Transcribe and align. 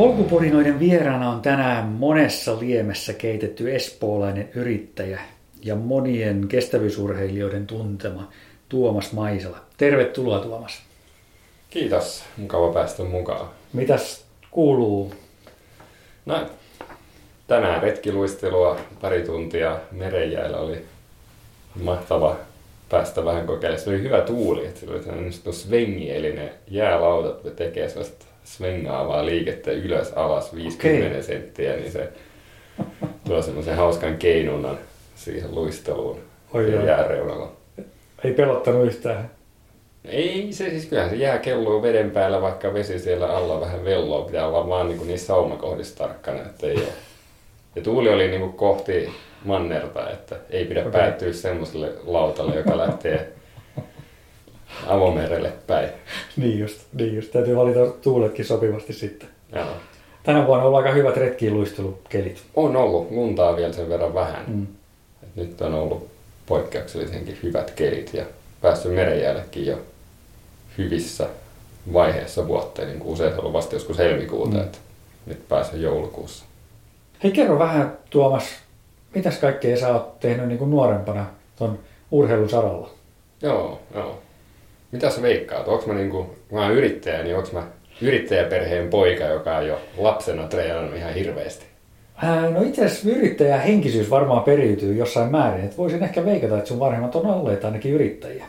Polkuporinoiden 0.00 0.78
vieraana 0.78 1.30
on 1.30 1.42
tänään 1.42 1.86
monessa 1.86 2.60
liemessä 2.60 3.12
keitetty 3.12 3.74
espoolainen 3.74 4.50
yrittäjä 4.54 5.20
ja 5.62 5.74
monien 5.74 6.48
kestävyysurheilijoiden 6.48 7.66
tuntema 7.66 8.28
Tuomas 8.68 9.12
Maisala. 9.12 9.58
Tervetuloa 9.76 10.38
Tuomas. 10.38 10.82
Kiitos, 11.70 12.22
mukava 12.36 12.72
päästä 12.72 13.02
mukaan. 13.02 13.48
Mitäs 13.72 14.24
kuuluu? 14.50 15.14
No, 16.26 16.46
tänään 17.46 17.82
retkiluistelua 17.82 18.76
pari 19.00 19.22
tuntia 19.22 19.78
merenjäällä 19.92 20.56
oli 20.58 20.84
mahtava 21.82 22.36
päästä 22.88 23.24
vähän 23.24 23.46
kokeilemaan. 23.46 23.84
Se 23.84 23.90
oli 23.90 24.02
hyvä 24.02 24.20
tuuli, 24.20 24.66
että 24.66 24.80
sillä 24.80 24.94
oli 24.94 25.02
sellainen 25.02 25.32
svengi, 25.32 26.10
eli 26.10 26.32
ne 26.32 26.52
jäälautat 26.68 27.56
tekee 27.56 27.88
sellaista 27.88 28.29
svengaavaa 28.44 29.26
liikettä 29.26 29.70
ylös 29.70 30.12
alas 30.12 30.54
50 30.54 31.08
okay. 31.08 31.22
senttiä, 31.22 31.76
niin 31.76 31.92
se 31.92 32.08
tuo 33.24 33.42
semmoisen 33.42 33.76
hauskan 33.76 34.16
keinunnan 34.16 34.78
siihen 35.16 35.54
luisteluun 35.54 36.20
Oi 36.54 36.86
jääreunalla. 36.86 37.52
Ei 38.24 38.32
pelottanut 38.32 38.86
yhtään. 38.86 39.30
Ei 40.04 40.48
se 40.52 40.70
siis, 40.70 40.86
kyllähän 40.86 41.10
se 41.10 41.16
jää 41.16 41.38
kelluu 41.38 41.82
veden 41.82 42.10
päällä, 42.10 42.42
vaikka 42.42 42.74
vesi 42.74 42.98
siellä 42.98 43.36
alla 43.36 43.60
vähän 43.60 43.84
velloa. 43.84 44.26
Pitää 44.26 44.46
olla 44.46 44.68
vaan 44.68 44.88
niin 44.88 45.06
niissä 45.06 45.26
saumakohdissa 45.26 45.98
tarkkana, 45.98 46.40
että 46.40 46.66
ei 46.66 46.76
ole. 46.76 46.92
Ja 47.76 47.82
tuuli 47.82 48.08
oli 48.08 48.28
niin 48.28 48.40
kuin 48.40 48.52
kohti 48.52 49.08
mannerta, 49.44 50.10
että 50.10 50.36
ei 50.50 50.64
pidä 50.64 50.80
okay. 50.80 50.92
päättyä 50.92 51.32
semmoiselle 51.32 51.92
lautalle, 52.04 52.56
joka 52.56 52.78
lähtee 52.78 53.32
avomerelle 54.86 55.52
päin. 55.66 55.88
niin 56.36 56.58
just, 56.58 56.80
niin 56.92 57.16
just. 57.16 57.32
Täytyy 57.32 57.56
valita 57.56 57.86
tuuletkin 57.86 58.44
sopivasti 58.44 58.92
sitten. 58.92 59.28
Joo. 59.54 59.66
Tänä 60.22 60.46
vuonna 60.46 60.64
on 60.64 60.76
aika 60.76 60.92
hyvät 60.92 61.16
retkiluistelukelit. 61.16 62.42
On 62.54 62.76
ollut. 62.76 63.10
Luntaa 63.10 63.56
vielä 63.56 63.72
sen 63.72 63.88
verran 63.88 64.14
vähän. 64.14 64.44
Mm. 64.46 64.66
Et 65.22 65.36
nyt 65.36 65.60
on 65.60 65.74
ollut 65.74 66.08
poikkeuksellisenkin 66.46 67.38
hyvät 67.42 67.70
kelit 67.70 68.14
ja 68.14 68.24
päässyt 68.60 68.94
merenjällekin 68.94 69.66
jo 69.66 69.78
hyvissä 70.78 71.28
vaiheessa 71.92 72.48
vuotta, 72.48 72.82
niin 72.82 72.98
kuin 72.98 73.12
usein 73.12 73.38
ollut 73.38 73.52
vasta 73.52 73.74
joskus 73.74 73.98
helmikuuta, 73.98 74.56
mm. 74.56 74.60
että 74.60 74.78
nyt 75.26 75.48
pääsen 75.48 75.82
joulukuussa. 75.82 76.44
Hei 77.22 77.32
kerro 77.32 77.58
vähän 77.58 77.98
Tuomas, 78.10 78.44
mitäs 79.14 79.38
kaikkea 79.38 79.76
sä 79.76 79.92
oot 79.92 80.20
tehnyt 80.20 80.48
niin 80.48 80.58
kuin 80.58 80.70
nuorempana 80.70 81.26
tuon 81.56 81.78
urheilun 82.10 82.50
saralla? 82.50 82.90
Joo, 83.42 83.80
joo. 83.94 84.18
Mitä 84.92 85.10
sä 85.10 85.22
veikkaat? 85.22 85.68
Onko 85.68 85.86
mä, 85.86 85.94
niin 85.94 86.10
kuin, 86.10 86.26
mä 86.52 86.62
oon 86.62 86.72
yrittäjä, 86.72 87.22
niin 87.22 87.36
onko 87.36 87.48
mä 87.52 87.62
yrittäjäperheen 88.02 88.88
poika, 88.88 89.24
joka 89.24 89.56
on 89.56 89.66
jo 89.66 89.80
lapsena 89.96 90.48
treenannut 90.48 90.96
ihan 90.96 91.14
hirveästi? 91.14 91.64
No 92.50 92.62
itse 92.62 92.84
asiassa 92.84 93.10
yrittäjä 93.10 93.58
henkisyys 93.58 94.10
varmaan 94.10 94.42
periytyy 94.42 94.94
jossain 94.94 95.30
määrin. 95.30 95.64
Et 95.64 95.78
voisin 95.78 96.02
ehkä 96.02 96.24
veikata, 96.24 96.56
että 96.56 96.68
sun 96.68 96.80
vanhemmat 96.80 97.16
on 97.16 97.26
olleet 97.26 97.64
ainakin 97.64 97.92
yrittäjiä. 97.92 98.44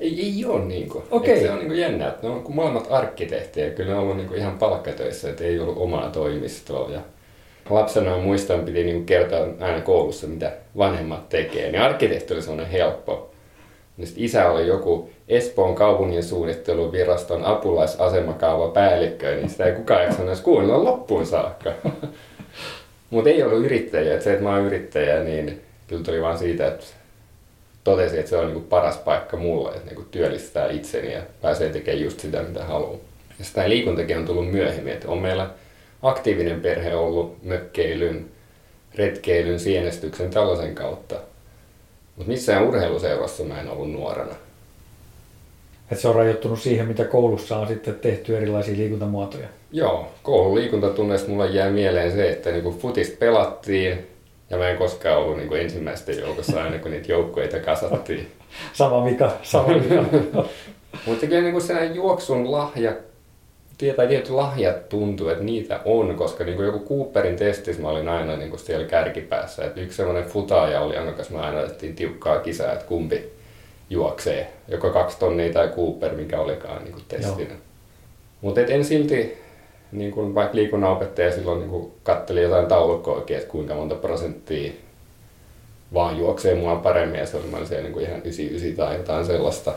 Ei, 0.00 0.20
ei 0.20 0.44
ole 0.44 0.64
niin 0.64 0.88
kuin. 0.88 1.04
Okay. 1.10 1.40
se 1.40 1.50
on 1.50 1.58
niin 1.58 1.68
kuin 1.68 1.80
jännä, 1.80 2.08
että 2.08 2.26
ne 2.26 2.32
on 2.32 2.44
molemmat 2.48 2.86
arkkitehtejä. 2.90 3.70
Kyllä 3.70 3.90
ne 3.90 3.96
on 3.96 4.02
ollut 4.02 4.16
niin 4.16 4.28
kuin 4.28 4.38
ihan 4.38 4.58
palkkatöissä, 4.58 5.30
että 5.30 5.44
ei 5.44 5.58
ollut 5.58 5.78
omaa 5.78 6.10
toimistoa. 6.10 6.90
Ja 6.90 7.00
lapsena 7.70 8.18
muistan, 8.18 8.60
piti 8.60 8.84
niin 8.84 8.96
kuin 8.96 9.06
kertoa 9.06 9.46
aina 9.60 9.80
koulussa, 9.80 10.26
mitä 10.26 10.52
vanhemmat 10.76 11.28
tekee. 11.28 11.72
Niin 11.72 11.82
arkkitehti 11.82 12.34
oli 12.34 12.42
sellainen 12.42 12.70
helppo. 12.70 13.27
Niin 13.98 14.12
isä 14.16 14.50
oli 14.50 14.66
joku 14.66 15.10
Espoon 15.28 15.74
kaupungin 15.74 16.22
suunnitteluviraston 16.22 17.44
apulaisasemakaava 17.44 18.68
päällikkö, 18.68 19.34
niin 19.34 19.50
sitä 19.50 19.64
ei 19.64 19.72
kukaan 19.72 20.02
jaksanut 20.02 20.28
edes 20.28 20.40
kuunnella 20.40 20.84
loppuun 20.84 21.26
saakka. 21.26 21.72
Mutta 23.10 23.30
ei 23.30 23.42
ollut 23.42 23.64
yrittäjä. 23.64 24.14
Et 24.14 24.22
se, 24.22 24.32
että 24.32 24.44
mä 24.44 24.50
oon 24.50 24.66
yrittäjä, 24.66 25.22
niin 25.22 25.60
kyllä 25.86 26.02
tuli 26.02 26.22
vaan 26.22 26.38
siitä, 26.38 26.66
että 26.66 26.86
totesin, 27.84 28.18
että 28.18 28.30
se 28.30 28.36
on 28.36 28.46
niinku 28.46 28.60
paras 28.60 28.96
paikka 28.96 29.36
mulle, 29.36 29.70
että 29.70 29.86
niinku 29.86 30.04
työllistää 30.10 30.70
itseni 30.70 31.12
ja 31.12 31.22
pääsee 31.42 31.68
tekemään 31.68 32.04
just 32.04 32.20
sitä, 32.20 32.42
mitä 32.42 32.64
haluaa. 32.64 32.98
Ja 33.38 33.44
sitä 33.44 33.68
liikuntakin 33.68 34.18
on 34.18 34.26
tullut 34.26 34.50
myöhemmin, 34.50 34.92
että 34.92 35.08
on 35.08 35.18
meillä 35.18 35.50
aktiivinen 36.02 36.60
perhe 36.60 36.94
ollut 36.94 37.42
mökkeilyn, 37.42 38.26
retkeilyn, 38.94 39.60
sienestyksen, 39.60 40.30
tällaisen 40.30 40.74
kautta. 40.74 41.16
Mutta 42.18 42.32
missään 42.32 42.68
urheiluseurassa 42.68 43.44
mä 43.44 43.60
en 43.60 43.68
ollut 43.68 43.92
nuorena. 43.92 44.32
Että 45.90 46.02
se 46.02 46.08
on 46.08 46.14
rajoittunut 46.14 46.60
siihen, 46.60 46.88
mitä 46.88 47.04
koulussa 47.04 47.58
on 47.58 47.68
sitten 47.68 47.94
tehty 47.94 48.36
erilaisia 48.36 48.76
liikuntamuotoja. 48.76 49.48
Joo, 49.72 50.08
koulun 50.22 50.54
liikuntatunneista 50.54 51.30
mulle 51.30 51.46
jää 51.46 51.70
mieleen 51.70 52.12
se, 52.12 52.30
että 52.30 52.50
niinku 52.50 52.78
futista 52.78 53.16
pelattiin 53.18 54.06
ja 54.50 54.56
mä 54.56 54.68
en 54.68 54.76
koskaan 54.76 55.18
ollut 55.18 55.36
niinku 55.36 55.54
ensimmäisten 55.54 56.18
joukossa 56.18 56.62
aina, 56.62 56.78
kun 56.78 56.90
niitä 56.90 57.12
joukkueita 57.12 57.60
kasattiin. 57.60 58.32
sama 58.72 59.04
mikä, 59.04 59.30
sama 59.42 59.68
mikä. 59.68 60.04
Mutta 61.06 61.26
kyllä 61.26 61.42
niinku 61.42 61.60
sellainen 61.60 61.94
juoksun 61.94 62.52
lahja, 62.52 62.92
tai 63.96 64.08
tietyt 64.08 64.30
lahjat 64.30 64.88
tuntuu, 64.88 65.28
että 65.28 65.44
niitä 65.44 65.80
on, 65.84 66.14
koska 66.14 66.44
niinku 66.44 66.62
joku 66.62 66.88
Cooperin 66.88 67.36
testissä 67.36 67.82
mä 67.82 67.88
olin 67.88 68.08
aina 68.08 68.36
niinku 68.36 68.58
siellä 68.58 68.86
kärkipäässä. 68.86 69.64
Et 69.64 69.76
yksi 69.76 69.96
semmoinen 69.96 70.24
futaaja 70.24 70.80
oli, 70.80 70.96
jonka 70.96 71.12
kanssa 71.12 71.34
me 71.34 71.40
aina 71.40 71.60
otettiin 71.60 71.94
tiukkaa 71.94 72.38
kisaa, 72.38 72.72
että 72.72 72.84
kumpi 72.84 73.32
juoksee. 73.90 74.52
Joko 74.68 74.90
kaksi 74.90 75.18
tonnia 75.18 75.52
tai 75.52 75.68
Cooper, 75.68 76.14
mikä 76.14 76.40
olikaan 76.40 76.84
niinku 76.84 77.00
testinä. 77.08 77.54
Mutta 78.40 78.60
en 78.60 78.84
silti 78.84 79.38
niin 79.92 80.10
kuin 80.10 80.34
vaikka 80.34 80.56
liikunnanopettaja 80.56 81.32
silloin 81.32 81.60
niin 81.60 81.70
kuin 81.70 81.92
katteli 82.02 82.42
jotain 82.42 82.66
taulukkoa 82.66 83.14
oikein, 83.14 83.40
että 83.40 83.50
kuinka 83.50 83.74
monta 83.74 83.94
prosenttia 83.94 84.72
vaan 85.94 86.18
juoksee 86.18 86.54
mua 86.54 86.76
paremmin 86.76 87.20
ja 87.20 87.26
se 87.26 87.36
oli 87.36 87.46
mä 87.46 87.64
siellä 87.64 87.82
niin 87.82 87.92
kuin 87.92 88.04
ihan 88.04 88.18
99 88.18 88.76
tai 88.76 88.96
jotain 88.96 89.26
sellaista. 89.26 89.72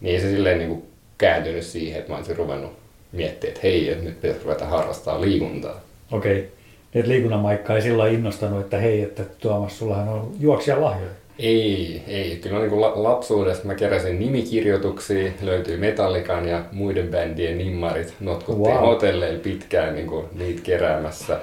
Niin 0.00 0.20
se 0.20 0.30
silleen 0.30 0.58
niin 0.58 0.70
kuin 0.70 0.82
kääntynyt 1.18 1.64
siihen, 1.64 1.98
että 1.98 2.12
mä 2.12 2.16
olisin 2.16 2.36
ruvennut 2.36 2.87
miettimään, 3.12 3.56
että 3.56 3.60
hei, 3.62 3.88
että 3.88 4.04
nyt 4.04 4.20
pitäisi 4.20 4.44
ruveta 4.44 4.66
harrastaa 4.66 5.20
liikuntaa. 5.20 5.80
Okei. 6.12 6.38
Okay. 6.38 6.50
Että 6.94 7.10
liikunnan 7.10 7.40
maikka 7.40 7.76
ei 7.76 7.82
sillä 7.82 8.08
innostanut, 8.08 8.60
että 8.60 8.78
hei, 8.78 9.02
että 9.02 9.22
Tuomas, 9.38 9.78
sullahan 9.78 10.08
on 10.08 10.32
juoksia 10.40 10.80
lahjoja. 10.80 11.10
Ei, 11.38 12.02
ei. 12.06 12.36
Kyllä 12.36 12.58
niin 12.58 12.70
kuin 12.70 12.80
lapsuudesta 12.80 13.66
mä 13.66 13.74
keräsin 13.74 14.18
nimikirjoituksia, 14.18 15.32
löytyy 15.42 15.76
Metallikan 15.76 16.48
ja 16.48 16.64
muiden 16.72 17.08
bändien 17.08 17.58
nimmarit. 17.58 18.14
Notkuttiin 18.20 18.76
wow. 18.76 18.86
hotelleilla 18.86 19.40
pitkään 19.40 19.94
niin 19.94 20.06
kuin 20.06 20.26
niitä 20.32 20.62
keräämässä. 20.62 21.40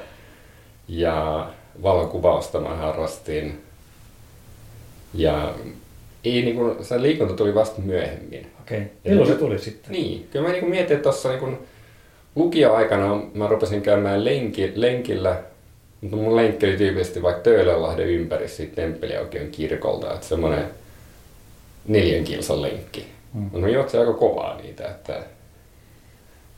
Ja 0.87 1.49
valokuvausta 1.83 2.59
mä 2.59 2.75
harrastin. 2.75 3.61
Ja 5.13 5.53
ei, 6.25 6.41
niin 6.41 6.55
kuin, 6.55 6.85
se 6.85 7.01
liikunta 7.01 7.33
tuli 7.33 7.55
vasta 7.55 7.81
myöhemmin. 7.81 8.47
Okei, 8.61 8.77
okay. 8.77 8.89
milloin 9.03 9.29
se 9.29 9.35
tuli 9.35 9.59
sitten? 9.59 9.91
Niin, 9.91 10.27
kyllä 10.31 10.45
mä 10.45 10.51
niin 10.51 10.59
kuin 10.59 10.69
mietin, 10.69 10.95
että 10.95 11.03
tuossa 11.03 11.29
niin 11.29 11.57
lukioaikana 12.35 13.21
mä 13.33 13.47
rupesin 13.47 13.81
käymään 13.81 14.25
lenki, 14.25 14.71
lenkillä 14.75 15.43
mutta 16.01 16.17
mun 16.17 16.35
lenkki 16.35 16.65
oli 16.65 16.77
tyypillisesti 16.77 17.21
vaikka 17.21 17.41
Töölönlahden 17.41 18.07
ympäri 18.07 18.47
siitä 18.47 18.75
Temppeliaukion 18.75 19.47
kirkolta, 19.47 20.13
että 20.13 20.25
semmoinen 20.25 20.65
neljän 21.87 22.23
kilsan 22.23 22.61
lenkki. 22.61 23.05
Mm. 23.33 23.59
Mä 23.59 23.69
juoksin 23.69 23.99
aika 23.99 24.13
kovaa 24.13 24.61
niitä, 24.61 24.87
että 24.87 25.23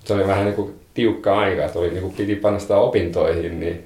se 0.06 0.14
oli 0.14 0.28
vähän 0.28 0.46
niinku 0.46 0.74
tiukka 0.94 1.40
aika, 1.40 1.66
että 1.66 1.80
oli 1.80 1.90
niinku 1.90 2.10
piti 2.10 2.36
panna 2.36 2.60
sitä 2.60 2.78
opintoihin, 2.78 3.60
niin 3.60 3.86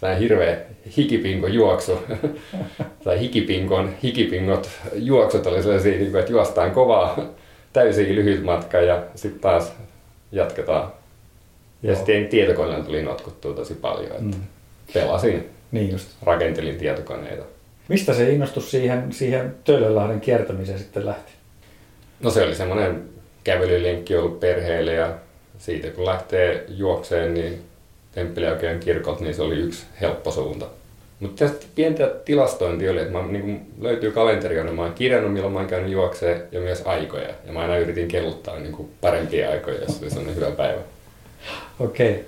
se 0.00 0.18
hirveä 0.18 0.56
hikipinko 0.96 1.46
juoksu, 1.46 1.98
tai 3.04 3.20
hikipinkon, 3.20 3.94
hikipingot 4.02 4.70
juoksut 4.94 5.46
oli 5.46 5.62
sellaisia, 5.62 5.98
niinku, 5.98 6.18
että 6.18 6.32
juostaan 6.32 6.70
kovaa 6.70 7.18
täysin 7.72 8.14
lyhyt 8.14 8.42
matka 8.42 8.80
ja 8.80 9.02
sitten 9.14 9.40
taas 9.40 9.72
jatketaan. 10.32 10.92
Ja 11.82 11.96
sitten 11.96 12.28
tietokoneella 12.28 12.84
tuli 12.84 13.02
notkuttua 13.02 13.54
tosi 13.54 13.74
paljon. 13.74 14.12
Että 14.12 14.22
mm 14.22 14.42
pelasin, 14.92 15.50
niin 15.72 15.90
just. 15.90 16.08
rakentelin 16.22 16.76
tietokoneita. 16.76 17.44
Mistä 17.88 18.14
se 18.14 18.30
innostus 18.30 18.70
siihen, 18.70 19.12
siihen 19.12 19.54
Töölönlahden 19.64 20.20
kiertämiseen 20.20 20.78
sitten 20.78 21.06
lähti? 21.06 21.32
No 22.20 22.30
se 22.30 22.42
oli 22.42 22.54
semmoinen 22.54 23.02
kävelylenkki 23.44 24.16
ollut 24.16 24.40
perheelle 24.40 24.94
ja 24.94 25.14
siitä 25.58 25.90
kun 25.90 26.04
lähtee 26.06 26.64
juokseen, 26.68 27.34
niin 27.34 27.62
Temppeliaukean 28.12 28.80
kirkot, 28.80 29.20
niin 29.20 29.34
se 29.34 29.42
oli 29.42 29.56
yksi 29.56 29.86
helppo 30.00 30.30
suunta. 30.30 30.66
Mutta 31.20 31.44
tästä 31.44 31.66
pientä 31.74 32.10
tilastointia 32.24 32.90
oli, 32.90 33.00
että 33.00 33.12
mä, 33.12 33.26
niin 33.26 33.42
kun 33.42 33.60
löytyy 33.80 34.10
kalenteri, 34.10 34.56
jonne 34.56 34.72
mä 34.72 34.82
oon 34.82 34.92
kirjannut, 34.92 35.32
milloin 35.32 35.52
mä 35.52 35.58
oon 35.58 35.68
käynyt 35.68 35.92
juokseen 35.92 36.42
ja 36.52 36.60
myös 36.60 36.82
aikoja. 36.84 37.28
Ja 37.46 37.52
mä 37.52 37.60
aina 37.60 37.76
yritin 37.76 38.08
kelluttaa 38.08 38.58
niin 38.58 38.72
kuin 38.72 38.90
parempia 39.00 39.50
aikoja, 39.50 39.80
jos 39.80 40.00
oli 40.02 40.10
sellainen 40.10 40.36
hyvä 40.36 40.50
päivä. 40.50 40.80
Okei. 41.80 42.10
Okay. 42.10 42.22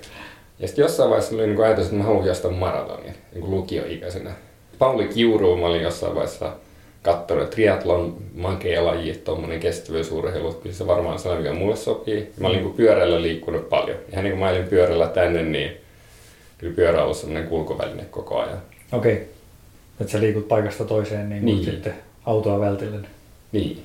Ja 0.59 0.67
sitten 0.67 0.83
jossain 0.83 1.09
vaiheessa 1.09 1.35
oli 1.35 1.47
niin 1.47 1.63
ajatus, 1.63 1.85
että 1.85 1.97
mä 1.97 2.03
haluan 2.03 2.25
juosta 2.25 2.49
maratonin 2.49 3.13
niin 3.31 3.41
kuin 3.41 3.51
lukioikäisenä. 3.51 4.31
Pauli 4.79 5.07
Kiuru, 5.07 5.57
mä 5.57 5.65
olin 5.65 5.81
jossain 5.81 6.15
vaiheessa 6.15 6.53
katsonut 7.03 7.49
triathlon 7.49 8.17
makea 8.35 8.85
laji, 8.85 9.13
tuommoinen 9.13 9.59
kestävyysurheilu, 9.59 10.53
kyllä 10.53 10.75
se 10.75 10.87
varmaan 10.87 11.19
sellainen, 11.19 11.51
mikä 11.51 11.59
mulle 11.59 11.75
sopii. 11.75 12.31
Mä 12.39 12.47
olin 12.47 12.63
niin 12.63 12.73
pyörällä 12.73 13.21
liikkunut 13.21 13.69
paljon. 13.69 13.97
Ihan 14.11 14.23
niin 14.23 14.31
kuin 14.31 14.39
mä 14.39 14.49
olin 14.49 14.67
pyörällä 14.67 15.07
tänne, 15.07 15.43
niin 15.43 15.71
kyllä 16.57 16.75
pyörä 16.75 16.97
on 16.97 17.03
ollut 17.03 17.17
sellainen 17.17 17.49
kulkuväline 17.49 18.05
koko 18.05 18.39
ajan. 18.39 18.61
Okei. 18.91 19.13
Okay. 19.13 19.25
Että 20.01 20.11
sä 20.11 20.19
liikut 20.19 20.47
paikasta 20.47 20.85
toiseen 20.85 21.29
niin, 21.29 21.45
niin. 21.45 21.63
sitten 21.63 21.93
autoa 22.25 22.59
vältellen. 22.59 23.07
Niin. 23.51 23.83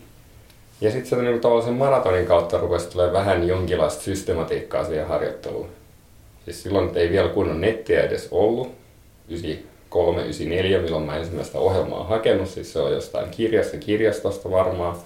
Ja 0.81 0.91
sitten 0.91 1.11
se 1.11 1.17
niin 1.17 1.41
tuollaisen 1.41 1.75
maratonin 1.75 2.27
kautta 2.27 2.59
rupesi 2.59 2.91
tulee 2.91 3.13
vähän 3.13 3.49
jonkinlaista 3.49 4.03
systematiikkaa 4.03 4.85
siihen 4.85 5.07
harjoitteluun. 5.07 5.69
Siis 6.45 6.63
silloin 6.63 6.91
ei 6.95 7.11
vielä 7.11 7.29
kunnon 7.29 7.61
nettiä 7.61 8.01
edes 8.01 8.29
ollut. 8.31 8.75
93, 9.29 9.78
94, 9.91 10.79
milloin 10.79 11.05
mä 11.05 11.17
ensimmäistä 11.17 11.59
ohjelmaa 11.59 12.05
hakenut. 12.05 12.49
Siis 12.49 12.73
se 12.73 12.79
on 12.81 12.93
jostain 12.93 13.31
kirjasta 13.31 13.77
kirjastosta 13.77 14.51
varmaan. 14.51 14.97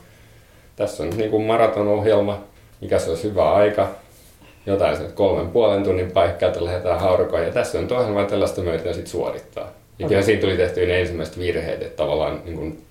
Tässä 0.77 1.03
on 1.03 1.11
niin 1.11 1.31
kuin 1.31 1.47
maratonohjelma, 1.47 2.45
mikä 2.81 2.99
se 2.99 3.11
olisi 3.11 3.25
hyvä 3.25 3.53
aika. 3.53 3.89
Jotain 4.67 4.97
se 4.97 5.03
kolmen 5.15 5.49
puolen 5.49 5.85
tunnin 5.85 6.11
paikkaa, 6.11 6.49
että 6.49 6.65
lähdetään 6.65 7.01
haurukoon. 7.01 7.43
Ja 7.43 7.53
tässä 7.53 7.79
on 7.79 7.93
ohjelma 7.93 8.25
tällaista 8.25 8.61
myötä 8.61 8.93
sitten 8.93 9.07
suorittaa. 9.07 9.73
Ja 9.99 10.07
okay. 10.07 10.23
siinä 10.23 10.41
tuli 10.41 10.57
tehty 10.57 10.87
ne 10.87 11.01
ensimmäiset 11.01 11.39
virheet, 11.39 11.83
että 11.83 11.97
tavallaan 11.97 12.43
niin 12.45 12.57
kuin 12.57 12.85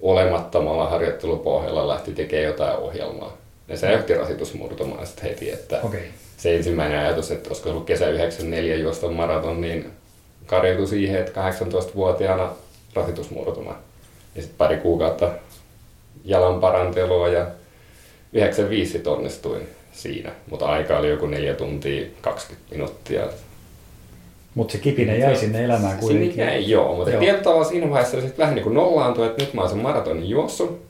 olemattomalla 0.00 0.88
harjoittelupohjalla 0.88 1.88
lähti 1.88 2.12
tekemään 2.12 2.46
jotain 2.46 2.76
ohjelmaa. 2.76 3.36
Ja 3.68 3.76
se 3.76 3.92
johti 3.92 4.14
rasitusmurtumaan 4.14 5.06
sitten 5.06 5.28
heti, 5.28 5.50
että 5.50 5.80
okay. 5.82 6.00
se 6.36 6.56
ensimmäinen 6.56 7.00
ajatus, 7.00 7.30
että 7.30 7.48
olisiko 7.48 7.70
ollut 7.70 7.84
kesä 7.84 8.08
94 8.08 8.76
juosta 8.76 9.10
maraton, 9.10 9.60
niin 9.60 9.92
karjoutui 10.46 10.86
siihen, 10.86 11.20
että 11.20 11.50
18-vuotiaana 11.50 12.50
rasitusmurtuma. 12.94 13.78
Ja 14.34 14.42
sitten 14.42 14.58
pari 14.58 14.76
kuukautta 14.76 15.30
jalan 16.24 16.60
parantelua 16.60 17.28
ja 17.28 17.46
95 18.32 19.02
onnistuin 19.06 19.68
siinä, 19.92 20.32
mutta 20.50 20.66
aika 20.66 20.98
oli 20.98 21.08
joku 21.08 21.26
4 21.26 21.54
tuntia 21.54 22.06
20 22.20 22.66
minuuttia. 22.70 23.26
Mutta 24.54 24.72
se 24.72 24.78
kipinen 24.78 25.20
jäi 25.20 25.36
sinne 25.36 25.64
elämään 25.64 25.98
kuitenkin. 25.98 26.30
Sinne 26.30 26.44
jäi, 26.44 26.70
joo, 26.70 26.96
mutta 26.96 27.18
tietyllä 27.18 27.64
siinä 27.64 27.90
vaiheessa 27.90 28.20
sitten 28.20 28.38
vähän 28.38 28.54
niin 28.54 28.62
kuin 28.62 28.74
nollaantui, 28.74 29.26
että 29.26 29.42
nyt 29.42 29.54
mä 29.54 29.60
oon 29.60 29.70
sen 29.70 29.78
maratonin 29.78 30.28
juossut. 30.28 30.82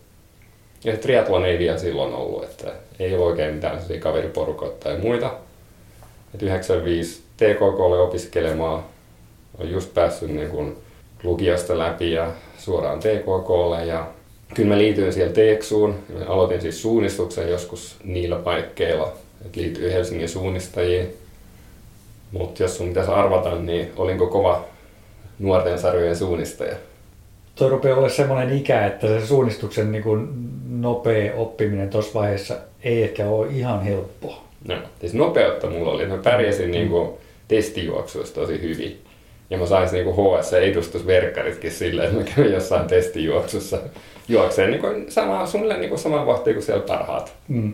Ja 0.85 0.97
triathlon 0.97 1.45
ei 1.45 1.59
vielä 1.59 1.79
silloin 1.79 2.15
ollut, 2.15 2.45
että 2.45 2.73
ei 2.99 3.15
ole 3.15 3.25
oikein 3.25 3.55
mitään 3.55 3.79
kaveriporukoita 4.01 4.85
tai 4.85 4.99
muita. 4.99 5.35
Et 6.35 6.43
95 6.43 7.23
TKKlle 7.37 8.01
opiskelemaan, 8.01 8.85
olen 9.59 9.73
just 9.73 9.95
päässyt 9.95 10.31
niin 10.31 10.51
kuin 10.51 10.77
lukiosta 11.23 11.79
läpi 11.79 12.13
ja 12.13 12.31
suoraan 12.59 12.99
TKKlle 12.99 13.87
ja 13.87 14.07
kyllä 14.55 14.69
mä 14.69 14.79
liityin 14.79 15.13
siellä 15.13 15.33
Teeksuun. 15.33 15.95
Aloitin 16.27 16.61
siis 16.61 16.83
suunnistuksen 16.83 17.51
joskus 17.51 17.97
niillä 18.05 18.37
paikkeilla, 18.37 19.13
että 19.45 19.61
liityin 19.61 19.93
Helsingin 19.93 20.29
suunnistajiin 20.29 21.15
mutta 22.35 22.63
jos 22.63 22.77
sun 22.77 22.89
pitäisi 22.89 23.11
arvata, 23.11 23.55
niin 23.55 23.93
olinko 23.97 24.27
kova 24.27 24.65
nuorten 25.39 25.79
sarjojen 25.79 26.17
suunnistaja? 26.17 26.77
Tuo 27.55 27.69
rupeaa 27.69 27.99
olla 27.99 28.09
semmoinen 28.09 28.59
ikä, 28.59 28.87
että 28.87 29.07
se 29.07 29.27
suunnistuksen 29.27 29.93
niin 29.93 30.03
kuin 30.03 30.29
nopea 30.69 31.35
oppiminen 31.35 31.91
tuossa 31.91 32.21
vaiheessa 32.21 32.57
ei 32.83 33.03
ehkä 33.03 33.29
ole 33.29 33.49
ihan 33.51 33.83
helppoa. 33.83 34.45
No, 34.69 34.75
siis 35.01 35.15
nopeutta 35.15 35.71
mulla 35.71 35.91
oli. 35.91 36.07
Mä 36.07 36.19
pärjäsin 36.19 36.71
niin 36.71 36.89
kuin 36.89 37.11
testijuoksuissa 37.49 38.35
tosi 38.35 38.63
hyvin. 38.63 38.99
Ja 39.55 39.59
mä 39.59 39.67
sain 39.67 39.89
niin 39.93 40.07
HS-edustusverkkaritkin 40.07 41.71
silleen, 41.71 42.09
että 42.09 42.21
mä 42.21 42.37
kävin 42.37 42.53
jossain 42.53 42.87
testijuoksussa 42.87 43.79
juokseen 44.29 44.71
niin 44.71 44.81
kuin 44.81 45.13
sama, 45.13 45.47
suunnilleen 45.47 45.81
niin 45.81 45.89
kuin 45.89 45.99
sama 45.99 46.27
vahtia 46.27 46.53
kuin 46.53 46.63
siellä 46.63 46.87
parhaat. 46.87 47.35
Mm. 47.49 47.73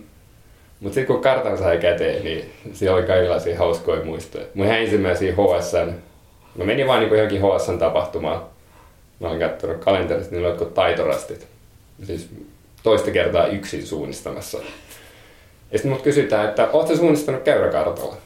Mutta 0.81 0.95
sitten 0.95 1.15
kun 1.15 1.23
kartan 1.23 1.59
sai 1.59 1.79
käteen, 1.79 2.25
niin 2.25 2.53
siellä 2.73 2.97
oli 2.97 3.07
kaikenlaisia 3.07 3.59
hauskoja 3.59 4.05
muistoja. 4.05 4.47
Mun 4.55 4.67
ihan 4.67 4.79
ensimmäisiä 4.79 5.33
HSN, 5.33 5.93
mä 6.55 6.65
menin 6.65 6.87
vaan 6.87 7.01
niin 7.01 7.13
johonkin 7.13 7.43
HSN 7.43 7.79
tapahtumaan. 7.79 8.43
Mä 9.21 9.29
olin 9.29 9.41
katsonut 9.41 9.85
kalenterista, 9.85 10.35
niin 10.35 10.45
jotkut 10.45 10.75
taitorastit. 10.75 11.47
Siis 12.03 12.29
toista 12.83 13.11
kertaa 13.11 13.47
yksin 13.47 13.87
suunnistamassa. 13.87 14.59
Ja 15.73 15.79
sitten 15.79 15.93
mut 15.93 16.03
kysytään, 16.03 16.49
että 16.49 16.69
ootko 16.73 16.97
suunnistanut 16.97 17.43
käyräkartalla? 17.43 18.17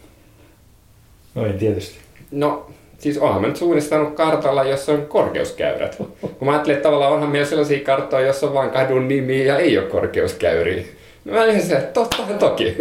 No 1.35 1.47
en 1.47 1.59
tietysti. 1.59 1.99
No, 2.31 2.67
siis 3.05 3.19
onhan 3.19 3.41
mä 3.41 3.49
nyt 3.49 3.57
suunnistanut 3.57 4.15
kartalla, 4.15 4.65
jossa 4.65 4.93
on 4.93 5.07
korkeuskäyrät. 5.07 5.97
Kun 6.21 6.37
mä 6.41 6.51
ajattelin, 6.51 6.77
että 6.77 6.89
tavallaan 6.89 7.13
onhan 7.13 7.31
meillä 7.31 7.49
sellaisia 7.49 7.85
karttoja, 7.85 8.27
jossa 8.27 8.47
on 8.47 8.55
vain 8.55 8.71
kadun 8.71 9.09
nimi 9.09 9.47
ja 9.47 9.59
ei 9.59 9.79
ole 9.79 9.87
korkeuskäyriä. 9.87 10.83
Mä 11.25 11.43
olin 11.43 11.63
se, 11.63 11.77
tottahan 11.77 12.39
toki. 12.39 12.77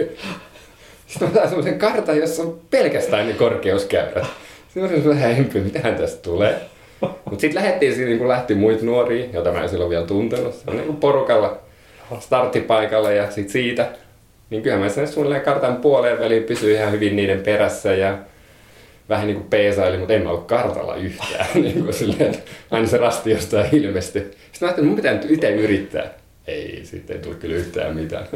Sitten 1.07 1.31
mä 1.33 1.47
semmoisen 1.47 1.79
kartan, 1.79 2.17
jossa 2.17 2.43
on 2.43 2.59
pelkästään 2.69 3.27
ne 3.27 3.33
korkeuskäyrät. 3.33 4.25
Sitten 4.67 4.83
mä 4.83 4.89
olin 4.89 5.09
vähän 5.09 5.31
empy, 5.31 5.59
mitähän 5.59 5.95
tästä 5.95 6.21
tulee. 6.21 6.55
Mutta 7.01 7.41
sitten 7.41 7.63
lähdettiin 7.63 7.93
siinä, 7.93 8.09
niin 8.09 8.19
kun 8.19 8.27
lähti 8.27 8.55
muita 8.55 8.85
nuoria, 8.85 9.25
joita 9.33 9.51
mä 9.51 9.61
en 9.61 9.69
silloin 9.69 9.89
vielä 9.89 10.05
tuntenut. 10.05 10.53
Se 10.53 10.63
on 10.67 10.77
niin 10.77 10.95
porukalla 10.95 11.57
starttipaikalla 12.19 13.11
ja 13.11 13.31
sit 13.31 13.49
siitä. 13.49 13.87
Niin 14.49 14.63
kyllä 14.63 14.77
mä 14.77 14.89
sen 14.89 15.07
suunnilleen 15.07 15.41
kartan 15.41 15.75
puoleen 15.75 16.19
väliin 16.19 16.43
pysyin 16.43 16.77
ihan 16.77 16.91
hyvin 16.91 17.15
niiden 17.15 17.41
perässä 17.41 17.93
ja 17.93 18.17
vähän 19.13 19.27
niin 19.27 19.37
kuin 19.37 19.49
peesaili, 19.49 19.97
mutta 19.97 20.13
en 20.13 20.21
mä 20.21 20.29
ollut 20.29 20.47
kartalla 20.47 20.95
yhtään. 20.95 21.45
niin 21.61 21.83
kuin 21.83 21.93
silleen, 21.93 22.33
että 22.33 22.51
aina 22.71 22.87
se 22.87 22.97
rasti 22.97 23.31
jostain 23.31 23.69
ilmestyi. 23.71 24.21
Sitten 24.21 24.37
mä 24.61 24.67
ajattelin, 24.67 24.69
että 24.69 24.83
mun 24.83 24.95
pitää 24.95 25.13
nyt 25.13 25.31
itse 25.31 25.51
yrittää 25.51 26.23
ei 26.47 26.81
sitten 26.83 27.19
tule 27.19 27.35
kyllä 27.35 27.55
yhtään 27.55 27.95
mitään. 27.95 28.27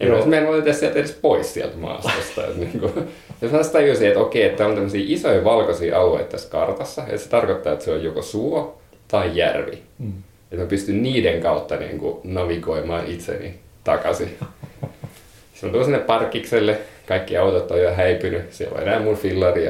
En 0.00 0.08
mä, 0.28 0.36
en 0.36 0.46
voi 0.46 0.74
sieltä 0.74 0.98
edes 0.98 1.12
pois 1.12 1.54
sieltä 1.54 1.76
maastosta. 1.76 2.46
että 2.46 2.58
niin 2.58 2.80
kuin, 2.80 2.92
jos 3.42 3.52
mä 3.52 3.58
tajusin, 3.72 4.08
että 4.08 4.20
okei, 4.20 4.42
että 4.42 4.66
on 4.66 4.74
tämmöisiä 4.74 5.04
isoja 5.04 5.44
valkoisia 5.44 6.00
alueita 6.00 6.30
tässä 6.30 6.50
kartassa, 6.50 7.02
että 7.02 7.18
se 7.18 7.28
tarkoittaa, 7.28 7.72
että 7.72 7.84
se 7.84 7.90
on 7.90 8.04
joko 8.04 8.22
suo 8.22 8.80
tai 9.08 9.30
järvi. 9.34 9.82
Mm. 9.98 10.12
Että 10.50 10.64
mä 10.64 10.68
pystyn 10.68 11.02
niiden 11.02 11.40
kautta 11.40 11.76
niin 11.76 11.98
kuin, 11.98 12.20
navigoimaan 12.24 13.06
itseni 13.06 13.54
takaisin. 13.84 14.28
Sitten 14.28 15.68
mä 15.68 15.72
tulen 15.72 15.84
sinne 15.84 15.98
parkikselle, 15.98 16.78
kaikki 17.06 17.36
autot 17.36 17.70
on 17.70 17.82
jo 17.82 17.94
häipynyt, 17.94 18.52
siellä 18.52 18.76
on 18.76 18.82
enää 18.82 19.00
mun 19.00 19.16
fillari 19.16 19.68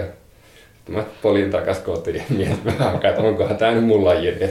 ja 0.89 0.95
mä 0.95 1.05
polin 1.23 1.51
takas 1.51 1.79
kotiin 1.79 2.17
ja 2.17 2.23
mietin 2.29 2.65
vähän, 2.65 2.95
että 2.95 3.23
onkohan 3.23 3.57
tää 3.57 3.75
nyt 3.75 3.85
mun 3.85 4.05
laji. 4.05 4.35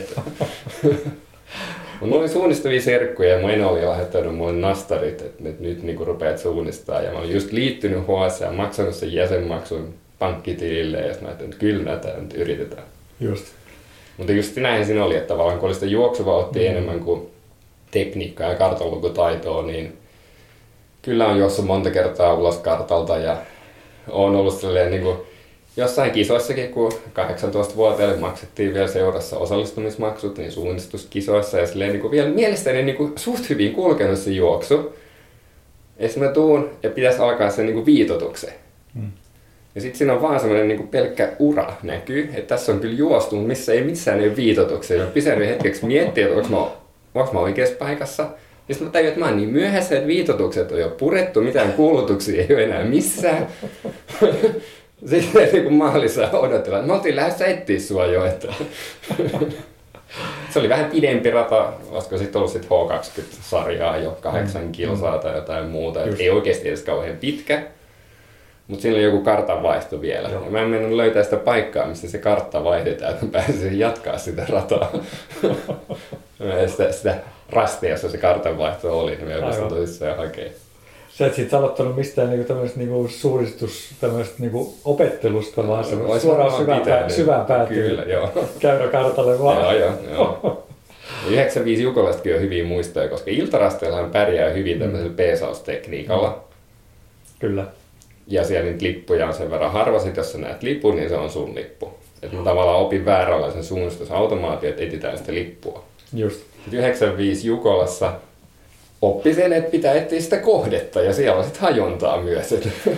Mulla 2.02 2.16
oli 2.16 2.30
suunnistavia 2.30 2.82
serkkuja 2.82 3.30
ja 3.30 3.40
mun 3.42 3.52
eno 3.52 3.70
oli 3.70 3.86
lähettänyt 3.86 4.36
mulle 4.36 4.54
nastarit, 4.54 5.22
että 5.22 5.44
nyt, 5.44 5.60
nyt 5.60 5.84
niin 5.84 6.08
rupeat 6.08 6.38
suunnistaa. 6.38 7.02
Ja 7.02 7.12
mä 7.12 7.20
olin 7.20 7.34
just 7.34 7.52
liittynyt 7.52 8.00
HS 8.00 8.42
ja 8.42 8.52
maksanut 8.52 8.96
sen 8.96 9.14
jäsenmaksun 9.14 9.94
pankkitilille 10.20 10.98
ja 10.98 11.16
mä 11.22 11.32
että 11.32 11.58
kyllä 11.60 11.84
näitä 11.84 12.08
nyt 12.18 12.34
yritetään. 12.34 12.84
Just. 13.20 13.46
Mutta 14.18 14.32
just 14.32 14.56
näin 14.56 14.86
siinä 14.86 15.06
oli, 15.06 15.16
että 15.16 15.28
tavallaan 15.28 15.60
kun 15.60 15.68
oli 15.68 15.74
sitä 15.74 15.86
juoksuvauhtia 15.86 16.72
mm. 16.72 16.78
enemmän 16.78 17.00
kuin 17.00 17.30
tekniikkaa 17.92 18.50
ja 18.50 18.56
kartanlukutaitoa, 18.56 19.62
niin 19.62 19.98
kyllä 21.02 21.28
on 21.28 21.40
juossut 21.40 21.66
monta 21.66 21.90
kertaa 21.90 22.34
ulos 22.34 22.58
kartalta 22.58 23.18
ja 23.18 23.38
on 24.10 24.36
ollut 24.36 24.54
sellainen 24.54 24.92
niin 24.92 25.04
kuin 25.04 25.18
jossain 25.78 26.12
kisoissakin, 26.12 26.70
kun 26.70 26.92
18-vuotiaille 26.92 28.18
maksettiin 28.18 28.74
vielä 28.74 28.88
seurassa 28.88 29.38
osallistumismaksut, 29.38 30.38
niin 30.38 30.52
suunnistuskisoissa 30.52 31.58
ja 31.58 31.68
silleen 31.68 31.92
niin 31.92 32.02
kuin 32.02 32.12
vielä 32.12 32.30
mielestäni 32.30 32.84
niin 32.84 32.96
kuin 32.96 33.14
suht 33.16 33.50
hyvin 33.50 33.74
kulkenut 33.74 34.20
se 34.20 34.32
juoksu. 34.32 34.96
Ja 36.00 36.08
sitten 36.08 36.28
mä 36.28 36.34
tuun 36.34 36.70
ja 36.84 36.90
pitäisi 36.90 37.20
alkaa 37.20 37.50
sen 37.50 37.66
niin 37.66 37.74
kuin 37.74 37.86
viitotuksen. 37.86 38.54
Hmm. 38.94 39.12
Ja 39.76 39.82
sitten 39.82 39.98
siinä 39.98 40.14
on 40.14 40.22
vaan 40.22 40.40
semmoinen 40.40 40.68
niin 40.68 40.88
pelkkä 40.88 41.32
ura 41.40 41.74
näkyy, 41.84 42.30
että 42.34 42.56
tässä 42.56 42.72
on 42.72 42.80
kyllä 42.80 42.96
juostu, 42.96 43.36
mutta 43.36 43.48
missä 43.48 43.74
ei 43.74 43.84
missään 43.84 44.20
ei 44.20 44.36
viitotuksia. 44.36 44.98
Mä 44.98 45.46
hetkeksi 45.46 45.86
miettiä, 45.86 46.28
että 46.28 46.38
onko 46.38 46.50
mä, 46.50 46.58
onko 47.22 47.34
mä 47.34 47.40
oikeassa 47.40 47.76
paikassa. 47.76 48.24
Ja 48.70 48.74
sitten 48.74 48.88
mä 48.88 48.92
tajuin, 48.92 49.08
että 49.08 49.20
mä 49.20 49.26
oon 49.26 49.38
niin 49.38 49.50
myöhässä, 49.50 49.96
että 49.96 50.08
viitotukset 50.08 50.72
on 50.72 50.80
jo 50.80 50.90
purettu, 50.90 51.42
mitään 51.42 51.74
kuulutuksia 51.74 52.42
ei 52.42 52.56
ole 52.56 52.64
enää 52.64 52.84
missään. 52.84 53.48
Sitten 55.06 55.50
niin 55.54 55.64
kuin 55.64 55.74
maalissa 55.74 56.30
odotella. 56.32 56.82
Me 56.82 56.94
oltiin 56.94 57.16
lähdössä 57.16 57.46
etsiä 57.46 57.80
sua 57.80 58.06
jo. 58.06 58.26
Että... 58.26 58.48
se 60.54 60.60
oli 60.60 60.70
vähän 60.70 60.92
pidempi 60.92 61.32
rata, 61.32 61.74
olisiko 61.92 62.18
sitten 62.18 62.40
ollut 62.40 62.52
sit 62.52 62.66
H20-sarjaa 62.66 63.98
jo, 63.98 64.18
kahdeksan 64.22 64.64
mm. 64.64 64.72
kilsaa 64.72 65.18
tai 65.18 65.36
jotain 65.36 65.66
muuta. 65.66 66.00
Ei 66.20 66.30
oikeasti 66.30 66.68
edes 66.68 66.82
kauhean 66.82 67.18
pitkä. 67.18 67.64
Mutta 68.68 68.82
siinä 68.82 68.96
oli 68.96 69.04
joku 69.04 69.22
kartanvaihto 69.22 70.02
vielä. 70.02 70.30
Joo. 70.30 70.44
Ja 70.44 70.52
mä 70.52 70.62
en 70.62 70.70
mennyt 70.70 70.92
löytää 70.92 71.24
sitä 71.24 71.38
paikkaa, 71.38 71.88
mistä 71.88 72.08
se 72.08 72.18
kartta 72.18 72.64
vaihdetaan, 72.64 73.12
että 73.12 73.26
mä 73.26 73.32
pääsisin 73.32 73.80
jatkaa 73.80 74.18
sitä 74.18 74.46
rataa. 74.50 74.92
sitä, 76.68 76.92
sitä 76.92 77.16
rastia, 77.50 77.90
jossa 77.90 78.10
se 78.10 78.18
kartanvaihto 78.18 79.00
oli, 79.00 79.16
niin 79.16 79.28
mä 79.28 79.48
pystyn 79.48 79.68
tosissaan 79.68 80.18
hakemaan 80.18 80.67
sä 81.18 81.26
et 81.26 81.36
sit 81.36 81.54
aloittanut 81.54 81.96
mistään 81.96 82.30
niinku 82.30 82.48
tämmöistä 82.48 82.80
niinku 82.80 83.08
suuristus, 83.08 83.90
tämmöistä 84.02 84.36
niinku 84.40 84.76
opettelusta, 84.86 85.68
vaan 85.68 85.86
no, 86.08 86.20
suoraan 86.20 86.58
syvään, 86.58 86.82
pää, 86.82 87.10
syvään 87.10 87.46
päätyy 87.46 87.90
Kyllä, 87.90 88.04
joo. 88.04 88.32
käydä 88.60 88.88
kartalle 88.88 89.40
vaan. 89.40 89.62
joo, 89.62 89.74
joo, 89.74 89.94
joo. 90.12 90.64
95 91.30 91.84
Jukolastakin 91.84 92.36
on 92.36 92.42
hyviä 92.42 92.64
muistoja, 92.64 93.10
koska 93.10 93.32
iltarasteillahan 93.32 94.12
pärjää 94.12 94.50
hyvin 94.50 94.80
tämmöisellä 94.80 95.14
peesaustekniikalla. 95.16 96.44
Kyllä. 97.40 97.66
Ja 98.28 98.44
siellä 98.44 98.70
niitä 98.72 98.86
lippuja 98.86 99.28
on 99.28 99.34
sen 99.34 99.52
verran 99.52 99.72
harva, 99.72 100.00
sit 100.00 100.18
jos 100.18 100.32
sä 100.32 100.38
näet 100.38 100.64
lipun, 100.64 100.96
niin 100.96 101.10
se 101.10 101.16
on 101.16 101.30
sun 101.30 101.56
lippu. 101.56 101.94
Että 102.22 102.38
mä 102.38 102.44
tavallaan 102.44 102.80
opin 102.80 103.06
vääränlaisen 103.06 103.64
suunnistusautomaation, 103.64 104.70
että 104.70 104.84
etsitään 104.84 105.18
sitä 105.18 105.34
lippua. 105.34 105.84
Just. 106.14 106.42
95 106.72 107.48
Jukolassa 107.48 108.14
oppi 109.02 109.34
sen, 109.34 109.54
että 109.54 109.72
pitää 109.72 109.94
etsiä 109.94 110.22
sitä 110.22 110.38
kohdetta 110.38 111.02
ja 111.02 111.14
siellä 111.14 111.38
on 111.38 111.44
sitten 111.44 111.62
hajontaa 111.62 112.22
myös. 112.22 112.52
Et 112.52 112.70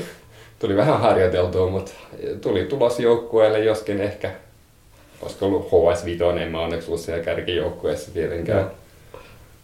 tuli 0.60 0.76
vähän 0.76 1.00
harjoiteltua, 1.00 1.70
mutta 1.70 1.92
tuli 2.42 2.66
tulos 2.66 3.00
joukkueelle, 3.00 3.60
joskin 3.60 4.02
ehkä 4.02 4.32
olisiko 5.22 5.46
ollut 5.46 5.68
HS5, 5.68 6.40
en 6.40 6.52
mä 6.52 6.62
onneksi 6.62 6.88
ollut 6.88 7.02
siellä 7.02 7.24
kärkijoukkueessa 7.24 8.12
tietenkään. 8.12 8.72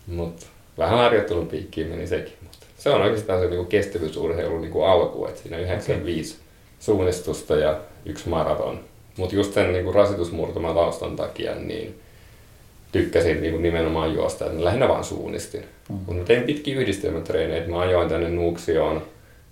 Mutta 0.07 0.45
vähän 0.77 0.97
harjoittelun 0.97 1.47
piikkiin 1.47 1.87
meni 1.87 2.07
sekin. 2.07 2.33
Mut 2.41 2.57
se 2.77 2.89
on 2.89 3.01
oikeastaan 3.01 3.39
se 3.41 3.47
niinku 3.47 3.65
kestävyysurheilun 3.65 4.61
niinku 4.61 4.83
alku, 4.83 5.25
että 5.25 5.41
siinä 5.41 5.57
95 5.57 6.33
okay. 6.33 6.45
suunnistusta 6.79 7.55
ja 7.55 7.79
yksi 8.05 8.29
maraton. 8.29 8.79
Mutta 9.17 9.35
just 9.35 9.53
sen 9.53 9.73
niinku 9.73 9.91
rasitusmurtuman 9.91 10.75
taustan 10.75 11.15
takia, 11.15 11.55
niin 11.55 11.99
tykkäsin 12.95 13.41
niin 13.41 13.63
nimenomaan 13.63 14.13
juosta, 14.13 14.45
että 14.45 14.63
lähinnä 14.63 14.87
vaan 14.87 15.03
suunnistin. 15.03 15.63
Mm. 15.89 15.95
Mutta 16.05 16.23
tein 16.23 16.43
pitkiä 16.43 16.79
yhdistelmätreenejä, 16.79 17.67
mä 17.67 17.79
ajoin 17.79 18.09
tänne 18.09 18.29
Nuuksioon 18.29 19.03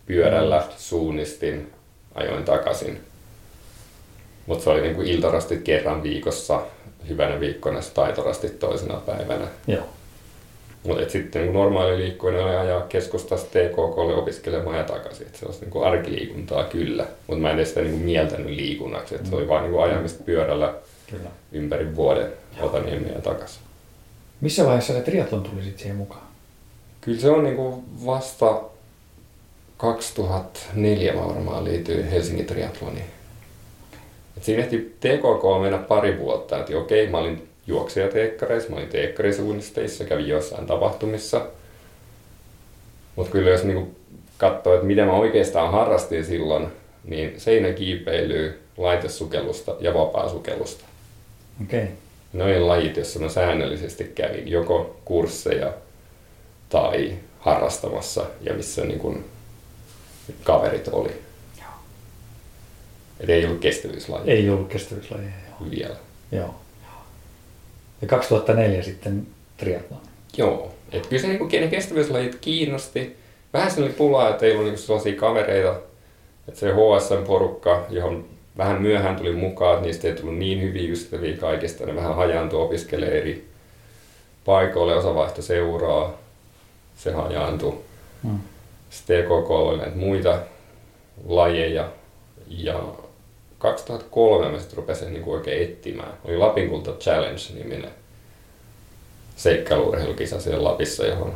pyörällä, 0.06 0.60
mm. 0.60 0.74
suunnistin, 0.78 1.72
ajoin 2.16 2.44
takaisin. 2.44 3.00
Mutta 4.46 4.64
se 4.64 4.70
oli 4.70 4.82
niin 4.82 4.96
kuin 4.96 5.08
iltarastit 5.08 5.62
kerran 5.62 6.04
viikossa, 6.04 6.62
hyvänä 7.10 7.40
viikkona 7.40 7.80
taitorastit 7.94 8.60
toisena 8.60 8.94
päivänä. 8.94 9.48
Joo. 9.68 9.84
Mutta 10.84 11.10
sitten 11.10 11.42
niin 11.42 11.54
normaali 11.54 11.98
liikkuminen 11.98 12.46
oli 12.46 12.56
ajaa 12.56 12.82
keskustasta 12.82 13.48
TKKlle 13.48 14.16
opiskelemaan 14.16 14.78
ja 14.78 14.84
takaisin. 14.84 15.28
Et 15.28 15.36
se 15.36 15.46
olisi 15.46 15.66
niin 15.66 15.84
arkiliikuntaa 15.84 16.64
kyllä, 16.64 17.06
mutta 17.28 17.42
mä 17.42 17.50
en 17.50 17.56
edes 17.56 17.70
sitä 17.70 17.82
niin 17.82 17.96
mieltänyt 17.96 18.56
liikunnaksi. 18.56 19.16
Et 19.16 19.26
se 19.26 19.36
oli 19.36 19.48
vain 19.48 19.72
niin 19.72 19.84
ajamista 19.84 20.24
pyörällä 20.24 20.74
kyllä. 21.18 21.30
ympäri 21.52 21.96
vuoden 21.96 22.34
Otaniemeen 22.62 23.16
ja 23.16 23.22
takaisin. 23.22 23.62
Missä 24.42 24.66
vaiheessa 24.66 24.94
se 24.94 25.02
triathlon 25.02 25.44
tuli 25.44 25.64
sitten 25.64 25.80
siihen 25.80 25.98
mukaan? 25.98 26.28
Kyllä 27.02 27.20
se 27.20 27.30
on 27.30 27.44
niin 27.44 27.56
kuin 27.56 27.84
vasta 28.06 28.62
2004 29.78 31.14
mä 31.14 31.28
varmaan 31.28 31.64
liityin 31.64 32.08
Helsingin 32.08 32.46
triathloniin. 32.46 33.06
Et 34.38 34.44
siinä 34.44 34.64
ehti 34.64 34.96
TKK 35.00 35.62
mennä 35.62 35.78
pari 35.78 36.20
vuotta, 36.20 36.60
että 36.60 36.78
okei, 36.78 37.08
mä 37.08 37.18
olin 37.18 37.48
juoksijateekkareissa, 37.68 38.70
mä 38.70 38.76
olin 38.76 38.88
teekkarisuunnisteissa, 38.88 40.04
kävin 40.04 40.28
jossain 40.28 40.66
tapahtumissa. 40.66 41.46
Mutta 43.16 43.32
kyllä 43.32 43.50
jos 43.50 43.64
niinku 43.64 43.96
katsoo, 44.38 44.74
että 44.74 44.86
mitä 44.86 45.06
mä 45.06 45.14
oikeastaan 45.14 45.72
harrastin 45.72 46.26
silloin, 46.26 46.68
niin 47.04 47.40
seinäkiipeilyä, 47.40 48.54
laitesukellusta 48.78 49.76
ja 49.80 49.94
vapaasukellusta. 49.94 50.86
Okay. 51.62 51.88
Noin 52.34 52.68
lajit, 52.68 52.98
joissa 52.98 53.20
mä 53.20 53.30
säännöllisesti 53.30 54.04
kävin 54.04 54.48
joko 54.48 55.00
kursseja 55.06 55.74
tai 56.70 57.18
harrastamassa 57.40 58.26
ja 58.42 58.54
missä 58.54 58.86
niin 58.86 59.00
kun 59.00 59.26
kaverit 60.44 60.88
oli. 60.88 61.12
Joo. 61.58 61.70
Et 63.20 63.30
ei 63.30 63.46
ollut 63.46 63.60
kestävyyslaji. 63.60 64.32
Ei 64.32 64.50
ollut 64.50 64.70
kestävyyslaji, 64.70 65.24
joo. 65.24 65.72
Vielä. 65.72 65.96
Joo. 66.32 66.56
Ja 68.02 68.08
2004 68.08 68.84
sitten 68.84 69.28
triathlon. 69.58 70.02
Joo. 70.38 70.74
Et 70.92 71.08
kyllä 71.08 71.22
se 71.22 71.28
niin 71.28 71.62
ne 71.62 71.68
kestävyyslajit 71.68 72.36
kiinnosti. 72.36 73.18
Vähän 73.54 73.72
se 73.72 73.82
oli 73.82 73.90
pulaa, 73.90 74.30
että 74.30 74.46
ei 74.46 74.52
ollut 74.52 74.66
niin 74.66 74.78
sellaisia 74.78 75.16
kavereita. 75.16 75.80
Että 76.48 76.60
se 76.60 76.72
HSM-porukka, 76.72 77.86
johon 77.90 78.26
vähän 78.58 78.82
myöhään 78.82 79.16
tuli 79.16 79.34
mukaan, 79.34 79.74
että 79.74 79.86
niistä 79.86 80.08
ei 80.08 80.14
tullut 80.14 80.38
niin 80.38 80.62
hyviä 80.62 80.92
ystäviä 80.92 81.38
kaikista. 81.38 81.86
Ne 81.86 81.96
vähän 81.96 82.16
hajaantui 82.16 82.62
opiskelee 82.62 83.18
eri 83.18 83.50
paikoille, 84.46 84.96
osa 84.96 85.16
vaihto 85.16 85.42
seuraa, 85.42 86.18
se 86.98 87.12
hajaantui. 87.12 87.80
Hmm. 88.24 88.40
Sitten 88.90 89.24
TKK 89.24 89.52
oli 89.52 89.78
näitä 89.78 89.98
muita 89.98 90.40
lajeja 91.28 91.90
ja 92.48 92.84
2003 93.58 94.50
mä 94.50 94.60
sitten 94.60 94.78
rupesin 94.78 95.14
niin 95.14 95.24
oikein 95.26 95.64
etsimään. 95.64 96.14
Oli 96.26 96.38
Lapin 96.38 96.70
Kulta 96.70 96.92
Challenge-niminen 96.92 97.92
seikkailuurheilukisa 99.36 100.42
siellä 100.42 100.64
Lapissa, 100.64 101.06
johon 101.06 101.36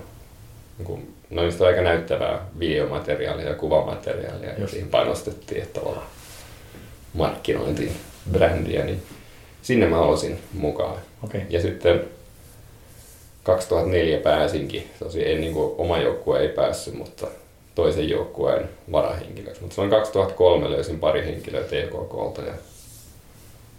niin 0.77 0.85
kuin, 0.85 1.13
no 1.29 1.41
niistä 1.41 1.65
aika 1.65 1.81
näyttävää 1.81 2.45
videomateriaalia 2.59 3.49
ja 3.49 3.55
kuvamateriaalia, 3.55 4.53
ja 4.57 4.67
siihen 4.67 4.89
painostettiin, 4.89 5.61
että 5.61 5.79
tavallaan 5.79 6.07
markkinointiin 7.17 7.91
brändiä, 8.31 8.85
niin 8.85 9.01
sinne 9.61 9.85
mä 9.85 9.95
halusin 9.95 10.39
mukaan. 10.53 10.97
Okay. 11.23 11.41
Ja 11.49 11.61
sitten 11.61 12.03
2004 13.43 14.19
pääsinkin, 14.19 14.89
tosi 14.99 15.31
en 15.31 15.41
niin 15.41 15.53
kuin, 15.53 15.75
oma 15.77 15.97
joukkue 15.97 16.39
ei 16.39 16.49
päässyt, 16.49 16.93
mutta 16.93 17.27
toisen 17.75 18.09
joukkueen 18.09 18.69
varahenkilöksi. 18.91 19.61
Mutta 19.61 19.75
silloin 19.75 19.91
2003 19.91 20.71
löysin 20.71 20.99
pari 20.99 21.25
henkilöä 21.25 21.63
TKKlta 21.63 22.41
ja 22.41 22.53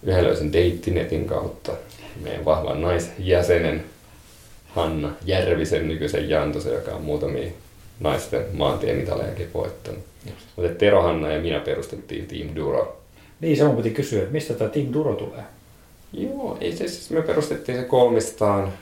yhden 0.02 0.24
löysin 0.24 0.52
Deittinetin 0.52 1.26
kautta 1.26 1.72
meidän 2.22 2.44
vahvan 2.44 2.82
naisjäsenen 2.82 3.84
Hanna 4.68 5.10
Järvisen 5.24 5.88
nykyisen 5.88 6.30
Jantosen, 6.30 6.72
joka 6.72 6.90
on 6.90 7.02
muutamia 7.02 7.50
naisten 8.00 8.44
maantiemitalejakin 8.52 9.50
voittanut. 9.54 10.04
Mutta 10.56 10.74
Tero 10.74 11.02
Hanna 11.02 11.32
ja 11.32 11.40
minä 11.40 11.60
perustettiin 11.60 12.26
Team 12.26 12.56
Duro. 12.56 12.97
Niin, 13.40 13.56
se 13.56 13.64
piti 13.76 13.90
kysyä, 13.90 14.18
että 14.18 14.32
mistä 14.32 14.54
tämä 14.54 14.70
Team 14.70 14.92
Duro 14.92 15.14
tulee? 15.14 15.42
Joo, 16.12 16.58
ei 16.60 16.72
se 16.72 16.88
siis, 16.88 17.10
me 17.10 17.22
perustettiin 17.22 17.78
se 17.78 17.84
kolmistaan. 17.84 18.72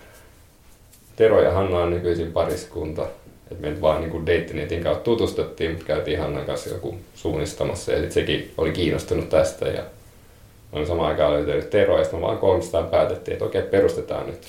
Tero 1.16 1.42
ja 1.42 1.52
Hanna 1.52 1.78
on 1.78 1.90
nykyisin 1.90 2.32
pariskunta. 2.32 3.06
Et 3.50 3.60
me 3.60 3.80
vaan 3.80 4.00
niin 4.00 4.26
Datenetin 4.26 4.82
kautta 4.82 5.04
tutustuttiin, 5.04 5.70
mutta 5.70 5.86
käytiin 5.86 6.20
Hannan 6.20 6.44
kanssa 6.44 6.70
joku 6.70 6.94
suunnistamassa 7.14 7.92
ja 7.92 8.10
sekin 8.10 8.52
oli 8.58 8.72
kiinnostunut 8.72 9.28
tästä 9.28 9.68
ja 9.68 9.82
on 10.72 10.86
samaan 10.86 11.08
aikaan 11.08 11.32
löytänyt 11.32 11.70
Tero 11.70 11.98
ja 11.98 12.04
sitten 12.04 12.20
vaan 12.20 12.38
kolmistaan 12.38 12.86
päätettiin, 12.86 13.32
että 13.32 13.44
okei, 13.44 13.62
perustetaan 13.62 14.26
nyt 14.26 14.46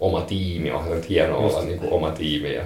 oma 0.00 0.20
tiimi, 0.20 0.70
on 0.70 0.90
nyt 0.90 1.08
hienoa 1.08 1.38
olla 1.38 1.62
niin 1.62 1.78
kuin 1.78 1.92
oma 1.92 2.10
tiimi 2.10 2.54
ja 2.54 2.62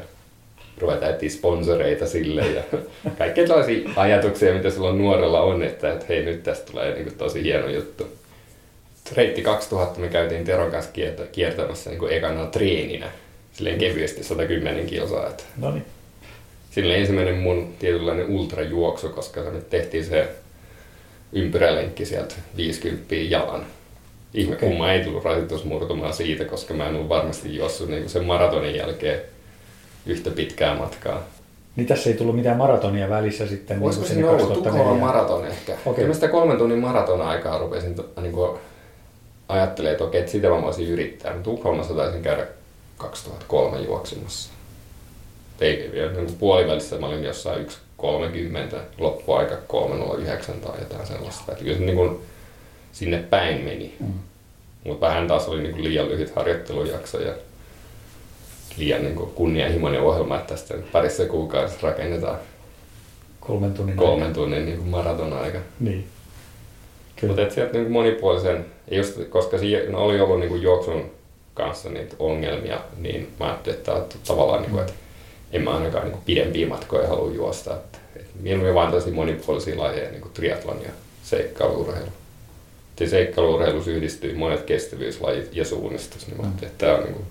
ruvetaan 0.78 1.12
etsiä 1.12 1.30
sponsoreita 1.30 2.06
sille 2.06 2.46
ja 2.46 2.62
kaikkea 3.18 3.46
tällaisia 3.46 3.90
ajatuksia, 3.96 4.54
mitä 4.54 4.70
sulla 4.70 4.92
nuorella 4.92 5.40
on, 5.40 5.62
että, 5.62 5.92
että 5.92 6.06
hei 6.08 6.24
nyt 6.24 6.42
tästä 6.42 6.70
tulee 6.70 6.94
niin 6.94 7.04
kuin 7.04 7.16
tosi 7.16 7.42
hieno 7.42 7.68
juttu. 7.68 8.06
Reitti 9.16 9.42
2000 9.42 10.00
me 10.00 10.08
käytiin 10.08 10.44
Teron 10.44 10.70
kanssa 10.70 10.92
kiertämässä 11.32 11.90
niin 11.90 11.98
kuin 11.98 12.12
ekana 12.12 12.46
treeninä 12.46 13.10
silleen 13.52 13.78
kevyesti 13.78 14.24
110 14.24 14.86
kilsaa. 14.86 15.26
Että 15.26 15.44
no 15.56 15.70
niin. 15.70 15.84
Silleen 16.70 17.00
ensimmäinen 17.00 17.36
mun 17.36 17.74
tietynlainen 17.78 18.26
ultrajuoksu, 18.26 19.08
koska 19.08 19.40
me 19.40 19.60
tehtiin 19.70 20.04
se 20.04 20.28
ympyrälenkki 21.32 22.04
sieltä 22.04 22.34
50 22.56 23.14
jalan. 23.14 23.66
Ihme 24.34 24.54
okay. 24.54 24.68
kumma 24.68 24.92
ei 24.92 25.04
tullut 25.04 25.24
rasitusmurtumaan 25.24 26.14
siitä, 26.14 26.44
koska 26.44 26.74
mä 26.74 26.88
en 26.88 26.94
ollut 26.94 27.08
varmasti 27.08 27.56
juossut 27.56 27.88
niin 27.88 28.08
sen 28.08 28.24
maratonin 28.24 28.74
jälkeen 28.74 29.20
yhtä 30.06 30.30
pitkää 30.30 30.76
matkaa. 30.76 31.22
Niin 31.76 31.86
tässä 31.86 32.10
ei 32.10 32.16
tullut 32.16 32.36
mitään 32.36 32.56
maratonia 32.56 33.08
välissä 33.08 33.46
sitten? 33.46 33.76
Niin 33.76 33.86
Olisiko 33.86 34.06
niin 34.14 34.24
ollut 34.24 34.52
Tukholman 34.52 34.96
maraton 34.96 35.46
ehkä. 35.46 35.76
Okay. 35.86 36.06
mä 36.06 36.14
sitä 36.14 36.28
kolmen 36.28 36.58
tunnin 36.58 36.78
maraton 36.78 37.22
aikaa 37.22 37.58
rupesin 37.58 37.96
niin 38.20 38.32
kuin 38.32 38.58
ajattelemaan, 39.48 39.92
että 39.92 40.04
okei, 40.04 40.20
että 40.20 40.32
sitä 40.32 40.48
mä 40.48 40.62
voisin 40.62 40.88
yrittää. 40.88 41.38
Tukholmassa 41.42 41.94
taisin 41.94 42.22
käydä 42.22 42.46
2003 42.98 43.80
juoksimassa. 43.80 44.50
Ei 45.60 45.90
vielä 45.92 46.12
niin 46.12 46.36
puolivälissä 46.38 46.98
mä 46.98 47.06
olin 47.06 47.24
jossain 47.24 47.66
1.30, 47.66 48.76
loppuaika 48.98 49.54
3.09 49.54 49.58
tai 50.52 50.78
jotain 50.78 51.06
sellaista. 51.06 51.52
Että 51.52 51.64
kyllä 51.64 51.78
se 51.78 51.84
niin 51.84 51.96
kuin 51.96 52.18
sinne 52.92 53.18
päin 53.18 53.60
meni. 53.60 53.94
Mm. 54.00 54.12
Mutta 54.84 55.06
vähän 55.06 55.28
taas 55.28 55.48
oli 55.48 55.62
niin 55.62 55.72
kuin 55.72 55.84
liian 55.84 56.08
lyhyt 56.08 56.36
harjoittelujakso 56.36 57.20
ja 57.20 57.32
liian 58.76 59.02
niin 59.02 59.14
kuin 59.14 59.30
kunnianhimoinen 59.30 60.02
ohjelma, 60.02 60.36
että 60.36 60.54
tästä 60.54 60.74
parissa 60.92 61.26
kuukaudessa 61.26 61.78
rakennetaan 61.82 62.38
kolmen 63.40 63.74
tunnin, 63.74 63.96
kolmen 63.96 64.32
tunnin 64.32 64.66
niin 64.66 64.78
kuin 64.78 64.88
maraton-aika. 64.88 65.58
Niin. 65.80 66.06
Mutta 67.26 67.50
sieltä 67.50 67.78
niin 67.78 67.92
monipolisen, 67.92 68.66
just, 68.90 69.18
koska 69.28 69.58
siinä 69.58 69.98
oli 69.98 70.20
ollut 70.20 70.40
niin 70.40 70.48
kuin 70.48 70.62
juoksun 70.62 71.10
kanssa 71.54 71.88
niitä 71.88 72.16
ongelmia, 72.18 72.80
niin 72.96 73.32
mä 73.40 73.46
ajattelin, 73.46 73.78
että, 73.78 73.96
että 73.96 74.16
tavallaan, 74.26 74.62
niin 74.62 74.70
kuin, 74.70 74.80
että 74.80 74.94
en 75.52 75.62
mä 75.62 75.70
ainakaan 75.70 76.04
niin 76.04 76.12
kuin 76.12 76.24
pidempiä 76.26 76.66
matkoja 76.66 77.08
halua 77.08 77.32
juosta. 77.32 77.74
Että, 77.74 77.98
että 78.16 78.30
mieluummin 78.40 78.74
vain 78.74 78.90
tosi 78.90 79.10
monipuolisia 79.10 79.78
lajeja, 79.78 80.10
niin 80.10 80.20
kuin 80.20 80.32
triathlon 80.32 80.82
ja 80.82 80.90
seikkailuurheilu. 81.22 82.08
Seikkailuurheilussa 83.06 83.90
yhdistyy 83.90 84.34
monet 84.34 84.62
kestävyyslajit 84.62 85.56
ja 85.56 85.64
suunnistus, 85.64 86.26
niin 86.26 86.40
mm. 86.40 86.48
että 86.48 86.66
tämä 86.78 86.94
on 86.94 87.02
niin 87.02 87.14
kuin, 87.14 87.26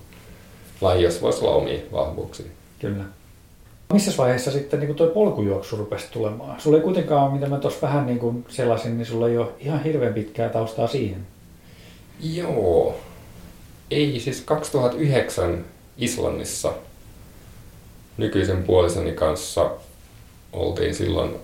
laji, 0.84 1.02
jos 1.02 1.22
voisi 1.22 1.44
olla 1.44 1.54
omia 1.54 1.80
vahvuuksia. 1.92 2.46
Kyllä. 2.78 3.04
Missä 3.92 4.12
vaiheessa 4.18 4.50
sitten 4.50 4.80
niin 4.80 4.94
tuo 4.94 5.06
polkujuoksu 5.06 5.76
rupesi 5.76 6.06
tulemaan? 6.12 6.60
Sulla 6.60 6.76
ei 6.76 6.82
kuitenkaan, 6.82 7.32
mitä 7.32 7.46
mä 7.46 7.58
tuossa 7.58 7.86
vähän 7.86 8.06
niin 8.06 8.18
kuin 8.18 8.44
selasin, 8.48 8.98
niin 8.98 9.06
sulla 9.06 9.28
ei 9.28 9.38
ole 9.38 9.48
ihan 9.58 9.82
hirveän 9.82 10.14
pitkää 10.14 10.48
taustaa 10.48 10.86
siihen. 10.86 11.26
Joo. 12.20 12.96
Ei, 13.90 14.20
siis 14.20 14.40
2009 14.40 15.64
Islannissa 15.98 16.72
nykyisen 18.16 18.62
puolisoni 18.62 19.12
kanssa 19.12 19.70
oltiin 20.52 20.94
silloin 20.94 21.36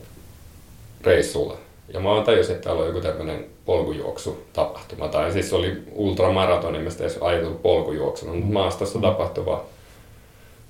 reissulla. 1.00 1.58
Ja 1.92 2.00
mä 2.00 2.08
tajusin, 2.24 2.54
että 2.54 2.64
täällä 2.64 2.82
on 2.82 2.88
joku 2.88 3.00
tämmöinen 3.00 3.44
polkujuoksutapahtuma. 3.64 5.08
Tai 5.08 5.32
siis 5.32 5.52
oli 5.52 5.82
ultramaraton, 5.92 6.76
en 6.76 6.90
sitä 6.90 7.04
edes 7.04 7.18
ajatellut 7.20 7.62
polkujuoksuna, 7.62 8.32
mutta 8.32 8.52
maastossa 8.52 8.98
mm. 8.98 9.02
tapahtuva 9.02 9.64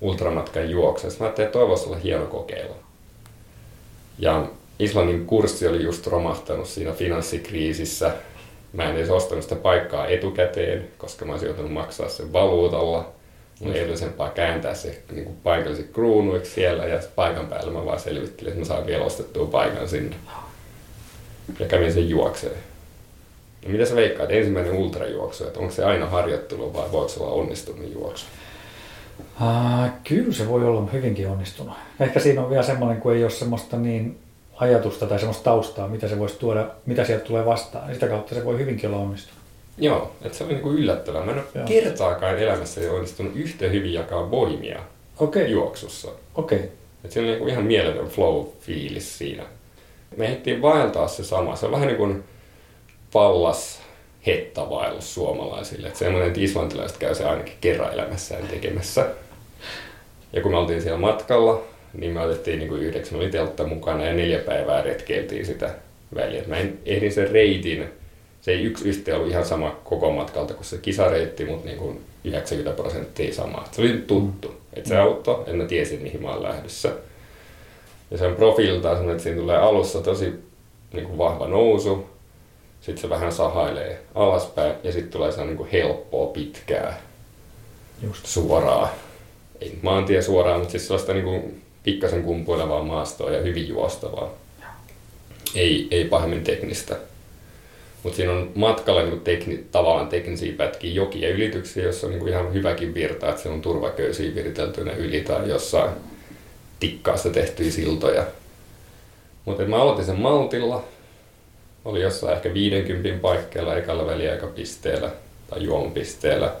ultramatkan 0.01 0.69
juoksu. 0.69 1.07
Mä 1.07 1.25
ajattelin, 1.25 1.45
että 1.45 1.59
toivoisi 1.59 1.85
olla 1.85 1.97
hieno 1.97 2.25
kokeilla. 2.25 2.75
Ja 4.19 4.45
Islannin 4.79 5.25
kurssi 5.25 5.67
oli 5.67 5.83
just 5.83 6.07
romahtanut 6.07 6.67
siinä 6.67 6.91
finanssikriisissä. 6.91 8.11
Mä 8.73 8.83
en 8.83 8.95
edes 8.95 9.09
ostanut 9.09 9.43
sitä 9.43 9.55
paikkaa 9.55 10.07
etukäteen, 10.07 10.87
koska 10.97 11.25
mä 11.25 11.31
olisin 11.31 11.47
joutunut 11.47 11.73
maksaa 11.73 12.09
sen 12.09 12.33
valuutalla. 12.33 13.09
Mun 13.59 13.73
ei 13.73 13.81
edullisempaa 13.81 14.29
kääntää 14.29 14.73
se 14.73 15.01
niin 15.11 15.25
kuin 15.25 15.37
paikalliset 15.43 15.89
kruunuiksi 15.93 16.51
siellä 16.51 16.85
ja 16.85 16.99
paikan 17.15 17.47
päällä 17.47 17.71
mä 17.71 17.85
vaan 17.85 17.99
selvittelin, 17.99 18.51
että 18.53 18.59
mä 18.59 18.65
saan 18.65 18.85
vielä 18.85 19.03
ostettua 19.03 19.45
paikan 19.45 19.89
sinne. 19.89 20.15
Ja 21.59 21.65
kävin 21.65 21.93
sen 21.93 22.09
juokseen. 22.09 22.70
Ja 23.63 23.69
mitä 23.69 23.85
sä 23.85 23.95
veikkaat, 23.95 24.31
ensimmäinen 24.31 24.73
ultrajuoksu, 24.73 25.47
että 25.47 25.59
onko 25.59 25.71
se 25.71 25.85
aina 25.85 26.05
harjoittelu 26.05 26.73
vai 26.73 26.91
voiko 26.91 27.09
se 27.09 27.23
olla 27.23 27.33
onnistunut 27.33 27.93
juoksu? 27.93 28.25
Uh, 29.41 29.89
kyllä 30.03 30.33
se 30.33 30.49
voi 30.49 30.65
olla 30.65 30.89
hyvinkin 30.93 31.27
onnistunut. 31.27 31.73
Ehkä 31.99 32.19
siinä 32.19 32.41
on 32.41 32.49
vielä 32.49 32.63
semmoinen, 32.63 33.01
kun 33.01 33.15
ei 33.15 33.23
ole 33.23 33.31
semmoista 33.31 33.77
niin 33.77 34.17
ajatusta 34.55 35.05
tai 35.05 35.19
semmoista 35.19 35.43
taustaa, 35.43 35.87
mitä 35.87 36.07
se 36.07 36.19
voisi 36.19 36.39
tuoda, 36.39 36.67
mitä 36.85 37.05
sieltä 37.05 37.25
tulee 37.25 37.45
vastaan. 37.45 37.93
Sitä 37.93 38.07
kautta 38.07 38.35
se 38.35 38.45
voi 38.45 38.57
hyvinkin 38.57 38.89
olla 38.89 39.01
onnistunut. 39.01 39.41
Joo, 39.77 40.11
että 40.21 40.37
se 40.37 40.43
oli 40.43 40.53
niinku 40.53 40.71
yllättävää. 40.71 41.25
Mä 41.25 41.31
en 41.31 41.37
ole 41.37 41.63
kertaakaan 41.65 42.39
elämässä 42.39 42.81
onnistunut 42.91 43.35
yhtä 43.35 43.67
hyvin 43.67 43.93
jakaa 43.93 44.31
voimia 44.31 44.79
okay. 45.19 45.47
juoksussa. 45.47 46.07
Okei. 46.35 46.57
Okay. 46.57 46.69
Että 47.03 47.13
siinä 47.13 47.25
oli 47.25 47.31
niinku 47.31 47.47
ihan 47.47 47.63
mieletön 47.63 48.07
flow-fiilis 48.07 49.17
siinä. 49.17 49.43
Me 50.17 50.25
ehdittiin 50.25 50.61
vaeltaa 50.61 51.07
se 51.07 51.23
sama. 51.23 51.55
Se 51.55 51.65
on 51.65 51.71
vähän 51.71 51.87
niin 51.87 51.97
kuin 51.97 52.23
pallas 53.13 53.81
hettavaellus 54.27 55.13
suomalaisille. 55.13 55.87
Että 55.87 55.99
semmoinen, 55.99 56.27
että 56.27 56.41
islantilaiset 56.41 56.97
käy 56.97 57.15
se 57.15 57.25
ainakin 57.25 57.53
kerran 57.61 57.93
elämässään 57.93 58.47
tekemässä. 58.47 59.07
Ja 60.33 60.41
kun 60.41 60.51
me 60.51 60.57
oltiin 60.57 60.81
siellä 60.81 60.99
matkalla, 60.99 61.63
niin 61.93 62.11
me 62.11 62.21
otettiin 62.21 62.59
niin 62.59 62.69
kuin 62.69 62.81
yhdeksän 62.81 63.19
oli 63.19 63.29
teltta 63.29 63.67
mukana 63.67 64.05
ja 64.05 64.13
neljä 64.13 64.39
päivää 64.39 64.81
retkeiltiin 64.81 65.45
sitä 65.45 65.75
väliä. 66.15 66.43
Mä 66.47 66.57
en 66.57 66.79
ehdin 66.85 67.11
sen 67.11 67.31
reitin, 67.31 67.85
se 68.41 68.51
ei 68.51 68.63
yksi 68.63 68.89
yhteen 68.89 69.17
ollut 69.17 69.31
ihan 69.31 69.45
sama 69.45 69.79
koko 69.83 70.11
matkalta 70.11 70.53
kuin 70.53 70.65
se 70.65 70.77
kisareitti, 70.77 71.45
mutta 71.45 71.65
niin 71.65 71.77
kuin 71.77 72.01
90 72.23 72.81
prosenttia 72.81 73.33
sama. 73.33 73.67
Se 73.71 73.81
oli 73.81 74.03
tuttu. 74.07 74.61
Että 74.73 74.89
se 74.89 74.97
auttoi, 74.97 75.43
en 75.47 75.55
mä 75.55 75.65
tiesin 75.65 76.01
mihin 76.01 76.21
mä 76.21 76.29
olen 76.29 76.43
lähdössä. 76.43 76.91
Ja 78.11 78.17
se 78.17 78.25
on 78.25 78.35
profiililtaan 78.35 78.95
sellainen, 78.95 79.15
että 79.15 79.23
siinä 79.23 79.41
tulee 79.41 79.57
alussa 79.57 80.01
tosi 80.01 80.33
niin 80.93 81.05
kuin 81.05 81.17
vahva 81.17 81.47
nousu, 81.47 82.09
sitten 82.81 83.01
se 83.01 83.09
vähän 83.09 83.31
sahailee 83.31 83.99
alaspäin 84.15 84.73
ja 84.83 84.91
sitten 84.91 85.11
tulee 85.11 85.31
se 85.31 85.45
niin 85.45 85.67
helppoa, 85.71 86.27
pitkää, 86.27 87.01
Just. 88.03 88.25
suoraa. 88.25 88.93
Ei 89.61 89.79
maantie 89.81 90.21
suoraan, 90.21 90.59
mutta 90.59 90.71
siis 90.71 90.87
sellaista 90.87 91.13
niin 91.13 91.25
kuin 91.25 91.61
pikkasen 91.83 92.23
kumpuilevaa 92.23 92.83
maastoa 92.83 93.31
ja 93.31 93.41
hyvin 93.41 93.67
juostavaa. 93.67 94.29
Ei, 95.55 95.87
ei 95.91 96.05
pahemmin 96.05 96.43
teknistä. 96.43 96.95
Mutta 98.03 98.15
siinä 98.15 98.31
on 98.31 98.51
matkalla 98.55 99.03
niin 99.03 99.21
tekni, 99.21 99.65
tavallaan 99.71 100.07
teknisiä 100.07 100.53
pätkiä 100.57 100.93
jokia 100.93 101.29
ylityksiä, 101.29 101.83
jossa 101.83 102.07
on 102.07 102.13
niin 102.13 102.27
ihan 102.27 102.53
hyväkin 102.53 102.93
virta, 102.93 103.29
että 103.29 103.41
se 103.41 103.49
on 103.49 103.61
turvaköysiä 103.61 104.35
viriteltynä 104.35 104.91
yli 104.91 105.21
tai 105.21 105.49
jossain 105.49 105.91
tikkaasta 106.79 107.29
tehtyjä 107.29 107.71
siltoja. 107.71 108.23
Mutta 109.45 109.63
mä 109.63 109.81
aloitin 109.81 110.05
sen 110.05 110.19
maltilla, 110.19 110.83
oli 111.85 112.01
jossain 112.01 112.33
ehkä 112.33 112.53
50 112.53 113.21
paikkeilla 113.21 113.77
ekalla 113.77 114.05
väliaikapisteellä 114.05 115.11
tai 115.49 115.63
juomapisteellä. 115.63 116.53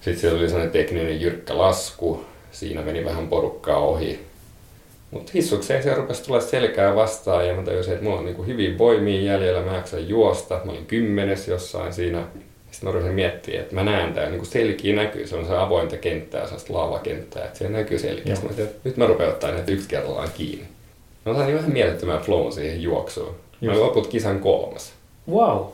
Sitten 0.00 0.20
siellä 0.20 0.38
oli 0.38 0.48
sellainen 0.48 0.72
tekninen 0.72 1.20
jyrkkä 1.20 1.58
lasku, 1.58 2.24
siinä 2.50 2.82
meni 2.82 3.04
vähän 3.04 3.28
porukkaa 3.28 3.78
ohi. 3.78 4.20
Mutta 5.10 5.32
hissukseen 5.34 5.82
se 5.82 5.94
rupesi 5.94 6.24
tulla 6.24 6.40
selkää 6.40 6.94
vastaan 6.94 7.48
ja 7.48 7.54
mä 7.54 7.62
tajusin, 7.62 7.92
että 7.92 8.04
mulla 8.04 8.18
on 8.18 8.24
niin 8.24 8.46
hyvin 8.46 8.78
voimia 8.78 9.32
jäljellä, 9.32 9.62
mä 9.62 9.76
jaksan 9.76 10.08
juosta. 10.08 10.60
Mä 10.64 10.72
olin 10.72 10.86
kymmenes 10.86 11.48
jossain 11.48 11.92
siinä. 11.92 12.24
Sitten 12.70 12.88
mä 12.88 12.92
rupesin 12.92 13.14
miettimään, 13.14 13.62
että 13.62 13.74
mä 13.74 13.84
näen 13.84 14.14
tää 14.14 14.30
niin 14.30 14.46
selkiä 14.46 14.96
näkyy, 14.96 15.26
se 15.26 15.36
on 15.36 15.46
se 15.46 15.56
avointa 15.56 15.96
kenttää, 15.96 16.44
sellaista 16.44 16.72
laavakenttää, 16.72 17.44
että 17.44 17.58
se 17.58 17.68
näkyy 17.68 17.98
selkeästi. 17.98 18.46
Mä 18.46 18.52
että 18.58 18.80
nyt 18.84 18.96
mä 18.96 19.06
rupean 19.06 19.30
ottaa 19.30 19.50
näitä 19.50 19.72
yksi 19.72 19.88
kerrallaan 19.88 20.28
kiinni. 20.36 20.64
Mä 21.26 21.34
sain 21.34 21.54
vähän 21.54 21.72
mielettömän 21.72 22.20
flown 22.20 22.52
siihen 22.52 22.82
juoksuun. 22.82 23.34
Mä 23.60 23.70
olin 23.70 23.82
loput 23.82 24.06
kisan 24.06 24.40
kolmas. 24.40 24.92
Wow. 25.30 25.66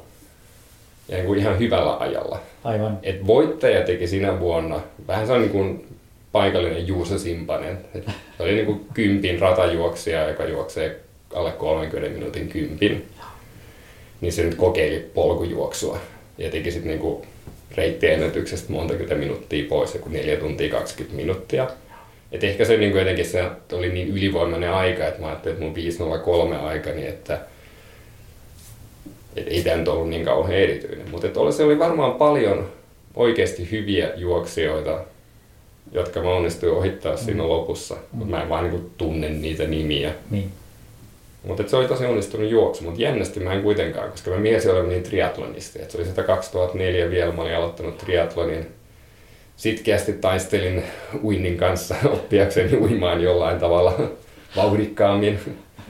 Ja 1.08 1.16
niin 1.16 1.26
kuin 1.26 1.38
ihan 1.38 1.58
hyvällä 1.58 1.96
ajalla. 1.96 2.38
Aivan. 2.64 2.98
Et 3.02 3.26
voittaja 3.26 3.84
teki 3.84 4.06
sinä 4.06 4.40
vuonna, 4.40 4.80
vähän 5.08 5.26
se 5.26 5.32
on 5.32 5.40
niin 5.40 5.50
kuin 5.50 5.86
paikallinen 6.32 6.86
Juuso 6.86 7.18
Simpanen. 7.18 7.78
Et 7.94 8.04
se 8.36 8.42
oli 8.42 8.54
niin 8.54 8.66
kuin 8.66 8.86
kympin 8.94 9.38
ratajuoksija, 9.38 10.28
joka 10.28 10.44
juoksee 10.44 11.00
alle 11.34 11.52
30 11.52 12.18
minuutin 12.18 12.48
kympin. 12.48 13.08
Niin 14.20 14.32
se 14.32 14.42
nyt 14.42 14.54
kokeili 14.54 15.10
polkujuoksua 15.14 15.98
ja 16.38 16.50
teki 16.50 16.70
sitten 16.70 17.00
niin 17.00 17.22
reittiennätyksestä 17.76 18.72
monta 18.72 18.94
minuuttia 19.14 19.68
pois, 19.68 19.94
joku 19.94 20.08
4 20.08 20.36
tuntia 20.36 20.70
20 20.70 21.16
minuuttia. 21.16 21.70
Et 22.32 22.44
ehkä 22.44 22.64
se 22.64 22.76
niin 22.76 22.90
kuin 22.90 22.98
jotenkin 22.98 23.26
se 23.26 23.44
oli 23.72 23.88
niin 23.88 24.08
ylivoimainen 24.08 24.72
aika, 24.72 25.06
että 25.06 25.20
mä 25.20 25.26
ajattelin, 25.26 25.54
että 25.54 25.64
mun 25.64 25.74
503 25.74 26.56
aika, 26.56 26.90
niin 26.90 27.08
että 27.08 27.38
et 29.36 29.48
ei 29.48 29.62
tämä 29.62 29.76
nyt 29.76 29.88
ollut 29.88 30.08
niin 30.08 30.24
kauhean 30.24 30.60
erityinen. 30.60 31.10
Mutta 31.10 31.52
se 31.52 31.64
oli 31.64 31.78
varmaan 31.78 32.12
paljon 32.12 32.68
oikeasti 33.14 33.70
hyviä 33.70 34.10
juoksijoita, 34.16 35.00
jotka 35.92 36.22
mä 36.22 36.30
onnistuin 36.30 36.72
ohittaa 36.72 37.12
mm. 37.12 37.18
siinä 37.18 37.48
lopussa. 37.48 37.94
Mm. 37.94 38.00
Mutta 38.12 38.30
mä 38.30 38.42
en 38.42 38.48
vaan 38.48 38.70
niin 38.70 38.90
tunne 38.96 39.28
niitä 39.28 39.64
nimiä. 39.64 40.12
Niin. 40.30 40.50
Mutta 41.44 41.64
se 41.66 41.76
oli 41.76 41.88
tosi 41.88 42.06
onnistunut 42.06 42.50
juoksu, 42.50 42.84
mutta 42.84 43.02
jännästi 43.02 43.40
mä 43.40 43.52
en 43.52 43.62
kuitenkaan, 43.62 44.10
koska 44.10 44.30
mä 44.30 44.36
miesin 44.36 44.70
olevan 44.70 44.88
niin 44.88 45.02
triatlonisti. 45.02 45.82
Et 45.82 45.90
se 45.90 45.98
oli 45.98 46.06
sitä 46.06 46.22
2004 46.22 47.10
vielä, 47.10 47.32
mä 47.32 47.42
olin 47.42 47.56
aloittanut 47.56 47.98
triatlonin. 47.98 48.66
Sitkeästi 49.56 50.12
taistelin 50.12 50.82
uinnin 51.22 51.56
kanssa 51.56 51.94
oppiakseni 52.14 52.76
uimaan 52.76 53.22
jollain 53.22 53.58
tavalla 53.58 54.10
vauhdikkaammin. 54.56 55.40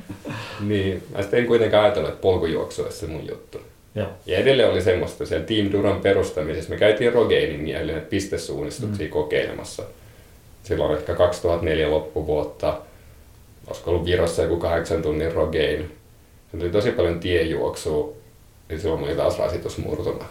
niin, 0.69 1.03
mä 1.15 1.23
sitten 1.23 1.41
en 1.41 1.47
kuitenkaan 1.47 1.85
ajatellut, 1.85 2.11
että 2.11 2.23
polkujuoksu 2.23 2.83
olisi 2.83 2.99
se 2.99 3.07
mun 3.07 3.29
juttu. 3.29 3.61
Ja, 3.95 4.07
ja 4.27 4.39
edelleen 4.39 4.71
oli 4.71 4.83
semmoista 4.83 5.27
siellä 5.27 5.47
Team 5.47 5.73
Duran 5.73 6.01
perustamisessa. 6.01 6.71
Me 6.71 6.77
käytiin 6.77 7.13
Rogainin 7.13 7.69
ja 7.69 7.87
näitä 7.87 8.01
pistesuunnistuksia 8.01 9.07
mm. 9.07 9.11
kokeilemassa. 9.11 9.83
Silloin 10.63 10.99
ehkä 10.99 11.15
2004 11.15 11.91
loppuvuotta. 11.91 12.81
Olisiko 13.67 13.91
ollut 13.91 14.07
Virossa 14.07 14.43
joku 14.43 14.57
kahdeksan 14.57 15.03
tunnin 15.03 15.33
Rogain. 15.33 15.91
Se 16.51 16.57
tuli 16.57 16.71
tosi 16.71 16.91
paljon 16.91 17.21
tiejuoksua. 17.21 18.13
Ja 18.69 18.79
silloin 18.79 19.01
mulla 19.01 19.13
oli 19.13 19.21
taas 19.21 19.39
rasitus 19.39 19.79
murtuna. 19.79 20.25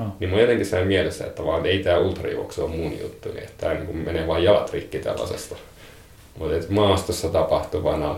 Oh. 0.00 0.06
Niin 0.20 0.30
mun 0.30 0.40
jotenkin 0.40 0.66
sai 0.66 0.84
mielessä, 0.84 1.26
että 1.26 1.44
vaan 1.44 1.66
ei 1.66 1.78
tämä 1.78 1.98
ultrajuoksu 1.98 2.64
ole 2.64 2.70
mun 2.76 3.00
juttu. 3.00 3.28
Niin 3.28 3.42
että 3.42 3.54
tämä 3.58 3.74
niin 3.74 3.96
menee 3.96 4.26
vain 4.26 4.44
jalat 4.44 4.72
rikki 4.72 4.98
tällaisesta. 4.98 5.56
Mutta 6.38 6.66
maastossa 6.68 7.28
tapahtuvana 7.28 8.16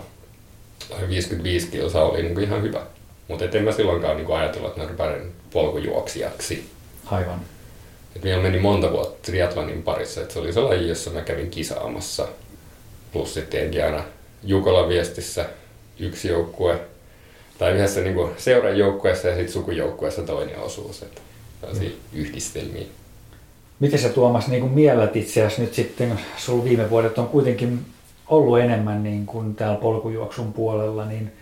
55 1.08 1.66
kilsaa 1.66 2.04
oli 2.04 2.22
niin 2.22 2.34
kuin 2.34 2.44
ihan 2.44 2.62
hyvä. 2.62 2.80
Mutta 3.28 3.44
en 3.44 3.64
mä 3.64 3.72
silloinkaan 3.72 4.16
niin 4.16 4.32
ajatellut, 4.32 4.70
että 4.70 4.82
mä 4.82 4.88
rupean 4.88 5.32
polkujuoksijaksi. 5.52 6.70
Aivan. 7.06 7.40
Et 8.16 8.24
meillä 8.24 8.42
meni 8.42 8.58
monta 8.58 8.92
vuotta 8.92 9.26
triatlonin 9.30 9.82
parissa, 9.82 10.20
että 10.20 10.34
se 10.34 10.40
oli 10.40 10.52
se 10.52 10.60
laji, 10.60 10.88
jossa 10.88 11.10
mä 11.10 11.20
kävin 11.20 11.50
kisaamassa. 11.50 12.28
Plus 13.12 13.34
sitten 13.34 13.84
aina 13.84 14.04
Jukolan 14.42 14.88
viestissä 14.88 15.46
yksi 15.98 16.28
joukkue, 16.28 16.80
tai 17.58 17.72
yhdessä 17.72 18.00
niin 18.00 18.28
seuran 18.36 18.78
joukkueessa 18.78 19.28
ja 19.28 19.34
sitten 19.34 19.52
sukujoukkueessa 19.52 20.22
toinen 20.22 20.58
osuus. 20.58 21.02
Että 21.02 21.20
mm. 21.80 21.90
yhdistelmiä. 22.12 22.86
Miten 23.80 23.98
sä 23.98 24.08
Tuomas 24.08 24.48
niin 24.48 24.60
kuin 24.60 24.72
miellät 24.72 25.16
itseäsi 25.16 25.60
nyt 25.62 25.74
sitten, 25.74 26.20
sulla 26.36 26.64
viime 26.64 26.90
vuodet 26.90 27.18
on 27.18 27.28
kuitenkin 27.28 27.84
ollut 28.32 28.58
enemmän 28.58 29.02
niin 29.02 29.26
kuin 29.26 29.54
täällä 29.54 29.80
polkujuoksun 29.80 30.52
puolella, 30.52 31.04
niin 31.04 31.32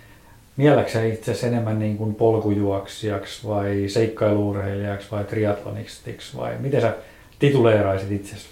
mieläksä 0.57 1.05
itse 1.05 1.46
enemmän 1.46 1.79
niin 1.79 1.96
kuin 1.96 2.14
polkujuoksijaksi 2.14 3.48
vai 3.48 3.85
seikkailuurheilijaksi 3.88 5.09
vai 5.11 5.24
triatlonistiksi 5.24 6.37
vai 6.37 6.59
miten 6.59 6.81
sä 6.81 6.94
tituleeraisit 7.38 8.12
itsesi? 8.12 8.46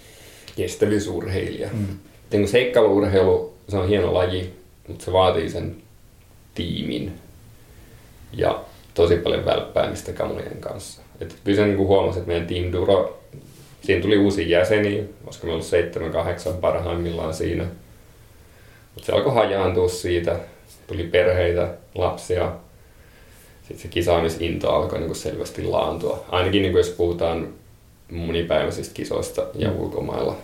Kestävyysurheilija. 0.55 1.69
Mm. 1.73 1.85
Niin 2.31 2.47
seikkailuurheilu, 2.47 3.53
se 3.67 3.77
on 3.77 3.87
hieno 3.87 4.13
laji, 4.13 4.53
mutta 4.87 5.05
se 5.05 5.13
vaatii 5.13 5.49
sen 5.49 5.75
tiimin 6.55 7.13
ja 8.33 8.59
tosi 8.93 9.15
paljon 9.15 9.45
välppäämistä 9.45 10.11
kamojen 10.11 10.57
kanssa. 10.59 11.01
Et 11.21 11.35
kyllä 11.43 11.65
niin 11.65 11.77
huomasin, 11.77 12.19
että 12.19 12.31
meidän 12.31 12.47
Team 12.47 12.71
Duro, 12.71 13.19
siinä 13.81 14.01
tuli 14.01 14.17
uusia 14.17 14.47
jäseniä, 14.47 15.03
koska 15.25 15.47
me 15.47 15.53
ollut 15.53 15.65
seitsemän, 15.65 16.11
kahdeksan 16.11 16.53
parhaimmillaan 16.53 17.33
siinä. 17.33 17.65
Se 19.01 19.11
alkoi 19.11 19.33
hajaantua 19.33 19.89
siitä, 19.89 20.39
tuli 20.87 21.03
perheitä, 21.03 21.73
lapsia. 21.95 22.51
Sitten 23.61 23.79
se 23.79 23.87
kisaamisinto 23.87 24.71
alkoi 24.71 24.99
niin 24.99 25.15
selvästi 25.15 25.63
laantua. 25.63 26.25
Ainakin 26.29 26.61
niin 26.61 26.73
jos 26.73 26.89
puhutaan 26.89 27.53
monipäiväisistä 28.11 28.93
kisoista 28.93 29.45
ja 29.55 29.69
mm. 29.69 29.79
ulkomailla. 29.79 30.35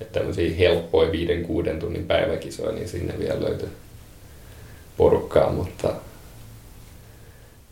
Että 0.00 0.18
tämmöisiä 0.18 0.54
helppoja 0.54 1.12
viiden, 1.12 1.42
kuuden 1.42 1.78
tunnin 1.78 2.06
päiväkisoja, 2.06 2.72
niin 2.72 2.88
sinne 2.88 3.18
vielä 3.18 3.42
löytyy 3.42 3.68
porukkaa, 4.96 5.52
mutta 5.52 5.92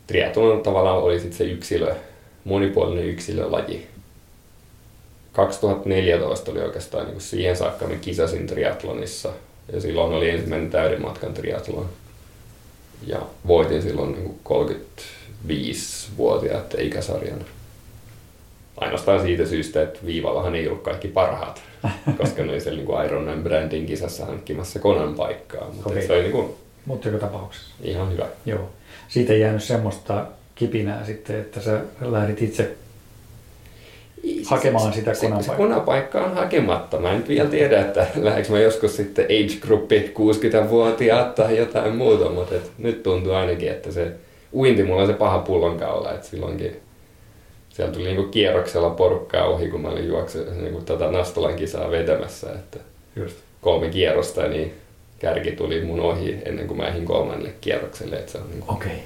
triathlon 0.07 0.63
tavallaan 0.63 0.99
oli 0.99 1.21
sitten 1.21 1.39
se 1.39 1.45
yksilö, 1.45 1.95
monipuolinen 2.45 3.05
yksilölaji. 3.05 3.87
2014 5.33 6.51
oli 6.51 6.61
oikeastaan 6.61 7.05
niin 7.05 7.13
kuin 7.13 7.23
siihen 7.23 7.57
saakka 7.57 7.87
me 7.87 7.97
kisasin 7.97 8.47
triathlonissa 8.47 9.33
ja 9.73 9.81
silloin 9.81 10.13
oli 10.13 10.31
ensimmäinen 10.31 10.71
täyden 10.71 11.03
matkan 11.03 11.35
triathlon. 11.35 11.89
Ja 13.07 13.23
voitin 13.47 13.83
silloin 13.83 14.13
niin 14.13 14.41
35-vuotiaat 15.49 16.75
ikäsarjan. 16.79 17.45
Ainoastaan 18.77 19.23
siitä 19.23 19.47
syystä, 19.47 19.83
että 19.83 19.99
viivallahan 20.07 20.55
ei 20.55 20.69
ollut 20.69 20.83
kaikki 20.83 21.09
parhaat, 21.09 21.63
koska 22.19 22.43
ne 22.43 22.53
oli 22.53 22.61
siellä 22.61 22.83
niin 22.83 23.07
Ironman 23.07 23.43
Brandin 23.43 23.87
kisassa 23.87 24.27
hankkimassa 24.27 24.79
konan 24.79 25.15
paikkaa. 25.15 25.71
Mutta 25.73 25.91
okay. 25.91 26.07
se 26.07 26.13
oli 26.13 26.23
niin 26.23 26.33
kuin 26.33 26.55
mutta 26.87 27.09
joka 27.09 27.27
tapauksessa. 27.27 27.75
Ihan 27.83 28.13
hyvä. 28.13 28.27
Joo. 28.47 28.71
Siitä 29.09 29.33
ei 29.33 29.41
jäänyt 29.41 29.63
semmoista 29.63 30.27
kipinää 30.55 31.05
sitten, 31.05 31.41
että 31.41 31.61
sä 31.61 31.81
lähdit 32.01 32.43
itse 32.43 32.77
hakemaan 34.47 34.93
sitä 34.93 35.13
konapaikkaa. 35.15 35.43
Se, 35.43 35.51
se 35.51 35.57
konapaikka 35.57 36.25
on 36.25 36.35
hakematta. 36.35 37.01
Mä 37.01 37.13
en 37.13 37.29
vielä 37.29 37.49
tiedä, 37.49 37.81
että 37.81 38.07
lähdekö 38.17 38.53
mä 38.53 38.59
joskus 38.59 38.97
sitten 38.97 39.25
age 39.25 39.61
gruppi 39.61 40.13
60-vuotiaat 40.17 41.35
tai 41.35 41.59
jotain 41.59 41.97
muuta, 41.97 42.31
mutta 42.31 42.55
et 42.55 42.73
nyt 42.79 43.03
tuntuu 43.03 43.33
ainakin, 43.33 43.69
että 43.69 43.93
se 43.93 44.13
uinti 44.53 44.85
mulla 44.85 45.01
on 45.03 45.07
se 45.07 45.15
paha 45.15 45.39
pullonkaula, 45.39 46.13
että 46.13 46.27
silloinkin 46.27 46.81
siellä 47.69 47.93
tuli 47.93 48.05
niinku 48.05 48.31
kierroksella 48.31 48.91
porukkaa 48.91 49.47
ohi, 49.47 49.69
kun 49.69 49.81
mä 49.81 49.89
olin 49.89 50.09
juokse 50.09 50.39
niinku 50.39 50.81
tätä 50.81 51.11
Nastolan 51.11 51.57
kisaa 51.57 51.91
vetämässä, 51.91 52.51
että 52.51 52.79
Just. 53.17 53.37
kolme 53.61 53.89
kierrosta, 53.89 54.49
niin 54.49 54.75
kärki 55.19 55.53
tuli 55.53 55.85
mun 55.85 56.01
ohi 56.01 56.39
ennen 56.45 56.67
kuin 56.67 56.79
mä 56.79 56.87
ehdin 56.87 57.05
kolmannelle 57.05 57.55
kierrokselle. 57.61 58.17
Että 58.17 58.33
se 58.33 58.39
on 58.39 58.51
niin 58.51 58.65
Okei. 58.69 58.87
Okay. 58.87 58.99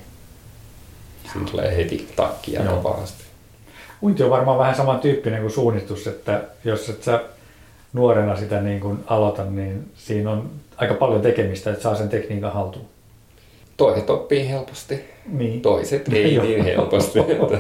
Siinä 1.33 1.51
tulee 1.51 1.77
heti 1.77 2.09
takki 2.17 2.57
aika 2.57 2.77
pahasti. 2.77 3.26
Uinti 4.03 4.23
on 4.23 4.31
varmaan 4.31 4.59
vähän 4.59 4.75
samantyyppinen 4.75 5.41
kuin 5.41 5.51
suunnistus, 5.51 6.07
että 6.07 6.41
jos 6.65 6.89
et 6.89 7.03
sä 7.03 7.21
nuorena 7.93 8.37
sitä 8.37 8.61
niin 8.61 8.81
kuin 8.81 8.99
aloita, 9.07 9.45
niin 9.45 9.91
siinä 9.95 10.31
on 10.31 10.51
aika 10.77 10.95
paljon 10.95 11.21
tekemistä, 11.21 11.71
että 11.71 11.83
saa 11.83 11.95
sen 11.95 12.09
tekniikan 12.09 12.53
haltuun. 12.53 12.87
Toiset 13.77 14.11
oppii 14.11 14.49
helposti, 14.49 15.05
niin. 15.33 15.63
toiset 15.63 16.09
ei 16.13 16.39
niin 16.39 16.65
helposti. 16.65 17.19
Että 17.19 17.59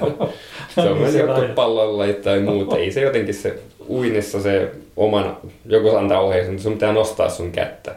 se 0.74 0.80
on 0.80 1.02
niin 1.02 1.18
joku 1.18 1.54
pallolla 1.54 2.04
tai 2.24 2.40
muuta. 2.40 2.76
Ei 2.76 2.90
se 2.92 3.00
jotenkin 3.00 3.34
se 3.34 3.58
uinnissa 3.88 4.42
se 4.42 4.70
oman, 4.96 5.36
joku 5.66 5.96
antaa 5.96 6.20
ohjeisen, 6.20 6.50
että 6.50 6.62
sun 6.62 6.72
pitää 6.72 6.92
nostaa 6.92 7.28
sun 7.28 7.52
kättä. 7.52 7.94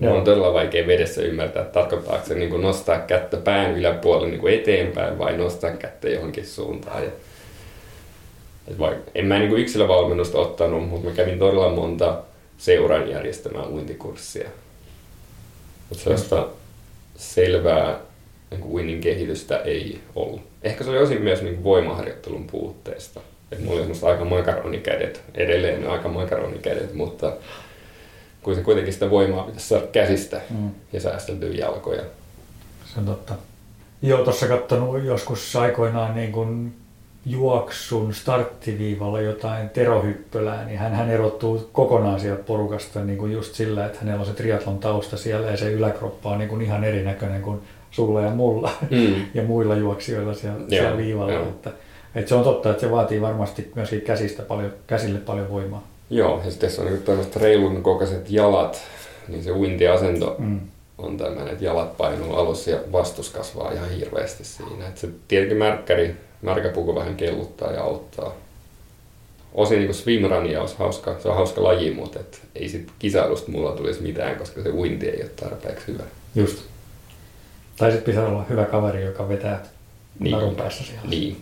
Joo. 0.00 0.16
On 0.16 0.24
todella 0.24 0.54
vaikea 0.54 0.86
vedessä 0.86 1.22
ymmärtää, 1.22 1.62
että 1.62 1.80
tarkoittaako 1.80 2.26
se 2.26 2.34
niin 2.34 2.50
kuin 2.50 2.62
nostaa 2.62 2.98
kättä 2.98 3.36
pään 3.36 3.78
yläpuolelle 3.78 4.28
niin 4.28 4.40
kuin 4.40 4.54
eteenpäin 4.54 5.18
vai 5.18 5.36
nostaa 5.36 5.70
kättä 5.70 6.08
johonkin 6.08 6.46
suuntaan. 6.46 7.04
Ja, 7.04 7.10
et 8.68 8.78
vaikka, 8.78 9.10
en 9.14 9.26
mä 9.26 9.38
niin 9.38 9.48
kuin 9.48 9.62
yksilövalmennusta 9.62 10.38
ottanut, 10.38 10.88
mutta 10.88 11.08
mä 11.08 11.14
kävin 11.14 11.38
todella 11.38 11.74
monta 11.74 12.22
seuran 12.58 13.10
järjestämää 13.10 13.66
uintikurssia. 13.66 14.48
Mutta 15.88 16.04
sellaista 16.04 16.48
selvää 17.16 17.98
niin 18.50 18.60
kuin 18.60 18.72
uinnin 18.72 19.00
kehitystä 19.00 19.58
ei 19.58 20.00
ollut. 20.14 20.40
Ehkä 20.62 20.84
se 20.84 20.90
oli 20.90 20.98
osin 20.98 21.22
myös 21.22 21.42
niin 21.42 21.54
kuin 21.54 21.64
voimaharjoittelun 21.64 22.46
puutteesta. 22.46 23.20
Et 23.52 23.64
mulla 23.64 23.80
oli 23.80 24.12
aika 24.12 24.24
makaronikädet, 24.24 25.22
edelleen 25.34 25.90
aika 25.90 26.08
makaronikädet, 26.08 26.94
mutta 26.94 27.32
kun 28.42 28.54
se 28.54 28.62
kuitenkin 28.62 28.92
sitä 28.92 29.10
voimaa 29.10 29.44
pitäisi 29.44 29.68
saada 29.68 29.86
käsistä 29.86 30.40
mm. 30.50 30.70
ja 30.92 31.00
säästeltyä 31.00 31.50
jalkoja. 31.50 32.02
Se 32.94 33.00
on 33.00 33.06
totta. 33.06 33.34
Joo, 34.02 34.24
tuossa 34.24 34.46
katsonut 34.46 35.04
joskus 35.04 35.56
aikoinaan 35.56 36.14
niin 36.14 36.32
kun 36.32 36.72
juoksun 37.26 38.14
starttiviivalla 38.14 39.20
jotain 39.20 39.70
terohyppölää, 39.70 40.64
niin 40.64 40.78
hän, 40.78 40.94
hän 40.94 41.10
erottuu 41.10 41.68
kokonaan 41.72 42.20
sieltä 42.20 42.42
porukasta 42.42 43.04
niin 43.04 43.18
kuin 43.18 43.32
just 43.32 43.54
sillä, 43.54 43.86
että 43.86 43.98
hänellä 44.00 44.20
on 44.20 44.26
se 44.26 44.32
triatlon 44.32 44.78
tausta 44.78 45.16
siellä 45.16 45.50
ja 45.50 45.56
se 45.56 45.72
yläkroppa 45.72 46.30
on 46.30 46.38
niin 46.38 46.48
kuin 46.48 46.62
ihan 46.62 46.84
erinäköinen 46.84 47.42
kuin 47.42 47.60
sulla 47.90 48.20
ja 48.20 48.30
mulla 48.30 48.70
mm. 48.90 49.14
ja 49.34 49.42
muilla 49.42 49.76
juoksijoilla 49.76 50.34
siellä, 50.34 50.58
Joo, 50.58 50.68
siellä 50.68 50.96
viivalla. 50.96 51.40
Että, 51.40 51.70
että 52.14 52.28
se 52.28 52.34
on 52.34 52.44
totta, 52.44 52.70
että 52.70 52.80
se 52.80 52.90
vaatii 52.90 53.20
varmasti 53.20 53.72
myöskin 53.74 54.00
käsistä 54.00 54.42
paljon, 54.42 54.72
käsille 54.86 55.18
paljon 55.18 55.50
voimaa. 55.50 55.86
Joo, 56.10 56.40
ja 56.44 56.50
sitten 56.50 56.70
on 56.78 56.86
niin 56.86 57.02
tämmöiset 57.02 57.36
reilun 57.36 57.82
kokoiset 57.82 58.30
jalat, 58.30 58.82
niin 59.28 59.44
se 59.44 59.52
uintiasento 59.52 60.36
mm. 60.38 60.60
on 60.98 61.16
tämmöinen, 61.16 61.48
että 61.48 61.64
jalat 61.64 61.96
painuu 61.96 62.34
alussa 62.34 62.70
ja 62.70 62.78
vastus 62.92 63.30
kasvaa 63.30 63.72
ihan 63.72 63.90
hirveästi 63.90 64.44
siinä. 64.44 64.88
Että 64.88 65.00
se 65.00 65.08
tietenkin 65.28 65.58
märkkäri, 65.58 66.16
märkäpuku 66.42 66.94
vähän 66.94 67.16
kelluttaa 67.16 67.72
ja 67.72 67.82
auttaa. 67.82 68.34
Osin 69.54 69.78
niin 69.78 69.94
swimrunia 69.94 70.60
olisi 70.60 70.74
hauska, 70.78 71.16
se 71.18 71.28
on 71.28 71.36
hauska 71.36 71.62
laji, 71.62 71.90
mutta 71.90 72.20
et 72.20 72.40
ei 72.54 72.68
sit 72.68 72.92
kisailusta 72.98 73.50
mulla 73.50 73.72
tulisi 73.72 74.02
mitään, 74.02 74.36
koska 74.36 74.62
se 74.62 74.68
uinti 74.68 75.08
ei 75.08 75.22
ole 75.22 75.30
tarpeeksi 75.30 75.86
hyvä. 75.86 76.02
Just. 76.34 76.58
Tai 77.76 77.90
sitten 77.90 78.14
pitää 78.14 78.28
olla 78.28 78.44
hyvä 78.48 78.64
kaveri, 78.64 79.04
joka 79.04 79.28
vetää 79.28 79.62
niin. 80.18 80.32
narun 80.32 80.54
päässä 80.54 80.84
siellä. 80.84 81.08
Niin. 81.08 81.36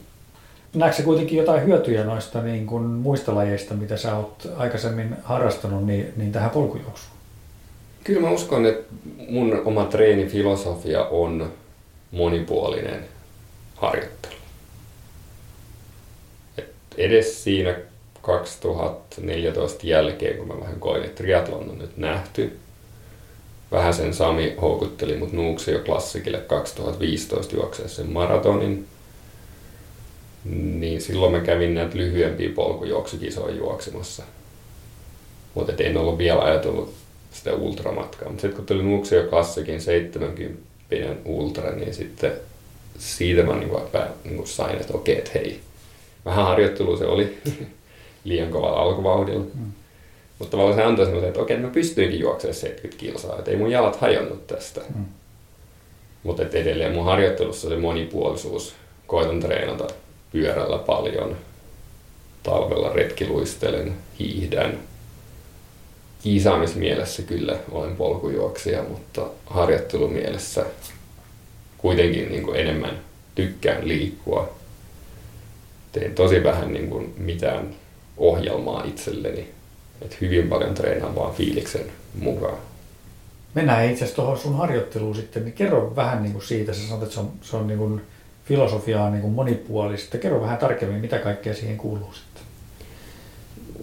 Näetkö 0.74 1.02
kuitenkin 1.02 1.38
jotain 1.38 1.64
hyötyjä 1.64 2.04
noista 2.04 2.42
niin 2.42 2.66
kuin 2.66 2.82
muista 2.82 3.34
lajeista, 3.34 3.74
mitä 3.74 3.96
sä 3.96 4.16
oot 4.16 4.48
aikaisemmin 4.56 5.16
harrastanut, 5.22 5.86
niin, 5.86 6.12
niin 6.16 6.32
tähän 6.32 6.50
polkujuoksuun? 6.50 7.16
Kyllä 8.04 8.20
mä 8.20 8.30
uskon, 8.30 8.66
että 8.66 8.94
mun 9.28 9.62
oma 9.64 9.84
treenifilosofia 9.84 11.04
on 11.04 11.52
monipuolinen 12.10 13.04
harjoittelu. 13.76 14.39
Edes 16.96 17.44
siinä 17.44 17.76
2014 18.22 19.86
jälkeen, 19.86 20.36
kun 20.36 20.48
mä 20.48 20.60
vähän 20.60 20.80
koin, 20.80 21.02
että 21.02 21.16
triathlon 21.16 21.70
on 21.70 21.78
nyt 21.78 21.96
nähty, 21.96 22.58
vähän 23.72 23.94
sen 23.94 24.14
Sami 24.14 24.54
houkutteli 24.60 25.16
mut 25.16 25.32
Nuuksio 25.32 25.78
klassikille 25.78 26.38
2015 26.38 27.56
juokseessa 27.56 27.96
sen 27.96 28.12
maratonin– 28.12 28.86
niin 30.44 31.00
silloin 31.00 31.32
mä 31.32 31.40
kävin 31.40 31.74
näitä 31.74 31.96
lyhyempiä 31.96 32.50
polkujuoksukisoja 32.54 33.54
juoksemassa. 33.54 34.22
Mutta 35.54 35.72
en 35.78 35.96
ollut 35.96 36.18
vielä 36.18 36.42
ajatellut 36.42 36.94
sitä 37.30 37.54
ultramatkaa. 37.54 38.28
Mutta 38.28 38.40
sitten 38.40 38.56
kun 38.56 38.66
tuli 38.66 38.82
Nuuksio 38.82 39.22
Klassikin 39.22 39.80
70 39.80 40.60
ultra, 41.24 41.70
niin 41.70 41.94
sitten 41.94 42.32
siitä 42.98 43.42
mä 43.42 43.56
niin 43.56 43.70
pää, 43.92 44.10
niin 44.24 44.46
sain, 44.46 44.76
että 44.76 44.94
okei, 44.94 45.18
että 45.18 45.30
hei, 45.34 45.60
vähän 46.24 46.44
harjoittelu 46.44 46.96
se 46.96 47.06
oli 47.06 47.38
liian 48.24 48.50
kovalla 48.50 48.80
alkuvauhdilla. 48.80 49.44
Mm. 49.54 49.72
Mutta 50.38 50.50
tavallaan 50.50 50.76
se 50.78 50.84
antoi 50.84 51.04
semmoisen, 51.04 51.28
että 51.28 51.40
okei, 51.40 51.56
mä 51.56 51.68
pystyinkin 51.68 52.20
juoksemaan 52.20 52.54
70 52.54 53.00
kilsaa, 53.00 53.38
että 53.38 53.50
ei 53.50 53.56
mun 53.56 53.70
jalat 53.70 53.96
hajonnut 53.96 54.46
tästä. 54.46 54.80
Mm. 54.94 55.04
Mutta 56.22 56.42
edelleen 56.42 56.92
mun 56.92 57.04
harjoittelussa 57.04 57.68
se 57.68 57.76
monipuolisuus, 57.76 58.74
koitan 59.06 59.40
treenata 59.40 59.86
pyörällä 60.32 60.78
paljon. 60.78 61.36
Talvella 62.42 62.92
retkiluistelen, 62.92 63.96
hiihdän. 64.18 64.78
Kiisaamismielessä 66.22 67.22
kyllä 67.22 67.56
olen 67.70 67.96
polkujuoksija, 67.96 68.82
mutta 68.82 69.26
harjoittelumielessä 69.46 70.64
kuitenkin 71.78 72.28
niin 72.28 72.42
kuin 72.42 72.60
enemmän 72.60 73.00
tykkään 73.34 73.88
liikkua. 73.88 74.59
Teen 75.92 76.14
tosi 76.14 76.44
vähän 76.44 76.72
niin 76.72 76.90
kuin 76.90 77.14
mitään 77.16 77.74
ohjelmaa 78.16 78.84
itselleni. 78.84 79.50
Et 80.02 80.20
hyvin 80.20 80.48
paljon 80.48 80.74
treenaan 80.74 81.14
vaan 81.14 81.34
fiiliksen 81.34 81.86
mukaan. 82.18 82.58
mennään 83.54 83.84
itse 83.84 84.04
asiassa 84.04 84.16
tuohon 84.16 84.38
sun 84.38 84.56
harjoitteluun 84.56 85.14
sitten, 85.14 85.44
niin 85.44 85.52
kerro 85.52 85.96
vähän 85.96 86.22
niin 86.22 86.32
kuin 86.32 86.42
siitä, 86.42 86.72
sä 86.72 86.88
sanot, 86.88 87.02
että 87.02 87.14
se 87.14 87.20
on, 87.20 87.32
se 87.42 87.56
on 87.56 87.66
niin 87.66 87.78
kuin 87.78 88.00
filosofiaa 88.44 89.10
niin 89.10 89.22
kuin 89.22 89.32
monipuolista. 89.32 90.18
Kerro 90.18 90.40
vähän 90.40 90.58
tarkemmin, 90.58 91.00
mitä 91.00 91.18
kaikkea 91.18 91.54
siihen 91.54 91.76
kuuluu 91.76 92.12
sitten. 92.12 92.42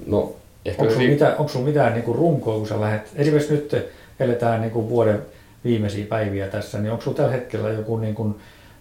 No, 0.05 0.35
ehkä 0.65 0.81
onko 0.81 0.93
sulla, 0.93 1.07
mitään, 1.07 1.35
onko 1.37 1.51
sulla 1.51 1.65
mitään 1.65 1.93
niin 1.93 2.03
kuin 2.03 2.17
runkoa, 2.17 2.57
kun 2.57 2.67
sä 2.67 2.81
lähdet, 2.81 3.11
esimerkiksi 3.15 3.53
nyt 3.53 3.75
eletään 4.19 4.61
niin 4.61 4.71
kuin 4.71 4.89
vuoden 4.89 5.21
viimeisiä 5.63 6.05
päiviä 6.05 6.47
tässä, 6.47 6.79
niin 6.79 6.91
onko 6.91 7.03
sulla 7.03 7.17
tällä 7.17 7.31
hetkellä 7.31 7.69
joku 7.69 7.97
niin 7.97 8.15
kuin 8.15 8.35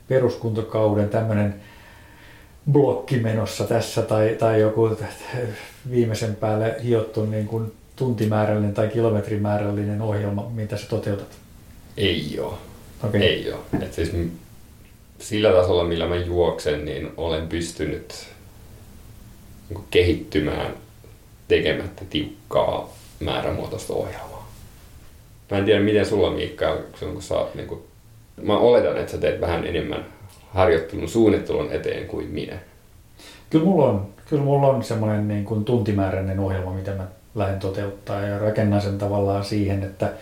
peruskuntokauden 0.09 1.09
tämmöinen 1.09 1.55
blokki 2.73 3.19
menossa 3.19 3.65
tässä 3.65 4.03
tai, 4.03 4.37
tai 4.39 4.61
joku 4.61 4.97
viimeisen 5.91 6.37
päälle 6.37 6.77
hiottu 6.85 7.27
niin 7.27 7.47
kuin 7.47 7.73
tuntimäärällinen 7.97 8.75
tai 8.75 8.89
kilometrimäärällinen 8.89 10.03
ohjelma, 10.03 10.51
mitä 10.55 10.77
sä 10.77 10.89
toteutat? 10.89 11.39
Ei 11.97 12.37
ole. 12.41 12.55
Okay. 13.05 13.21
Ei 13.21 13.53
ole. 13.53 13.61
Et 13.83 13.93
siis 13.93 14.13
sillä 15.19 15.53
tasolla, 15.53 15.85
millä 15.85 16.07
mä 16.07 16.17
juoksen, 16.17 16.85
niin 16.85 17.13
olen 17.17 17.49
pystynyt 17.49 18.27
niin 19.69 19.85
kehittymään 19.91 20.75
tekemättä 21.49 22.05
tiukkaa 22.11 22.97
määrämuotoista 23.21 23.93
ohjelmaa. 23.93 24.53
Mä 25.51 25.59
en 25.59 25.65
tiedä, 25.65 25.81
miten 25.81 26.07
sulla 26.07 26.31
Miikka, 26.31 26.79
kun 27.01 27.23
sä 27.23 27.35
oot, 27.35 27.55
niin 27.55 27.69
kuin, 27.69 27.81
mä 28.43 28.59
oletan, 28.59 28.97
että 28.97 29.13
sä 29.13 29.19
teet 29.19 29.41
vähän 29.41 29.67
enemmän 29.67 30.16
harjoittelun 30.57 31.09
suunnittelun 31.09 31.73
eteen 31.73 32.07
kuin 32.07 32.27
minä. 32.27 32.59
Kyllä 33.51 33.65
mulla 33.65 33.87
on, 33.87 34.07
kyllä 34.29 34.43
mulla 34.43 34.67
on 34.67 34.85
semmoinen 34.85 35.29
niin 35.29 35.45
kuin 35.45 35.65
tuntimääräinen 35.65 36.41
ohjelma, 36.41 36.75
mitä 36.75 36.95
mä 36.95 37.07
lähden 37.35 37.59
toteuttaa 37.59 38.21
ja 38.21 38.39
rakennan 38.39 38.81
sen 38.81 38.99
tavallaan 38.99 39.45
siihen, 39.45 39.83
että 39.83 40.13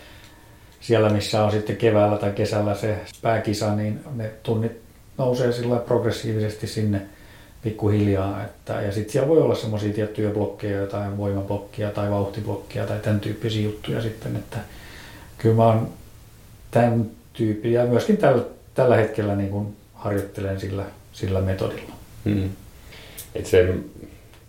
siellä 0.79 1.09
missä 1.09 1.43
on 1.43 1.51
sitten 1.51 1.77
keväällä 1.77 2.17
tai 2.17 2.31
kesällä 2.31 2.75
se 2.75 2.97
pääkisa, 3.21 3.75
niin 3.75 3.99
ne 4.15 4.31
tunnit 4.43 4.71
nousee 5.17 5.51
sillä 5.51 5.75
progressiivisesti 5.75 6.67
sinne 6.67 7.01
pikkuhiljaa. 7.63 8.43
Että, 8.43 8.81
ja 8.81 8.91
sitten 8.91 9.11
siellä 9.11 9.29
voi 9.29 9.41
olla 9.41 9.55
semmoisia 9.55 9.93
tiettyjä 9.93 10.29
blokkeja, 10.29 10.77
jotain 10.77 11.17
voimablokkia 11.17 11.89
tai 11.91 12.11
vauhtiblokkia 12.11 12.85
tai 12.85 12.99
tämän 12.99 13.19
tyyppisiä 13.19 13.63
juttuja 13.63 14.01
sitten, 14.01 14.35
että 14.35 14.57
kyllä 15.37 15.55
mä 15.55 15.65
oon 15.65 15.89
tämän 16.71 17.05
tyyppi 17.33 17.73
ja 17.73 17.85
myöskin 17.85 18.17
tällä, 18.17 18.43
tällä 18.73 18.95
hetkellä 18.95 19.35
niin 19.35 19.49
kuin 19.49 19.75
harjoittelen 19.95 20.59
sillä, 20.59 20.85
sillä 21.13 21.41
metodilla. 21.41 21.93
Hmm. 22.25 22.49
Et 23.35 23.45
se 23.45 23.73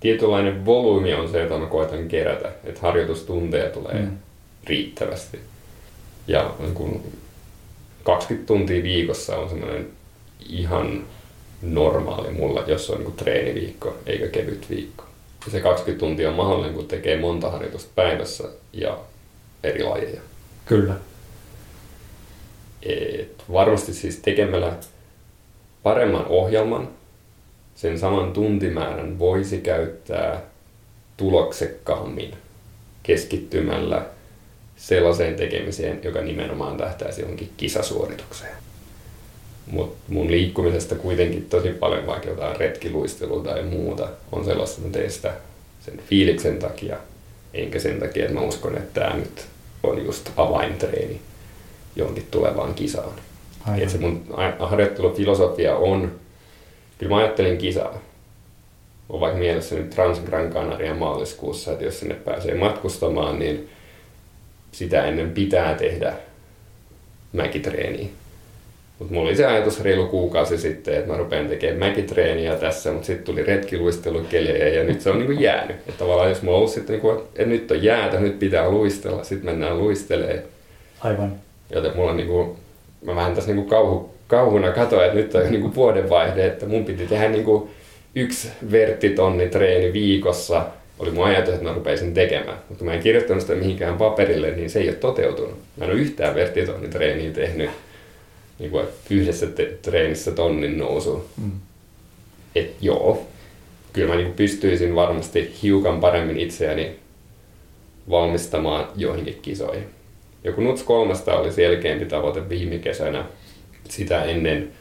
tietynlainen 0.00 0.66
volyymi 0.66 1.14
on 1.14 1.28
se, 1.28 1.42
jota 1.42 1.58
mä 1.58 1.66
koitan 1.66 2.08
kerätä, 2.08 2.52
että 2.64 2.80
harjoitustunteja 2.80 3.70
tulee 3.70 3.98
hmm. 3.98 4.18
riittävästi. 4.64 5.40
Ja 6.28 6.54
niin 6.58 6.74
kun 6.74 7.02
20 8.02 8.46
tuntia 8.46 8.82
viikossa 8.82 9.36
on 9.36 9.48
semmoinen 9.48 9.86
ihan 10.48 11.04
normaali 11.62 12.30
mulla, 12.30 12.64
jos 12.66 12.90
on 12.90 13.00
niin 13.00 13.12
treeniviikko 13.12 13.96
eikä 14.06 14.28
kevyt 14.28 14.70
viikko. 14.70 15.04
Ja 15.46 15.52
se 15.52 15.60
20 15.60 16.00
tuntia 16.00 16.28
on 16.28 16.34
mahdollinen, 16.34 16.74
kun 16.74 16.86
tekee 16.86 17.20
monta 17.20 17.50
harjoitusta 17.50 17.90
päivässä 17.94 18.44
ja 18.72 18.98
eri 19.64 19.82
lajeja. 19.82 20.20
Kyllä. 20.66 20.94
Et 22.82 23.44
varmasti 23.52 23.94
siis 23.94 24.16
tekemällä 24.16 24.72
paremman 25.86 26.26
ohjelman, 26.26 26.88
sen 27.74 27.98
saman 27.98 28.32
tuntimäärän 28.32 29.18
voisi 29.18 29.58
käyttää 29.58 30.42
tuloksekkaammin 31.16 32.34
keskittymällä 33.02 34.06
sellaiseen 34.76 35.34
tekemiseen, 35.34 36.00
joka 36.02 36.20
nimenomaan 36.20 36.76
tähtäisi 36.76 37.20
johonkin 37.20 37.50
kisasuoritukseen. 37.56 38.54
Mutta 39.66 39.96
mun 40.08 40.30
liikkumisesta 40.30 40.94
kuitenkin 40.94 41.44
tosi 41.44 41.68
paljon 41.68 42.06
vaikka 42.06 42.28
jotain 42.28 42.56
retkiluistelua 42.56 43.44
tai 43.44 43.62
muuta 43.62 44.08
on 44.32 44.44
sellaista, 44.44 44.80
että 44.80 44.98
teen 44.98 45.10
sitä 45.10 45.32
sen 45.84 46.00
fiiliksen 46.08 46.58
takia, 46.58 46.96
enkä 47.54 47.78
sen 47.78 48.00
takia, 48.00 48.24
että 48.24 48.34
mä 48.34 48.46
uskon, 48.46 48.76
että 48.76 49.00
tämä 49.00 49.16
nyt 49.16 49.46
on 49.82 50.04
just 50.04 50.30
avaintreeni 50.36 51.20
johonkin 51.96 52.26
tulevaan 52.30 52.74
kisaan. 52.74 53.25
Että 53.78 53.92
se 53.92 53.98
mun 53.98 54.24
harjoittelufilosofia 54.58 55.76
on, 55.76 56.12
kyllä 56.98 57.14
mä 57.14 57.18
ajattelin 57.18 57.58
kisaa. 57.58 57.98
On 59.08 59.20
vaikka 59.20 59.38
mielessä 59.38 59.74
nyt 59.74 59.90
Trans 59.90 60.20
Gran 60.20 60.52
Canaria 60.52 60.94
maaliskuussa, 60.94 61.72
että 61.72 61.84
jos 61.84 62.00
sinne 62.00 62.14
pääsee 62.14 62.54
matkustamaan, 62.54 63.38
niin 63.38 63.68
sitä 64.72 65.04
ennen 65.04 65.30
pitää 65.30 65.74
tehdä 65.74 66.14
mäkitreeniä 67.32 68.08
mutta 68.98 69.14
mulla 69.14 69.28
oli 69.28 69.36
se 69.36 69.46
ajatus 69.46 69.80
reilu 69.80 70.06
kuukausi 70.06 70.58
sitten, 70.58 70.94
että 70.94 71.12
mä 71.12 71.18
rupean 71.18 71.48
tekemään 71.48 71.78
mäkitreeniä 71.78 72.56
tässä, 72.56 72.92
mutta 72.92 73.06
sitten 73.06 73.24
tuli 73.24 73.42
retkiluistelukelejä 73.42 74.68
ja 74.68 74.84
nyt 74.84 75.00
se 75.00 75.10
on 75.10 75.18
niinku 75.18 75.32
jäänyt. 75.32 75.76
Että 75.76 75.92
tavallaan 75.98 76.28
jos 76.28 76.42
mulla 76.42 76.56
on 76.56 76.58
ollut 76.58 76.72
sitten, 76.72 76.92
niinku, 76.92 77.10
että 77.10 77.44
nyt 77.44 77.70
on 77.70 77.82
jäätä, 77.82 78.20
nyt 78.20 78.38
pitää 78.38 78.70
luistella, 78.70 79.24
sitten 79.24 79.50
mennään 79.50 79.78
luistelee. 79.78 80.44
Aivan. 81.00 81.32
Joten 81.70 81.96
mulla 81.96 82.10
on 82.10 82.16
niinku, 82.16 82.56
mä 83.06 83.14
vähän 83.14 83.34
tässä 83.34 83.52
niinku 83.52 83.68
kauhu, 83.68 84.14
kauhuna 84.26 84.72
katoin, 84.72 85.04
että 85.04 85.16
nyt 85.16 85.34
on 85.34 85.42
jo 85.42 85.50
niinku 85.50 85.74
vuodenvaihde, 85.74 86.46
että 86.46 86.66
mun 86.66 86.84
piti 86.84 87.06
tehdä 87.06 87.28
niinku 87.28 87.70
yksi 88.14 88.48
verttitonni 88.72 89.48
treeni 89.48 89.92
viikossa, 89.92 90.66
oli 90.98 91.10
mun 91.10 91.24
ajatus, 91.24 91.54
että 91.54 91.66
mä 91.66 91.74
rupeisin 91.74 92.14
tekemään. 92.14 92.58
Mutta 92.68 92.84
mä 92.84 92.92
en 92.92 93.02
kirjoittanut 93.02 93.42
sitä 93.42 93.54
mihinkään 93.54 93.96
paperille, 93.96 94.50
niin 94.50 94.70
se 94.70 94.78
ei 94.78 94.88
ole 94.88 94.96
toteutunut. 94.96 95.58
Mä 95.76 95.84
en 95.84 95.90
ole 95.90 96.00
yhtään 96.00 96.34
verttitonnitreeniä 96.34 97.30
tehnyt 97.30 97.70
niin 98.58 98.70
kuin 98.70 98.86
yhdessä 99.10 99.46
te- 99.46 99.78
treenissä 99.82 100.30
tonnin 100.30 100.78
nousu. 100.78 101.24
Mm. 101.36 101.50
Et 102.54 102.74
joo, 102.80 103.26
kyllä 103.92 104.08
mä 104.08 104.14
niin 104.14 104.26
kuin 104.26 104.36
pystyisin 104.36 104.94
varmasti 104.94 105.54
hiukan 105.62 106.00
paremmin 106.00 106.40
itseäni 106.40 106.96
valmistamaan 108.10 108.88
joihinkin 108.96 109.38
kisoihin. 109.42 109.95
Joku 110.46 110.60
Nuts 110.60 110.82
kolmesta 110.82 111.38
oli 111.38 111.52
selkeämpi 111.52 112.06
tavoite 112.06 112.48
viime 112.48 112.78
kesänä. 112.78 113.24
Sitä 113.88 114.24
ennen 114.24 114.72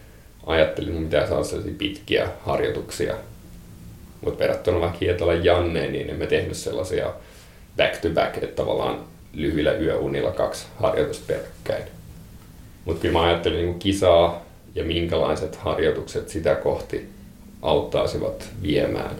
ajattelin, 0.45 0.89
että 0.89 1.03
pitää 1.03 1.27
saada 1.27 1.43
sellaisia 1.43 1.73
pitkiä 1.77 2.29
harjoituksia. 2.45 3.15
Mutta 4.21 4.39
verrattuna 4.39 4.79
vaikka 4.79 4.97
Hietalan 5.01 5.45
Janneen, 5.45 5.91
niin 5.93 6.09
emme 6.09 6.27
tehnyt 6.27 6.57
sellaisia 6.57 7.13
back 7.77 7.97
to 7.97 8.09
back, 8.09 8.37
että 8.37 8.55
tavallaan 8.55 8.99
lyhyillä 9.33 9.73
yöunilla 9.73 10.31
kaksi 10.31 10.65
harjoitusta 10.75 11.25
peräkkäin. 11.27 11.83
Mutta 12.85 13.01
kyllä 13.01 13.19
mä 13.19 13.25
ajattelin 13.25 13.65
niin 13.65 13.79
kisaa 13.79 14.45
ja 14.75 14.83
minkälaiset 14.83 15.55
harjoitukset 15.55 16.29
sitä 16.29 16.55
kohti 16.55 17.09
auttaisivat 17.61 18.49
viemään. 18.61 19.15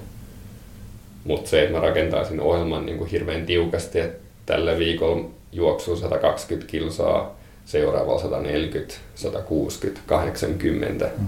Mutta 1.23 1.49
se, 1.49 1.61
että 1.61 1.75
mä 1.75 1.81
rakentaisin 1.81 2.41
ohjelman 2.41 2.85
niin 2.85 3.05
hirveän 3.05 3.45
tiukasti, 3.45 3.99
että 3.99 4.25
tällä 4.45 4.79
viikolla 4.79 5.29
juoksuu 5.51 5.95
120 5.95 6.71
kilsaa, 6.71 7.35
seuraavalla 7.65 8.21
140, 8.21 8.93
160, 9.15 10.01
80, 10.05 11.09
mm. 11.17 11.25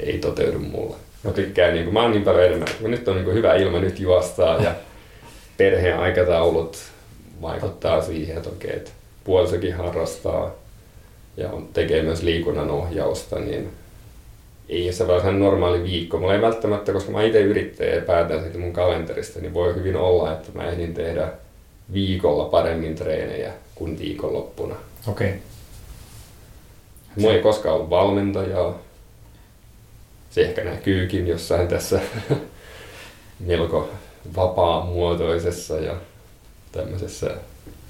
ei 0.00 0.18
toteudu 0.18 0.58
mulle. 0.58 0.96
Mä 1.24 1.30
tykkään, 1.30 1.74
niin 1.74 1.84
kuin, 1.84 1.94
mä 1.94 2.02
oon 2.02 2.10
niin 2.10 2.24
paljon 2.24 2.44
enemmän, 2.44 2.68
että 2.68 2.88
nyt 2.88 3.08
on 3.08 3.14
niin 3.14 3.24
kuin 3.24 3.36
hyvä 3.36 3.54
ilma, 3.54 3.80
nyt 3.80 4.00
juostaa 4.00 4.62
ja 4.62 4.74
perheen 5.56 5.98
aikataulut 5.98 6.78
vaikuttaa 7.42 8.02
siihen, 8.02 8.36
että 8.36 8.48
okei, 8.48 8.76
että 8.76 8.90
puolisokin 9.24 9.76
harrastaa, 9.76 10.54
ja 11.36 11.50
tekee 11.72 12.02
myös 12.02 12.22
liikunnan 12.22 12.70
ohjausta, 12.70 13.38
niin 13.38 13.70
ei 14.68 14.92
se 14.92 15.04
ihan 15.20 15.40
normaali 15.40 15.82
viikko. 15.82 16.18
Mulla 16.18 16.34
ei 16.34 16.40
välttämättä, 16.40 16.92
koska 16.92 17.10
mä 17.10 17.22
itse 17.22 17.40
yrittäjä 17.40 17.94
ja 17.94 18.00
päätän 18.00 18.42
siitä 18.42 18.58
mun 18.58 18.72
kalenterista, 18.72 19.40
niin 19.40 19.54
voi 19.54 19.74
hyvin 19.74 19.96
olla, 19.96 20.32
että 20.32 20.48
mä 20.54 20.64
ehdin 20.64 20.94
tehdä 20.94 21.28
viikolla 21.92 22.44
paremmin 22.44 22.94
treenejä 22.94 23.52
kuin 23.74 23.98
viikonloppuna. 23.98 24.74
Okei. 25.06 25.28
Okay. 25.28 25.40
Mulla 27.16 27.34
ei 27.34 27.42
koskaan 27.42 27.74
ollut 27.74 27.90
valmentajaa. 27.90 28.78
Se 30.30 30.40
ehkä 30.40 30.64
näkyykin 30.64 31.26
jossain 31.26 31.68
tässä 31.68 32.00
melko 33.40 33.88
vapaa-muotoisessa 34.36 35.76
ja 35.76 35.96
tämmöisessä 36.72 37.30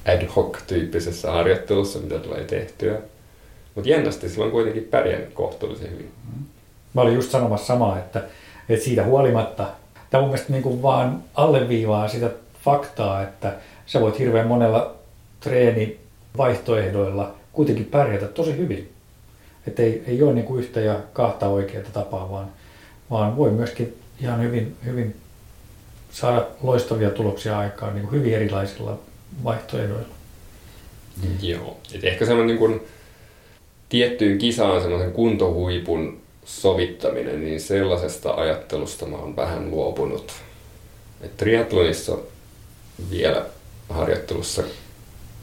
ad 0.07 0.27
hoc-tyyppisessä 0.37 1.31
harjoittelussa, 1.31 1.99
mitä 1.99 2.19
tulee 2.19 2.45
tehtyä. 2.45 2.99
Mutta 3.75 3.91
jännästi 3.91 4.29
sillä 4.29 4.45
on 4.45 4.51
kuitenkin 4.51 4.85
pärjännyt 4.85 5.35
kohtuullisen 5.35 5.91
hyvin. 5.91 6.11
Mä 6.95 7.01
olin 7.01 7.15
just 7.15 7.31
sanomassa 7.31 7.67
samaa, 7.67 7.99
että, 7.99 8.23
että 8.69 8.85
siitä 8.85 9.05
huolimatta, 9.05 9.67
tämä 10.11 10.21
mun 10.21 10.31
mielestä 10.31 10.53
niin 10.53 10.63
kuin 10.63 10.83
vaan 10.83 11.23
alleviivaa 11.35 12.09
sitä 12.09 12.31
faktaa, 12.65 13.23
että 13.23 13.53
sä 13.89 14.01
voit 14.01 14.19
hirveän 14.19 14.47
monella 14.47 14.95
treenivaihtoehdoilla 15.41 17.35
kuitenkin 17.53 17.85
pärjätä 17.85 18.27
tosi 18.27 18.57
hyvin. 18.57 18.93
Että 19.67 19.83
ei, 19.83 20.03
ei 20.07 20.23
ole 20.23 20.35
niin 20.35 20.45
kuin 20.45 20.65
yhtä 20.65 20.81
ja 20.81 21.01
kahta 21.13 21.49
oikeaa 21.49 21.85
tapaa, 21.93 22.31
vaan, 22.31 22.51
vaan 23.11 23.37
voi 23.37 23.51
myöskin 23.51 23.97
ihan 24.21 24.43
hyvin, 24.43 24.77
hyvin 24.85 25.17
saada 26.11 26.47
loistavia 26.63 27.11
tuloksia 27.11 27.59
aikaan 27.59 27.95
niin 27.95 28.09
kuin 28.09 28.21
hyvin 28.21 28.35
erilaisilla 28.35 28.99
vaihtoehdoilla. 29.45 30.15
Joo. 31.43 31.77
Et 31.95 32.05
ehkä 32.05 32.27
semmoinen 32.27 32.47
niin 32.47 32.59
kuin, 32.59 32.81
tiettyyn 33.89 34.39
kisaan 34.39 34.81
semmoisen 34.81 35.13
kuntohuipun 35.13 36.21
sovittaminen, 36.45 37.45
niin 37.45 37.61
sellaisesta 37.61 38.35
ajattelusta 38.35 39.07
mä 39.07 39.17
oon 39.17 39.37
vähän 39.37 39.71
luopunut. 39.71 40.33
Et 41.21 41.37
triathlonissa 41.37 42.19
vielä 43.11 43.47
harjoittelussa 43.89 44.63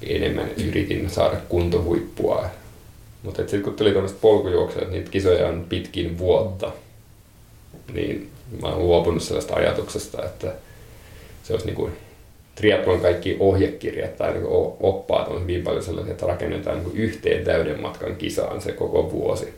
enemmän 0.01 0.49
yritin 0.67 1.10
saada 1.10 1.38
kuntohuippua. 1.49 2.49
Mutta 3.23 3.41
sitten 3.41 3.62
kun 3.62 3.73
tuli 3.73 3.93
polkujuoksua, 4.21 4.81
että 4.81 4.93
niitä 4.93 5.12
kisoja 5.12 5.47
on 5.47 5.65
pitkin 5.69 6.17
vuotta, 6.17 6.71
niin 7.93 8.29
mä 8.62 8.67
oon 8.67 8.79
luopunut 8.79 9.23
sellaista 9.23 9.55
ajatuksesta, 9.55 10.25
että 10.25 10.53
se 11.43 11.53
olisi 11.53 11.65
niin 11.65 11.75
kuin 11.75 11.91
triathlon 12.55 12.99
kaikki 12.99 13.38
ohjekirjat 13.39 14.17
tai 14.17 14.34
niin 14.34 14.45
oppaat 14.79 15.27
on 15.27 15.41
hyvin 15.41 15.63
paljon 15.63 15.84
sellaisia, 15.84 16.12
että 16.12 16.25
rakennetaan 16.25 16.84
niin 16.84 16.97
yhteen 16.97 17.43
täyden 17.43 17.81
matkan 17.81 18.15
kisaan 18.15 18.62
se 18.62 18.71
koko 18.71 19.12
vuosi. 19.12 19.53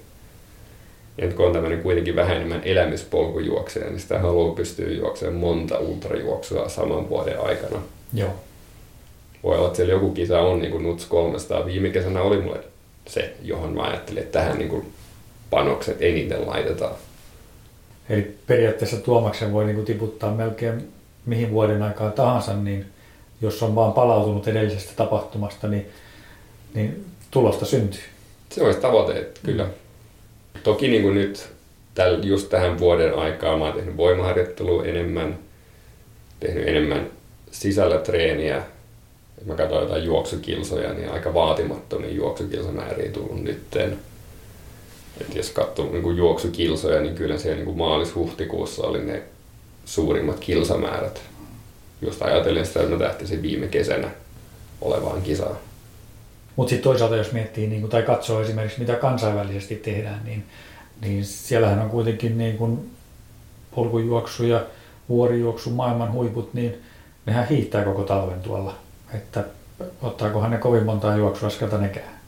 Ja 1.17 1.27
kun 1.27 1.45
on 1.45 1.53
tämmöinen 1.53 1.81
kuitenkin 1.81 2.15
vähän 2.15 2.35
enemmän 2.35 2.61
elämyspolkujuokseja, 2.63 3.89
niin 3.89 3.99
sitä 3.99 4.19
haluaa 4.19 4.55
pystyä 4.55 4.89
juoksemaan 4.89 5.35
monta 5.35 5.79
ultrajuoksua 5.79 6.69
saman 6.69 7.09
vuoden 7.09 7.39
aikana. 7.39 7.79
Joo. 8.13 8.35
Voi 9.43 9.57
olla, 9.57 9.67
että 9.67 9.77
siellä 9.77 9.93
joku 9.93 10.11
kisa 10.11 10.39
on 10.39 10.59
niin 10.59 10.71
kuin 10.71 10.83
Nuts 10.83 11.05
300. 11.05 11.65
Viime 11.65 11.89
kesänä 11.89 12.21
oli 12.21 12.41
mulle 12.41 12.59
se, 13.07 13.33
johon 13.43 13.73
mä 13.73 13.83
ajattelin, 13.83 14.23
että 14.23 14.39
tähän 14.39 14.57
niin 14.57 14.69
kuin 14.69 14.93
panokset 15.49 15.97
eniten 15.99 16.47
laitetaan. 16.47 16.95
Eli 18.09 18.37
periaatteessa 18.47 18.97
Tuomaksen 18.97 19.53
voi 19.53 19.65
niin 19.65 19.75
kuin 19.75 19.85
tiputtaa 19.85 20.35
melkein 20.35 20.87
mihin 21.25 21.51
vuoden 21.51 21.83
aikaa 21.83 22.11
tahansa, 22.11 22.53
niin 22.53 22.85
jos 23.41 23.63
on 23.63 23.75
vaan 23.75 23.93
palautunut 23.93 24.47
edellisestä 24.47 24.91
tapahtumasta, 24.95 25.67
niin, 25.67 25.85
niin 26.73 27.05
tulosta 27.31 27.65
syntyy. 27.65 28.01
Se 28.49 28.63
olisi 28.63 28.79
tavoite, 28.79 29.19
että 29.19 29.39
kyllä. 29.45 29.63
Mm. 29.63 29.69
Toki 30.63 30.87
niin 30.87 31.01
kuin 31.01 31.15
nyt 31.15 31.49
täl, 31.95 32.23
just 32.23 32.49
tähän 32.49 32.79
vuoden 32.79 33.15
aikaa 33.15 33.57
mä 33.57 33.65
oon 33.65 33.73
tehnyt 33.73 33.97
voimaharjoittelua 33.97 34.85
enemmän, 34.85 35.37
tehnyt 36.39 36.67
enemmän 36.67 37.09
sisällä 37.51 37.97
treeniä. 37.97 38.61
Mä 39.45 39.55
katsoin 39.55 39.81
jotain 39.81 40.03
juoksukilsoja, 40.03 40.93
niin 40.93 41.11
aika 41.11 41.33
vaatimattomia 41.33 42.11
juoksukilsamääriä 42.11 43.11
tullut 43.11 43.43
nytten. 43.43 43.99
Et 45.21 45.35
jos 45.35 45.49
katsoo 45.49 45.91
niin 45.91 46.17
juoksukilsoja, 46.17 47.01
niin 47.01 47.15
kyllä 47.15 47.37
siellä 47.37 47.63
niin 47.63 47.77
maalis-huhtikuussa 47.77 48.87
oli 48.87 49.05
ne 49.05 49.23
suurimmat 49.85 50.39
kilsamäärät. 50.39 51.21
Just 52.01 52.21
ajatellen 52.21 52.65
sitä, 52.65 52.79
että 52.79 52.91
mä 52.91 52.99
tähtisin 52.99 53.41
viime 53.41 53.67
kesänä 53.67 54.11
olevaan 54.81 55.21
kisaan. 55.21 55.57
Mutta 56.55 56.69
sitten 56.69 56.83
toisaalta 56.83 57.15
jos 57.15 57.31
miettii 57.31 57.67
niin 57.67 57.81
kun, 57.81 57.89
tai 57.89 58.03
katsoo 58.03 58.41
esimerkiksi 58.41 58.79
mitä 58.79 58.95
kansainvälisesti 58.95 59.75
tehdään, 59.75 60.21
niin, 60.25 60.43
niin 61.01 61.25
siellähän 61.25 61.79
on 61.79 61.89
kuitenkin 61.89 62.37
niin 62.37 62.57
kun 62.57 62.89
polkujuoksu 63.75 64.43
ja 64.43 64.65
vuorijuoksu 65.09 65.69
maailman 65.69 66.11
huiput, 66.11 66.53
niin 66.53 66.81
nehän 67.25 67.47
hiihtää 67.47 67.83
koko 67.83 68.03
talven 68.03 68.41
tuolla. 68.41 68.86
Että 69.13 69.43
ottaakohan 70.01 70.51
ne 70.51 70.57
kovin 70.57 70.85
montaa 70.85 71.17
juoksuaskelta 71.17 71.77
nekään. 71.77 72.19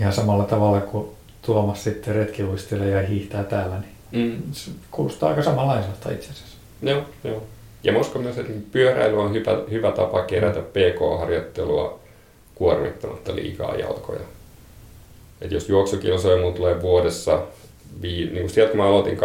Ihan 0.00 0.12
samalla 0.12 0.44
tavalla 0.44 0.80
kuin 0.80 1.08
Tuomas 1.42 1.84
sitten 1.84 2.14
retkiluistelee 2.14 2.90
ja 2.90 3.06
hiihtää 3.08 3.44
täällä, 3.44 3.78
niin 3.78 3.94
Mm. 4.14 4.42
Se 4.52 4.70
kuulostaa 4.90 5.28
aika 5.28 5.42
samanlaiselta 5.42 6.10
itse 6.10 6.30
asiassa. 6.30 6.56
Joo, 6.82 7.02
joo. 7.24 7.42
Ja 7.84 7.92
mä 7.92 7.98
uskon 7.98 8.22
myös, 8.22 8.38
että 8.38 8.52
pyöräily 8.72 9.20
on 9.20 9.34
hyvä, 9.34 9.58
hyvä 9.70 9.92
tapa 9.92 10.22
kerätä 10.22 10.60
pk-harjoittelua 10.60 11.98
kuormittamatta 12.54 13.34
liikaa 13.34 13.76
jalkoja. 13.76 14.20
Et 15.40 15.52
jos 15.52 15.68
juoksukilsoja 15.68 16.42
mun 16.42 16.54
tulee 16.54 16.82
vuodessa, 16.82 17.42
niin 18.02 18.32
kuin 18.34 18.50
sieltä 18.50 18.70
kun 18.70 18.80
mä 18.80 18.86
aloitin 18.86 19.18
2017-2018 19.18 19.22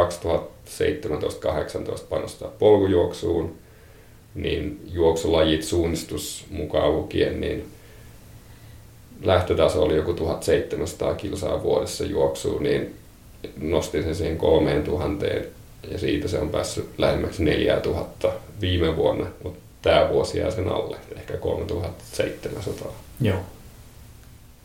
panostaa 2.10 2.50
polkujuoksuun, 2.60 3.56
niin 4.36 4.82
juoksulajit 4.92 5.64
suunnistus 5.64 6.46
mukaan 6.50 6.96
lukien, 6.96 7.42
niin 7.42 7.66
lähtötaso 9.24 9.84
oli 9.84 9.96
joku 9.96 10.14
1700 10.14 11.16
kilsaa 11.16 11.64
vuodessa 11.64 12.06
juoksuun, 12.06 12.64
niin 12.64 12.96
nostin 13.62 14.04
sen 14.04 14.16
siihen 14.16 14.38
kolmeen 14.38 14.84
tuhanteen 14.84 15.46
ja 15.92 15.98
siitä 16.00 16.28
se 16.28 16.40
on 16.40 16.50
päässyt 16.50 16.90
lähemmäksi 16.98 17.44
4000 17.44 18.32
viime 18.62 18.96
vuonna, 18.96 19.28
mutta 19.44 19.60
tämä 19.82 20.10
vuosi 20.10 20.40
jää 20.40 20.52
sen 20.52 20.68
alle, 20.68 20.98
ehkä 21.16 21.38
3700. 21.38 22.92
Joo. 23.22 23.40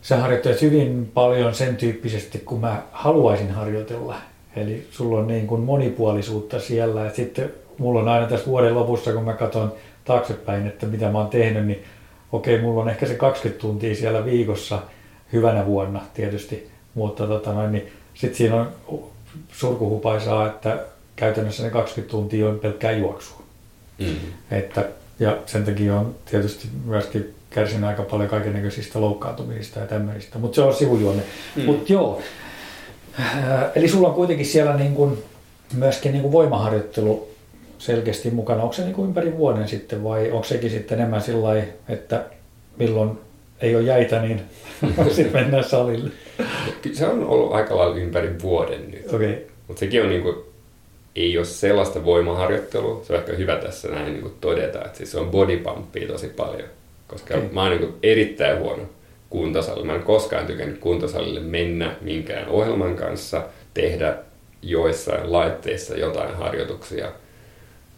Sä 0.03 0.17
harjoittelet 0.17 0.63
hyvin 0.63 1.11
paljon 1.15 1.55
sen 1.55 1.77
tyyppisesti, 1.77 2.39
kun 2.39 2.61
mä 2.61 2.83
haluaisin 2.93 3.51
harjoitella. 3.51 4.17
Eli 4.57 4.87
sulla 4.91 5.19
on 5.19 5.27
niin 5.27 5.47
kuin 5.47 5.61
monipuolisuutta 5.61 6.61
siellä. 6.61 7.07
Et 7.07 7.15
sitten 7.15 7.53
mulla 7.79 8.01
on 8.01 8.09
aina 8.09 8.27
tässä 8.27 8.47
vuoden 8.47 8.75
lopussa, 8.75 9.13
kun 9.13 9.25
mä 9.25 9.33
katson 9.33 9.73
taaksepäin, 10.05 10.67
että 10.67 10.87
mitä 10.87 11.11
mä 11.11 11.19
oon 11.19 11.29
tehnyt, 11.29 11.67
niin 11.67 11.85
okei, 12.33 12.61
mulla 12.61 12.83
on 12.83 12.89
ehkä 12.89 13.07
se 13.07 13.15
20 13.15 13.61
tuntia 13.61 13.95
siellä 13.95 14.25
viikossa 14.25 14.79
hyvänä 15.33 15.67
vuonna 15.67 16.01
tietysti, 16.15 16.71
mutta 16.95 17.27
tota 17.27 17.69
niin 17.69 17.93
sitten 18.15 18.37
siinä 18.37 18.57
on 18.57 18.73
surkuhupaisaa, 19.53 20.47
että 20.47 20.79
käytännössä 21.17 21.63
ne 21.63 21.71
20 21.71 22.11
tuntia 22.11 22.49
on 22.49 22.59
pelkkää 22.59 22.93
juoksua. 22.93 23.43
Mm-hmm. 23.99 24.33
Että, 24.51 24.85
ja 25.19 25.37
sen 25.47 25.65
takia 25.65 25.97
on 25.97 26.15
tietysti 26.31 26.69
myöskin 26.85 27.35
kärsinyt 27.51 27.85
aika 27.85 28.03
paljon 28.03 28.31
kaikenlaisista 28.31 29.01
loukkaantumisista 29.01 29.81
ja 29.81 29.87
tämmöistä, 29.87 30.39
mutta 30.39 30.55
se 30.55 30.63
on 30.63 30.75
sivujuonne. 30.75 31.23
Mm. 31.57 31.65
Mutta 31.65 31.93
joo, 31.93 32.21
äh, 33.21 33.65
eli 33.75 33.89
sulla 33.89 34.09
on 34.09 34.15
kuitenkin 34.15 34.47
siellä 34.47 34.77
niin 34.77 34.95
kuin 34.95 35.25
myöskin 35.75 36.13
niin 36.13 36.23
kuin 36.23 36.33
voimaharjoittelu 36.33 37.34
selkeästi 37.79 38.31
mukana. 38.31 38.63
Onko 38.63 38.73
se 38.73 38.83
niin 38.83 38.95
kuin 38.95 39.09
ympäri 39.09 39.37
vuoden 39.37 39.69
sitten 39.69 40.05
vai 40.05 40.31
onko 40.31 40.45
sekin 40.45 40.71
sitten 40.71 40.99
enemmän 40.99 41.23
sillä 41.23 41.63
että 41.89 42.25
milloin 42.77 43.11
ei 43.61 43.77
ole 43.77 43.85
jäitä, 43.85 44.23
niin 44.23 44.41
sitten 45.17 45.33
mennään 45.33 45.65
salille? 45.65 46.11
Se 46.93 47.07
on 47.07 47.27
ollut 47.27 47.53
aika 47.53 47.77
lailla 47.77 47.97
ympäri 47.97 48.43
vuoden 48.43 48.91
nyt. 48.91 49.13
Okay. 49.13 49.37
Mutta 49.69 49.81
sekin 49.81 50.03
on 50.03 50.09
niinku, 50.09 50.47
ei 51.17 51.39
ole 51.39 51.47
sellaista 51.47 52.05
voimaharjoittelua. 52.05 53.05
Se 53.05 53.13
on 53.13 53.19
ehkä 53.19 53.33
hyvä 53.33 53.57
tässä 53.57 53.89
näin 53.89 54.13
niinku 54.13 54.33
todeta, 54.41 54.85
että 54.85 54.97
siis 54.99 55.13
se 55.13 55.19
on 55.19 55.31
body 55.31 55.57
pumpia 55.57 56.09
tosi 56.09 56.29
paljon. 56.29 56.69
Koska 57.09 57.35
okay. 57.35 57.49
mä 57.53 57.63
oon 57.63 57.71
niinku 57.71 57.99
erittäin 58.03 58.59
huono 58.59 58.83
kuntosalilla. 59.31 59.87
Mä 59.87 59.95
en 59.95 60.03
koskaan 60.03 60.47
tykännyt 60.47 60.79
kuntosalille 60.79 61.41
mennä 61.41 61.97
minkään 62.01 62.49
ohjelman 62.49 62.97
kanssa, 62.97 63.43
tehdä 63.75 64.17
joissain 64.63 65.33
laitteissa 65.33 65.97
jotain 65.97 66.35
harjoituksia 66.35 67.13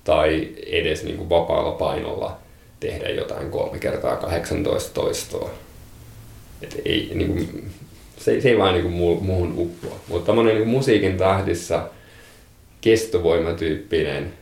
tai 0.06 0.48
edes 0.66 1.04
niinku 1.04 1.28
vapaalla 1.28 1.72
painolla 1.72 2.38
tehdä 2.80 3.08
jotain 3.08 3.50
kolme 3.50 3.78
kertaa 3.78 4.16
18 4.16 4.94
toistoa. 4.94 5.50
Et 6.62 6.82
ei, 6.84 7.10
niin 7.14 7.32
kuin, 7.32 7.70
se, 8.16 8.40
se 8.40 8.48
ei 8.48 8.58
vaan 8.58 8.74
niin 8.74 8.82
kuin 8.82 8.94
muuhun 8.94 9.54
uppoa. 9.56 10.00
Mutta 10.08 10.26
tämmöinen 10.26 10.54
niin 10.54 10.68
musiikin 10.68 11.16
tahdissa 11.16 11.88
kestovoimatyyppinen, 12.80 14.32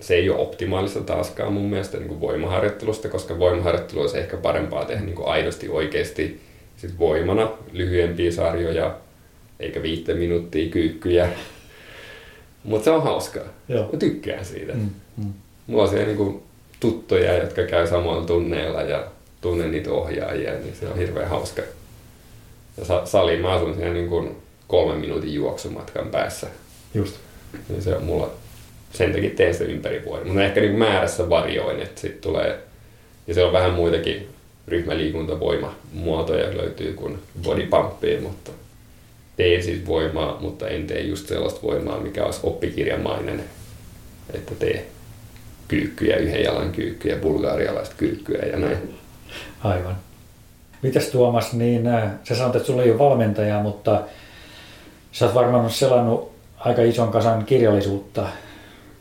se 0.00 0.14
ei 0.14 0.30
ole 0.30 0.40
optimaalista 0.40 1.00
taaskaan 1.00 1.52
mun 1.52 1.70
mielestä 1.70 1.98
niin 1.98 2.08
kuin 2.08 2.20
voimaharjoittelusta, 2.20 3.08
koska 3.08 3.38
voimaharjoittelu 3.38 4.00
olisi 4.00 4.18
ehkä 4.18 4.36
parempaa 4.36 4.84
tehdä 4.84 5.02
niin 5.02 5.14
kuin 5.14 5.28
aidosti 5.28 5.68
oikeasti 5.68 6.40
sit 6.76 6.98
voimana 6.98 7.50
lyhyempiä 7.72 8.32
sarjoja, 8.32 8.96
eikä 9.60 9.82
viittä 9.82 10.14
minuuttia 10.14 10.70
kyykkyjä. 10.70 11.28
Mutta 12.68 12.84
se 12.84 12.90
on 12.90 13.02
hauskaa. 13.02 13.44
Joo. 13.68 13.88
Mä 13.92 13.98
tykkään 13.98 14.44
siitä. 14.44 14.72
Mm, 14.72 14.90
mm. 15.16 15.32
Mulla 15.66 15.82
on 15.82 15.88
siellä 15.88 16.06
niin 16.06 16.16
kuin 16.16 16.42
tuttuja, 16.80 17.34
jotka 17.34 17.62
käy 17.62 17.86
samoilla 17.86 18.26
tunneilla 18.26 18.82
ja 18.82 19.04
tunnen 19.40 19.70
niitä 19.70 19.90
ohjaajia, 19.90 20.52
niin 20.52 20.76
se 20.80 20.88
on 20.88 20.98
hirveän 20.98 21.28
hauska. 21.28 21.62
Ja 22.76 23.06
sali, 23.06 23.36
mä 23.36 23.52
asun 23.52 23.74
siinä 23.74 23.92
niin 23.92 24.08
kuin 24.08 24.36
kolmen 24.68 24.98
minuutin 24.98 25.34
juoksumatkan 25.34 26.08
päässä. 26.08 26.46
Just. 26.94 27.16
Niin 27.68 27.82
se 27.82 27.96
on 27.96 28.04
mulla, 28.04 28.30
sen 28.92 29.12
takia 29.12 29.30
teen 29.30 29.54
sitä 29.54 29.64
ympäri 29.64 30.04
vuoden. 30.04 30.26
Mutta 30.26 30.44
ehkä 30.44 30.60
niin 30.60 30.78
määrässä 30.78 31.30
varjoin, 31.30 31.82
että 31.82 32.00
sit 32.00 32.20
tulee, 32.20 32.58
ja 33.26 33.34
se 33.34 33.44
on 33.44 33.52
vähän 33.52 33.72
muitakin 33.72 34.28
ryhmäliikuntavoimamuotoja 34.68 36.56
löytyy 36.56 36.92
kuin 36.92 37.18
body 37.42 37.66
pumpia, 37.66 38.20
mutta 38.20 38.50
teen 39.38 39.62
siis 39.62 39.86
voimaa, 39.86 40.38
mutta 40.40 40.68
en 40.68 40.86
tee 40.86 41.00
just 41.00 41.28
sellaista 41.28 41.62
voimaa, 41.62 42.00
mikä 42.00 42.24
olisi 42.24 42.40
oppikirjamainen, 42.42 43.44
että 44.34 44.54
tee 44.54 44.86
kyykkyjä, 45.68 46.16
yhden 46.16 46.42
jalan 46.42 46.72
kyykkyjä, 46.72 47.16
bulgaarialaista 47.16 47.94
kyykkyä 47.98 48.42
ja 48.42 48.58
näin. 48.58 48.94
Aivan. 49.64 49.96
Mitäs 50.82 51.06
Tuomas, 51.06 51.52
niin 51.52 51.86
äh, 51.86 52.10
sä 52.24 52.34
sanoit, 52.34 52.56
että 52.56 52.66
sulla 52.66 52.82
ei 52.82 52.90
ole 52.90 52.98
valmentaja, 52.98 53.62
mutta 53.62 54.02
sä 55.12 55.26
oot 55.26 55.34
varmaan 55.34 55.70
selannut 55.70 56.32
aika 56.58 56.82
ison 56.82 57.10
kasan 57.10 57.44
kirjallisuutta 57.44 58.26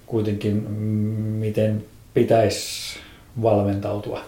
kuitenkin, 0.06 0.72
miten 1.40 1.86
pitäisi 2.14 3.00
valmentautua. 3.42 4.22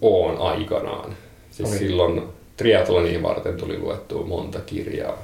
Oon 0.00 0.38
aikanaan. 0.38 1.16
Siis 1.50 1.68
okay. 1.68 1.78
silloin 1.78 2.22
triatloniin 2.58 3.22
varten 3.22 3.56
tuli 3.56 3.78
luettua 3.78 4.26
monta 4.26 4.60
kirjaa 4.60 5.22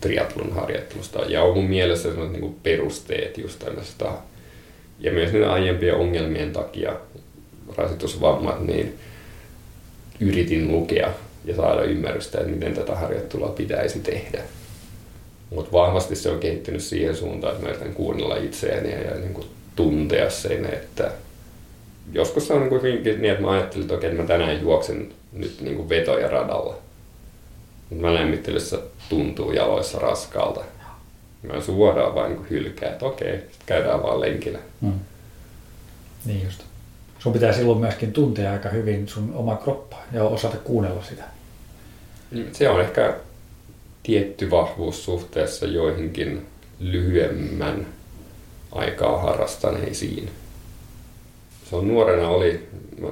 triatlon 0.00 0.52
harjoittelusta. 0.52 1.18
Ja 1.18 1.42
on 1.42 1.56
mun 1.56 1.70
mielessä 1.70 2.10
sellaiset 2.10 2.40
niin 2.40 2.56
perusteet 2.62 3.38
just 3.38 3.64
sitä. 3.82 4.12
Ja 5.00 5.12
myös 5.12 5.32
niiden 5.32 5.50
aiempien 5.50 5.94
ongelmien 5.94 6.52
takia, 6.52 6.92
rasitusvammat, 7.76 8.66
niin 8.66 8.98
yritin 10.20 10.72
lukea 10.72 11.10
ja 11.44 11.56
saada 11.56 11.82
ymmärrystä, 11.82 12.38
että 12.38 12.50
miten 12.50 12.74
tätä 12.74 12.94
harjoittelua 12.94 13.48
pitäisi 13.48 14.00
tehdä. 14.00 14.42
Mutta 15.50 15.72
vahvasti 15.72 16.16
se 16.16 16.30
on 16.30 16.38
kehittynyt 16.38 16.82
siihen 16.82 17.16
suuntaan, 17.16 17.52
että 17.52 17.66
mä 17.66 17.70
yritän 17.70 17.94
kuunnella 17.94 18.36
itseäni 18.36 18.90
ja, 18.90 19.00
ja 19.00 19.14
niin 19.14 19.34
kuin 19.34 19.46
tuntea 19.76 20.30
sen, 20.30 20.64
että 20.64 21.12
joskus 22.12 22.46
se 22.46 22.52
on 22.52 22.60
niin, 22.60 22.68
kuin 22.68 22.82
niin, 22.82 23.24
että 23.24 23.42
mä 23.42 23.50
ajattelin, 23.50 23.84
että 23.84 23.94
okei, 23.94 24.10
että 24.10 24.22
mä 24.22 24.28
tänään 24.28 24.62
juoksen 24.62 25.12
nyt 25.32 25.60
niin 25.60 25.76
kuin 25.76 25.88
vetoja 25.88 26.28
radalla. 26.28 26.76
Mutta 27.90 28.06
mä 28.06 28.14
lämmittelyssä 28.14 28.78
tuntuu 29.08 29.52
jaloissa 29.52 29.98
raskaalta. 29.98 30.60
Mä 31.42 31.60
suoraan 31.60 32.14
vain 32.14 32.32
niin 32.32 32.50
hylkää, 32.50 32.90
että 32.90 33.04
okei, 33.04 33.38
sitten 33.38 33.66
käydään 33.66 34.02
vaan 34.02 34.20
lenkillä. 34.20 34.58
Mm. 34.80 34.92
Niin 36.24 36.44
just. 36.44 36.62
Sun 37.18 37.32
pitää 37.32 37.52
silloin 37.52 37.78
myöskin 37.78 38.12
tuntea 38.12 38.52
aika 38.52 38.68
hyvin 38.68 39.08
sun 39.08 39.32
oma 39.34 39.56
kroppa 39.56 39.96
ja 40.12 40.24
osata 40.24 40.56
kuunnella 40.56 41.02
sitä. 41.02 41.24
Niin, 42.30 42.54
se 42.54 42.68
on 42.68 42.80
ehkä 42.80 43.16
tietty 44.02 44.50
vahvuus 44.50 45.04
suhteessa 45.04 45.66
joihinkin 45.66 46.46
lyhyemmän 46.80 47.86
aikaa 48.72 49.22
harrastaneisiin. 49.22 50.30
Se 51.72 51.76
on 51.76 51.88
nuorena 51.88 52.28
oli, 52.28 52.60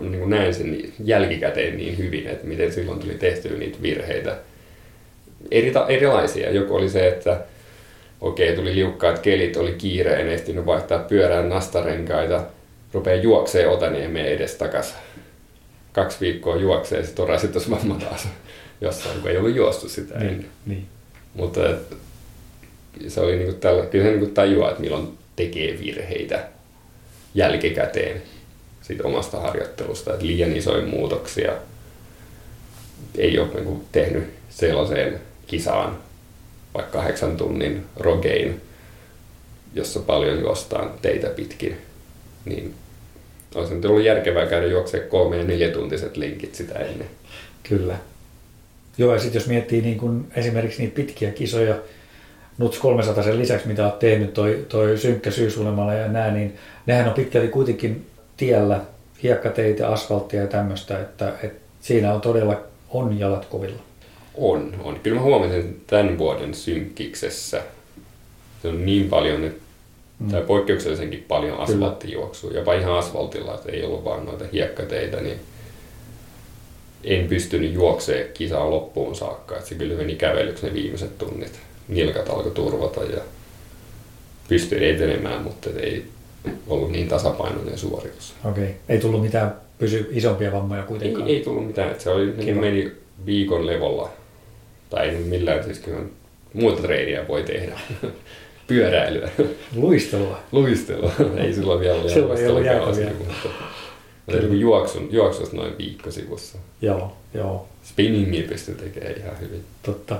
niin 0.01 0.31
näen 0.31 0.55
sen 0.55 0.93
jälkikäteen 1.05 1.77
niin 1.77 1.99
hyvin, 1.99 2.27
että 2.27 2.47
miten 2.47 2.73
silloin 2.73 3.01
tuli 3.01 3.15
tehtyä 3.15 3.59
niitä 3.59 3.83
virheitä. 3.83 4.37
Eri, 5.51 5.73
erilaisia. 5.89 6.51
Joku 6.51 6.75
oli 6.75 6.89
se, 6.89 7.09
että 7.09 7.41
okei, 8.21 8.57
tuli 8.57 8.75
liukkaat 8.75 9.19
kelit, 9.19 9.57
oli 9.57 9.73
kiire, 9.73 10.21
en 10.21 10.29
ehtinyt 10.29 10.67
vaihtaa 10.67 10.99
pyörään 10.99 11.49
nastarenkaita, 11.49 12.45
rupeaa 12.93 13.23
juoksee 13.23 13.69
Otaniemeen 13.69 14.27
edes 14.27 14.55
takas. 14.55 14.95
Kaksi 15.93 16.17
viikkoa 16.21 16.57
juoksee, 16.57 17.05
sitten 17.05 17.23
on 17.23 17.29
rasitusvamma 17.29 17.95
taas 17.95 18.29
jossain, 18.81 19.21
kun 19.21 19.31
ei 19.31 19.37
ollut 19.37 19.57
juostu 19.57 19.89
sitä 19.89 20.19
niin, 20.19 20.29
ennen. 20.29 20.47
Niin. 20.67 20.87
Mutta 21.35 21.61
se 23.09 23.21
oli 23.21 23.37
niinku 23.37 23.55
tällä, 23.55 23.87
kyllä 23.87 24.05
se 24.05 24.11
niinku 24.11 24.35
tajuaa, 24.35 24.71
että 24.71 24.81
milloin 24.81 25.09
tekee 25.37 25.79
virheitä 25.81 26.49
jälkikäteen 27.35 28.23
siitä 28.91 29.09
omasta 29.09 29.41
harjoittelusta, 29.41 30.13
että 30.13 30.27
liian 30.27 30.57
isoja 30.57 30.87
muutoksia 30.87 31.53
ei 33.19 33.39
ole 33.39 33.49
niinku 33.55 33.85
tehnyt 33.93 34.25
sellaiseen 34.49 35.21
kisaan, 35.47 35.99
vaikka 36.75 36.99
kahdeksan 36.99 37.37
tunnin 37.37 37.85
rogein, 37.97 38.61
jossa 39.75 40.01
paljon 40.01 40.41
juostaan 40.41 40.91
teitä 41.03 41.29
pitkin, 41.29 41.77
niin 42.45 42.75
olisi 43.55 43.75
nyt 43.75 43.85
ollut 43.85 44.05
järkevää 44.05 44.47
käydä 44.47 44.67
juoksemaan 44.67 45.11
kolme- 45.11 45.37
ja 45.37 45.45
neljätuntiset 45.45 46.17
linkit 46.17 46.55
sitä 46.55 46.79
ennen. 46.79 47.09
Kyllä. 47.69 47.97
Joo, 48.99 49.15
ja 49.15 49.21
sitten 49.21 49.41
jos 49.41 49.49
miettii 49.49 49.81
niin 49.81 49.99
kun 49.99 50.27
esimerkiksi 50.37 50.83
niitä 50.83 50.95
pitkiä 50.95 51.31
kisoja, 51.31 51.75
Nuts 52.59 52.79
300 52.79 53.25
sen 53.25 53.39
lisäksi, 53.39 53.69
mitä 53.69 53.85
olet 53.85 53.99
tehnyt, 53.99 54.35
toi, 54.35 54.67
toi 54.69 54.99
synkkä 54.99 55.31
syysuunnitelmalla 55.31 55.95
ja 55.95 56.09
nää, 56.09 56.31
niin 56.31 56.57
nehän 56.87 57.09
on 57.09 57.15
pitkälti 57.15 57.49
kuitenkin 57.49 58.07
tiellä, 58.41 58.81
hiekkateitä, 59.23 59.89
asfalttia 59.89 60.41
ja 60.41 60.47
tämmöistä, 60.47 61.01
että, 61.01 61.33
että 61.43 61.61
siinä 61.81 62.15
on 62.15 62.21
todella 62.21 62.61
on 62.91 63.19
jalat 63.19 63.45
kovilla. 63.45 63.83
On, 64.35 64.75
on. 64.85 65.01
Kyllä 65.03 65.17
mä 65.17 65.23
huomasin 65.23 65.83
tämän 65.87 66.19
vuoden 66.19 66.55
synkkiksessä. 66.55 67.63
Se 68.63 68.69
on 68.69 68.87
niin 68.87 69.09
paljon 69.09 69.41
nyt, 69.41 69.59
mm. 70.19 70.31
tai 70.31 70.43
poikkeuksellisenkin 70.43 71.25
paljon 71.29 71.59
asfalttijuoksua, 71.59 72.51
jopa 72.51 72.75
ihan 72.75 72.99
asfaltilla, 72.99 73.55
että 73.55 73.73
ei 73.73 73.85
ollut 73.85 74.05
vaan 74.05 74.27
noita 74.27 74.45
hiekkateitä, 74.53 75.21
niin 75.21 75.39
en 77.05 77.29
pystynyt 77.29 77.73
juoksemaan 77.73 78.29
kisaan 78.35 78.71
loppuun 78.71 79.17
saakka. 79.17 79.57
Että 79.57 79.69
se 79.69 79.75
kyllä 79.75 79.95
meni 79.95 80.15
kävelyksi 80.15 80.67
ne 80.67 80.75
viimeiset 80.75 81.19
tunnit. 81.19 81.61
Nilkat 81.89 82.29
alkoi 82.29 82.53
turvata 82.53 83.03
ja 83.05 83.21
pystyin 84.49 84.83
etenemään, 84.83 85.43
mutta 85.43 85.71
ei 85.81 86.05
ollut 86.67 86.93
niin 86.93 87.09
tasapainoinen 87.09 87.79
suoritus. 87.79 88.35
Okei. 88.45 88.65
Okay. 88.65 88.75
Ei 88.89 88.99
tullut 88.99 89.23
mitään 89.23 89.55
pysy 89.79 90.09
isompia 90.13 90.53
vammoja 90.53 90.83
kuitenkaan? 90.83 91.29
Ei, 91.29 91.37
ei 91.37 91.45
tullut 91.45 91.67
mitään. 91.67 91.91
Että 91.91 92.03
se 92.03 92.11
oli, 92.11 92.33
niin 92.37 92.59
meni 92.59 92.93
viikon 93.27 93.67
levolla. 93.67 94.11
Tai 94.91 95.09
ei 95.09 95.15
millään, 95.15 95.65
siis 95.65 95.79
kyllä 95.79 96.01
muuta 96.55 96.83
treeniä 96.83 97.29
voi 97.29 97.43
tehdä. 97.43 97.81
Pyöräilyä. 98.67 99.31
Luistelua. 99.77 100.39
Luistelua. 100.53 101.13
ei 101.37 101.53
silloin 101.53 101.81
vielä 101.81 101.95
ollut 101.95 102.11
Silloin 102.11 102.39
ei 102.39 102.49
ollut 102.49 102.97
mutta 104.27 104.47
Kyllä. 104.47 104.55
juoksun, 104.55 105.09
juoksusta 105.11 105.57
noin 105.57 105.79
viikko 105.79 106.11
sivussa. 106.11 106.59
Joo, 106.83 107.13
joo. 107.35 107.69
Spinningi 107.85 108.43
pystyy 108.43 108.75
tekemään 108.75 109.17
ihan 109.17 109.41
hyvin. 109.41 109.65
Totta. 109.83 110.19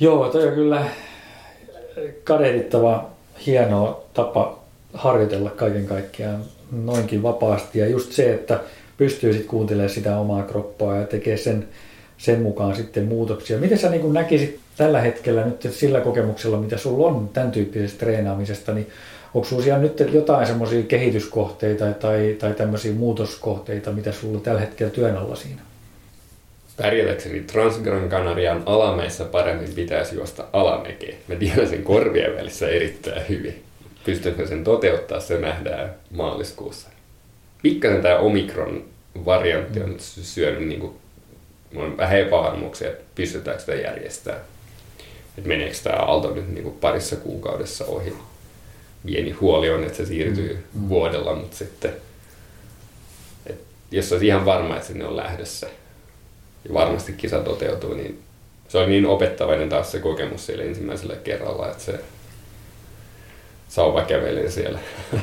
Joo, 0.00 0.28
toi 0.28 0.48
on 0.48 0.54
kyllä 0.54 0.86
kadehdittava, 2.24 3.10
hieno 3.46 4.04
tapa 4.14 4.58
harjoitella 4.96 5.50
kaiken 5.50 5.86
kaikkiaan 5.86 6.44
noinkin 6.72 7.22
vapaasti. 7.22 7.78
Ja 7.78 7.86
just 7.86 8.12
se, 8.12 8.34
että 8.34 8.60
pystyy 8.96 9.32
sitten 9.32 9.50
kuuntelemaan 9.50 9.90
sitä 9.90 10.18
omaa 10.18 10.42
kroppaa 10.42 10.96
ja 10.96 11.06
tekee 11.06 11.36
sen, 11.36 11.68
sen 12.18 12.42
mukaan 12.42 12.76
sitten 12.76 13.04
muutoksia. 13.04 13.58
Miten 13.58 13.78
sä 13.78 13.90
niin 13.90 14.12
näkisit 14.12 14.60
tällä 14.76 15.00
hetkellä 15.00 15.44
nyt 15.44 15.68
sillä 15.70 16.00
kokemuksella, 16.00 16.60
mitä 16.60 16.76
sulla 16.76 17.06
on 17.06 17.28
tämän 17.32 17.50
tyyppisestä 17.50 17.98
treenaamisesta, 17.98 18.74
niin 18.74 18.86
Onko 19.36 19.48
sinulla 19.48 19.78
nyt 19.78 20.12
jotain 20.12 20.46
semmoisia 20.46 20.82
kehityskohteita 20.82 21.92
tai, 21.92 22.36
tai 22.38 22.54
tämmöisiä 22.54 22.92
muutoskohteita, 22.92 23.92
mitä 23.92 24.12
sulla 24.12 24.40
tällä 24.40 24.60
hetkellä 24.60 24.92
työn 24.92 25.16
alla 25.16 25.36
siinä? 25.36 25.60
Pärjätäkseni 26.76 27.40
Transgran 27.40 28.08
Canarian 28.08 28.62
alamäissä 28.66 29.24
paremmin 29.24 29.72
pitäisi 29.74 30.14
juosta 30.14 30.44
alamäkeä. 30.52 31.14
Mä 31.28 31.34
tiedän 31.34 31.68
sen 31.68 31.82
korvien 31.82 32.36
välissä 32.36 32.68
erittäin 32.68 33.22
hyvin. 33.28 33.62
Pystytkö 34.06 34.46
sen 34.46 34.64
toteuttaa, 34.64 35.20
se 35.20 35.38
nähdään 35.38 35.94
maaliskuussa. 36.10 36.88
Pikkasen 37.62 38.02
tämä 38.02 38.18
Omikron 38.18 38.84
variantti 39.24 39.80
on 39.80 39.96
syönyt 39.98 40.68
niin 40.68 40.80
kuin, 40.80 40.92
on 41.76 41.96
vähän 41.96 42.18
epävarmuuksia, 42.18 42.88
että 42.88 43.04
pystytäänkö 43.14 43.60
sitä 43.60 43.74
järjestämään. 43.74 44.42
Että 45.38 45.48
meneekö 45.48 45.76
tämä 45.82 45.96
aalto 45.96 46.34
nyt 46.34 46.48
niin 46.48 46.62
kuin 46.62 46.76
parissa 46.80 47.16
kuukaudessa 47.16 47.84
ohi 47.84 48.12
pieni 49.06 49.30
huoli 49.30 49.70
on, 49.70 49.84
että 49.84 49.96
se 49.96 50.06
siirtyy 50.06 50.52
mm. 50.54 50.80
mm. 50.80 50.88
vuodella, 50.88 51.34
mutta 51.34 51.56
sitten 51.56 51.92
et 53.46 53.60
jos 53.90 54.12
olisi 54.12 54.26
ihan 54.26 54.44
varma, 54.44 54.74
että 54.74 54.86
sinne 54.86 55.06
on 55.06 55.16
lähdössä 55.16 55.66
ja 56.68 56.74
varmasti 56.74 57.12
kisa 57.12 57.38
toteutuu, 57.38 57.94
niin 57.94 58.22
se 58.68 58.78
on 58.78 58.88
niin 58.88 59.06
opettavainen 59.06 59.68
taas 59.68 59.92
se 59.92 59.98
kokemus 59.98 60.46
siellä 60.46 60.64
ensimmäisellä 60.64 61.16
kerralla, 61.16 61.70
että 61.70 61.82
se 61.82 62.00
sauva 63.68 64.02
kävelee 64.02 64.50
siellä. 64.50 64.78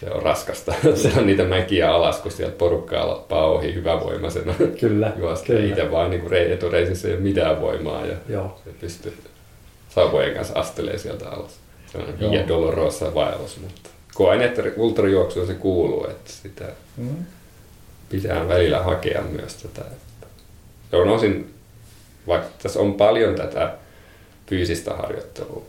se 0.00 0.10
on 0.10 0.22
raskasta. 0.22 0.74
se 1.02 1.12
on 1.18 1.26
niitä 1.26 1.44
mäkiä 1.44 1.94
alas, 1.94 2.18
kun 2.18 2.32
sieltä 2.32 2.56
porukkaa 2.56 3.08
lappaa 3.08 3.46
ohi 3.46 3.74
hyvävoimaisena. 3.74 4.54
Kyllä. 4.80 5.12
Juosta. 5.18 5.46
kyllä. 5.46 5.66
Itse 5.66 5.90
vaan 5.90 6.10
niin 6.10 6.32
etureisissä 6.52 7.08
ei 7.08 7.14
ole 7.14 7.22
mitään 7.22 7.60
voimaa 7.60 8.06
ja 8.06 8.16
Joo. 8.28 8.60
se 8.64 8.70
pystyy 8.80 9.18
sauvojen 9.88 10.34
kanssa 10.34 10.58
astelee 10.58 10.98
sieltä 10.98 11.30
alas. 11.30 11.60
Se 11.92 11.98
on 11.98 12.30
Via 12.30 12.48
Dolorosa 12.48 13.14
vaellus, 13.14 13.60
mutta 13.60 13.90
koen, 14.14 14.42
että 14.42 14.62
ultrajuoksua 14.76 15.46
se 15.46 15.54
kuuluu, 15.54 16.06
että 16.10 16.32
sitä 16.32 16.64
mm. 16.96 17.16
pitää 18.08 18.48
välillä 18.48 18.82
hakea 18.82 19.22
myös 19.22 19.54
tätä. 19.54 19.84
Se 20.90 20.96
on 20.96 21.08
osin, 21.08 21.54
vaikka 22.26 22.48
tässä 22.62 22.80
on 22.80 22.94
paljon 22.94 23.34
tätä 23.34 23.74
fyysistä 24.46 24.94
harjoittelua, 24.94 25.62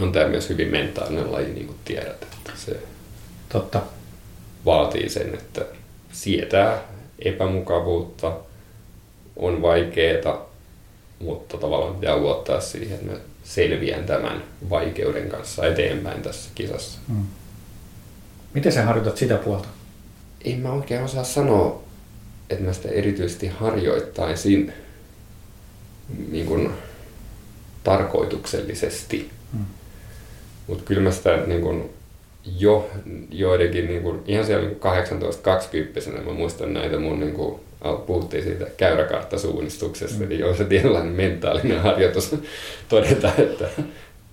on 0.00 0.12
tämä 0.12 0.28
myös 0.28 0.48
hyvin 0.48 0.68
mentaalinen 0.68 1.32
laji, 1.32 1.52
niin 1.52 1.66
kuin 1.66 1.78
tiedät. 1.84 2.22
Että 2.22 2.52
se 2.56 2.76
Totta. 3.48 3.82
vaatii 4.64 5.08
sen, 5.08 5.34
että 5.34 5.64
sietää 6.12 6.82
epämukavuutta, 7.18 8.36
on 9.36 9.62
vaikeaa, 9.62 10.50
mutta 11.18 11.56
tavallaan 11.56 11.94
pitää 11.94 12.16
luottaa 12.16 12.60
siihen, 12.60 12.98
että 12.98 13.20
selviän 13.44 14.04
tämän 14.04 14.44
vaikeuden 14.70 15.28
kanssa 15.28 15.66
eteenpäin 15.66 16.22
tässä 16.22 16.50
kisassa. 16.54 16.98
Mm. 17.08 17.26
Miten 18.54 18.72
sä 18.72 18.82
harjoitat 18.82 19.16
sitä 19.16 19.36
puolta? 19.36 19.68
En 20.44 20.60
mä 20.60 20.72
oikein 20.72 21.02
osaa 21.02 21.24
sanoa, 21.24 21.82
että 22.50 22.64
mä 22.64 22.72
sitä 22.72 22.88
erityisesti 22.88 23.48
harjoittaisin 23.48 24.72
niin 26.30 26.46
kuin 26.46 26.70
tarkoituksellisesti. 27.84 29.30
Mutta 30.66 30.84
kyllä 30.84 31.02
mä 31.02 31.10
sitä 31.10 31.38
niin 31.46 31.60
kuin 31.60 31.90
jo 32.58 32.90
joidenkin, 33.30 33.86
niin 33.86 34.02
kuin, 34.02 34.22
ihan 34.26 34.46
siellä 34.46 34.68
18-20 34.68 36.24
mä 36.26 36.32
muistan 36.32 36.74
näitä 36.74 36.98
mun, 36.98 37.20
niin 37.20 37.32
kuin, 37.32 37.60
puhuttiin 38.06 38.42
siitä 38.42 38.66
käyräkarttasuunnistuksesta, 38.76 40.22
mm. 40.22 40.28
niin 40.28 40.40
jo 40.40 40.54
se 40.54 40.64
tietynlainen 40.64 41.12
mentaalinen 41.12 41.80
harjoitus 41.80 42.36
todeta, 42.88 43.32
että 43.38 43.68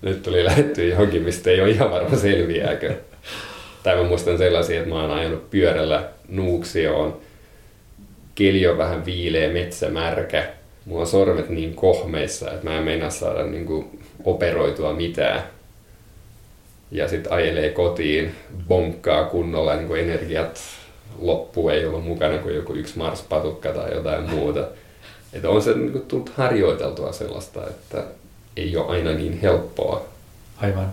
nyt 0.02 0.22
tuli 0.22 0.44
lähetty 0.44 0.88
johonkin, 0.88 1.22
mistä 1.22 1.50
ei 1.50 1.60
ole 1.60 1.70
ihan 1.70 1.90
varma 1.90 2.16
selviääkö. 2.16 2.94
Tai 3.82 3.96
mä 3.96 4.02
muistan 4.02 4.38
sellaisia, 4.38 4.78
että 4.78 4.88
mä 4.88 5.00
oon 5.00 5.10
ajanut 5.10 5.50
pyörällä 5.50 6.08
Nuuksioon, 6.28 7.16
keli 8.34 8.66
on 8.66 8.78
vähän 8.78 9.04
viileä, 9.04 9.52
metsä 9.52 9.90
märkä, 9.90 10.48
mulla 10.84 11.00
on 11.00 11.06
sormet 11.06 11.48
niin 11.48 11.74
kohmeissa, 11.74 12.50
että 12.50 12.70
mä 12.70 12.78
en 12.78 12.84
meinaa 12.84 13.10
saada 13.10 13.44
niin 13.44 13.66
kuin 13.66 14.00
operoitua 14.24 14.92
mitään 14.92 15.42
ja 16.92 17.08
sitten 17.08 17.32
ajelee 17.32 17.70
kotiin, 17.70 18.34
bonkkaa 18.68 19.24
kunnolla, 19.24 19.76
niin 19.76 19.88
kuin 19.88 20.00
energiat 20.00 20.60
loppu 21.18 21.68
ei 21.68 21.86
ollut 21.86 22.04
mukana 22.04 22.38
kuin 22.38 22.54
joku 22.54 22.74
yksi 22.74 22.98
Mars-patukka 22.98 23.72
tai 23.72 23.94
jotain 23.94 24.30
muuta. 24.30 24.68
Että 25.32 25.50
on 25.50 25.62
se 25.62 25.74
niin 25.74 25.92
kuin, 25.92 26.06
tullut 26.06 26.28
harjoiteltua 26.28 27.12
sellaista, 27.12 27.66
että 27.66 28.04
ei 28.56 28.76
ole 28.76 28.86
aina 28.86 29.12
niin 29.12 29.40
helppoa. 29.40 30.04
Aivan. 30.56 30.92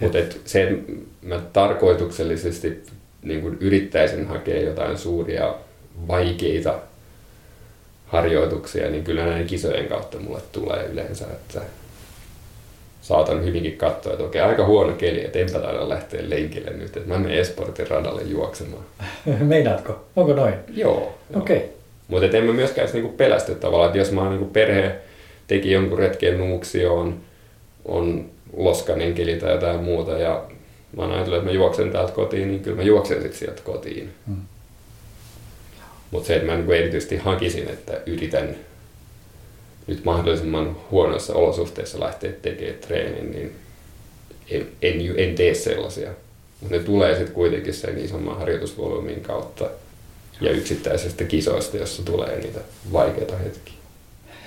Mutta 0.00 0.18
se, 0.44 0.68
että 0.68 0.92
mä 1.22 1.40
tarkoituksellisesti 1.52 2.82
niin 3.22 3.40
kuin 3.40 3.56
yrittäisin 3.60 4.26
hakea 4.26 4.62
jotain 4.62 4.98
suuria, 4.98 5.54
vaikeita 6.08 6.78
harjoituksia, 8.06 8.90
niin 8.90 9.04
kyllä 9.04 9.26
näiden 9.26 9.46
kisojen 9.46 9.88
kautta 9.88 10.18
mulle 10.18 10.40
tulee 10.52 10.86
yleensä, 10.86 11.24
että 11.24 11.60
saatan 13.08 13.44
hyvinkin 13.44 13.76
katsoa, 13.76 14.12
että 14.12 14.24
okei, 14.24 14.40
aika 14.40 14.66
huono 14.66 14.92
keli, 14.92 15.24
että 15.24 15.38
enpä 15.38 15.58
taida 15.58 15.88
lähteä 15.88 16.30
lenkille 16.30 16.70
nyt, 16.70 16.96
että 16.96 17.08
mä 17.08 17.18
menen 17.18 17.38
Esportin 17.38 17.90
radalle 17.90 18.22
juoksemaan. 18.22 18.82
Meinaatko? 19.40 20.04
Onko 20.16 20.32
noin? 20.32 20.54
Joo. 20.74 21.18
Okei. 21.34 21.56
Okay. 21.56 21.68
Mutta 22.08 22.36
en 22.36 22.44
mä 22.44 22.52
myöskään 22.52 22.88
niinku 22.92 23.12
pelästy 23.12 23.54
tavallaan, 23.54 23.88
että 23.88 23.98
jos 23.98 24.12
mä 24.12 24.20
oon 24.20 24.30
niinku 24.30 24.48
perhe 24.52 24.92
teki 25.46 25.72
jonkun 25.72 25.98
retken 25.98 26.38
Nuuksioon, 26.38 27.20
on 27.84 28.24
loskanen 28.56 29.14
keli 29.14 29.36
tai 29.36 29.52
jotain 29.52 29.80
muuta 29.80 30.18
ja 30.18 30.44
mä 30.96 31.02
oon 31.02 31.12
ajatellut, 31.12 31.38
että 31.38 31.50
mä 31.50 31.54
juoksen 31.54 31.90
täältä 31.90 32.12
kotiin, 32.12 32.48
niin 32.48 32.60
kyllä 32.60 32.76
mä 32.76 32.82
juoksen 32.82 33.22
sitten 33.22 33.38
sieltä 33.38 33.62
kotiin. 33.64 34.10
Hmm. 34.26 34.36
Mutta 36.10 36.26
se, 36.26 36.34
että 36.34 36.46
mä 36.46 36.54
niinku 36.54 36.72
erityisesti 36.72 37.16
hakisin, 37.16 37.68
että 37.68 38.00
yritän 38.06 38.56
nyt 39.88 40.04
mahdollisimman 40.04 40.76
huonoissa 40.90 41.34
olosuhteissa 41.34 42.00
lähteä 42.00 42.32
tekemään 42.42 42.78
treenin, 42.78 43.30
niin 43.30 43.52
en, 44.50 44.66
en, 44.82 45.14
en 45.16 45.34
tee 45.34 45.54
sellaisia. 45.54 46.10
Mutta 46.60 46.76
ne 46.76 46.82
tulee 46.82 47.14
sitten 47.14 47.34
kuitenkin 47.34 47.74
sen 47.74 47.98
isomman 47.98 48.38
harjoitusvolyymin 48.38 49.20
kautta 49.20 49.64
ja 50.40 50.50
yksittäisestä 50.50 51.24
kisoista, 51.24 51.76
jossa 51.76 52.02
tulee 52.02 52.38
niitä 52.40 52.60
vaikeita 52.92 53.36
hetkiä. 53.36 53.74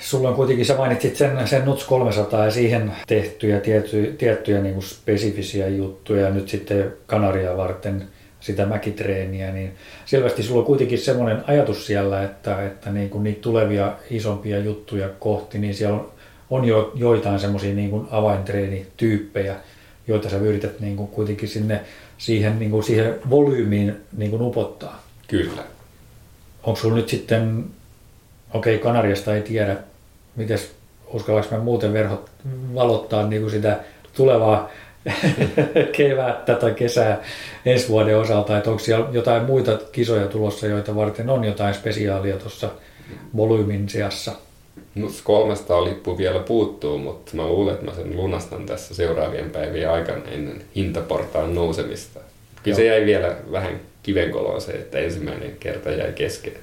Sulla 0.01 0.29
on 0.29 0.35
kuitenkin, 0.35 0.65
sä 0.65 0.75
mainitsit 0.75 1.15
sen, 1.15 1.47
sen 1.47 1.65
NUTS 1.65 1.83
300 1.83 2.45
ja 2.45 2.51
siihen 2.51 2.91
tehtyjä 3.07 3.59
tietty, 3.59 4.15
tiettyjä 4.17 4.61
niin 4.61 4.73
kuin 4.73 4.85
spesifisiä 4.85 5.67
juttuja 5.67 6.29
nyt 6.29 6.49
sitten 6.49 6.93
Kanaria 7.07 7.57
varten– 7.57 8.03
sitä 8.41 8.65
mäkitreeniä, 8.65 9.51
niin 9.51 9.71
selvästi 10.05 10.43
sulla 10.43 10.59
on 10.59 10.65
kuitenkin 10.65 10.99
semmoinen 10.99 11.43
ajatus 11.47 11.87
siellä, 11.87 12.23
että, 12.23 12.65
että 12.65 12.89
niin 12.89 13.09
kuin 13.09 13.23
niitä 13.23 13.41
tulevia 13.41 13.93
isompia 14.09 14.59
juttuja 14.59 15.09
kohti, 15.19 15.59
niin 15.59 15.73
siellä 15.73 15.95
on, 15.95 16.11
on 16.49 16.65
jo 16.65 16.91
joitain 16.95 17.39
semmoisia 17.39 17.73
niin 17.73 17.89
kuin 17.89 18.07
avaintreenityyppejä, 18.11 19.55
joita 20.07 20.29
sä 20.29 20.37
yrität 20.37 20.79
niin 20.79 20.97
kuin 20.97 21.07
kuitenkin 21.07 21.49
sinne 21.49 21.81
siihen, 22.17 22.59
niin 22.59 22.71
kuin 22.71 22.83
siihen 22.83 23.15
volyymiin 23.29 23.95
niin 24.17 24.31
kuin 24.31 24.41
upottaa. 24.41 25.03
Kyllä. 25.27 25.63
Onko 26.63 26.79
sulla 26.79 26.95
nyt 26.95 27.09
sitten, 27.09 27.65
okei 28.53 28.75
okay, 28.75 28.83
Kanariasta 28.83 29.35
ei 29.35 29.41
tiedä, 29.41 29.77
miten 30.35 30.59
uskallanko 31.13 31.55
mä 31.55 31.63
muuten 31.63 31.93
verhot 31.93 32.29
valottaa 32.75 33.27
niin 33.27 33.41
kuin 33.41 33.51
sitä 33.51 33.79
tulevaa 34.13 34.69
kevättä 35.97 36.55
tai 36.55 36.73
kesää 36.73 37.23
ensi 37.65 37.89
vuoden 37.89 38.17
osalta, 38.17 38.57
että 38.57 38.69
onko 38.69 38.83
siellä 38.83 39.07
jotain 39.11 39.43
muita 39.43 39.79
kisoja 39.91 40.27
tulossa, 40.27 40.67
joita 40.67 40.95
varten 40.95 41.29
on 41.29 41.43
jotain 41.43 41.73
spesiaalia 41.73 42.37
tuossa 42.37 42.69
volyymin 43.37 43.89
sijassa? 43.89 44.31
No, 44.95 45.07
300 45.23 45.83
lippu 45.83 46.17
vielä 46.17 46.39
puuttuu, 46.39 46.97
mutta 46.97 47.35
mä 47.35 47.47
luulen, 47.47 47.73
että 47.73 47.85
mä 47.85 47.93
sen 47.93 48.17
lunastan 48.17 48.65
tässä 48.65 48.95
seuraavien 48.95 49.49
päivien 49.49 49.89
aikana 49.89 50.25
ennen 50.31 50.61
hintaportaan 50.75 51.55
nousemista. 51.55 52.19
Kyllä 52.63 52.75
Joo. 52.75 52.75
se 52.75 52.85
jäi 52.85 53.05
vielä 53.05 53.35
vähän 53.51 53.79
kivenkoloon 54.03 54.61
se, 54.61 54.71
että 54.71 54.99
ensimmäinen 54.99 55.55
kerta 55.59 55.91
jäi 55.91 56.13
kesken. 56.13 56.53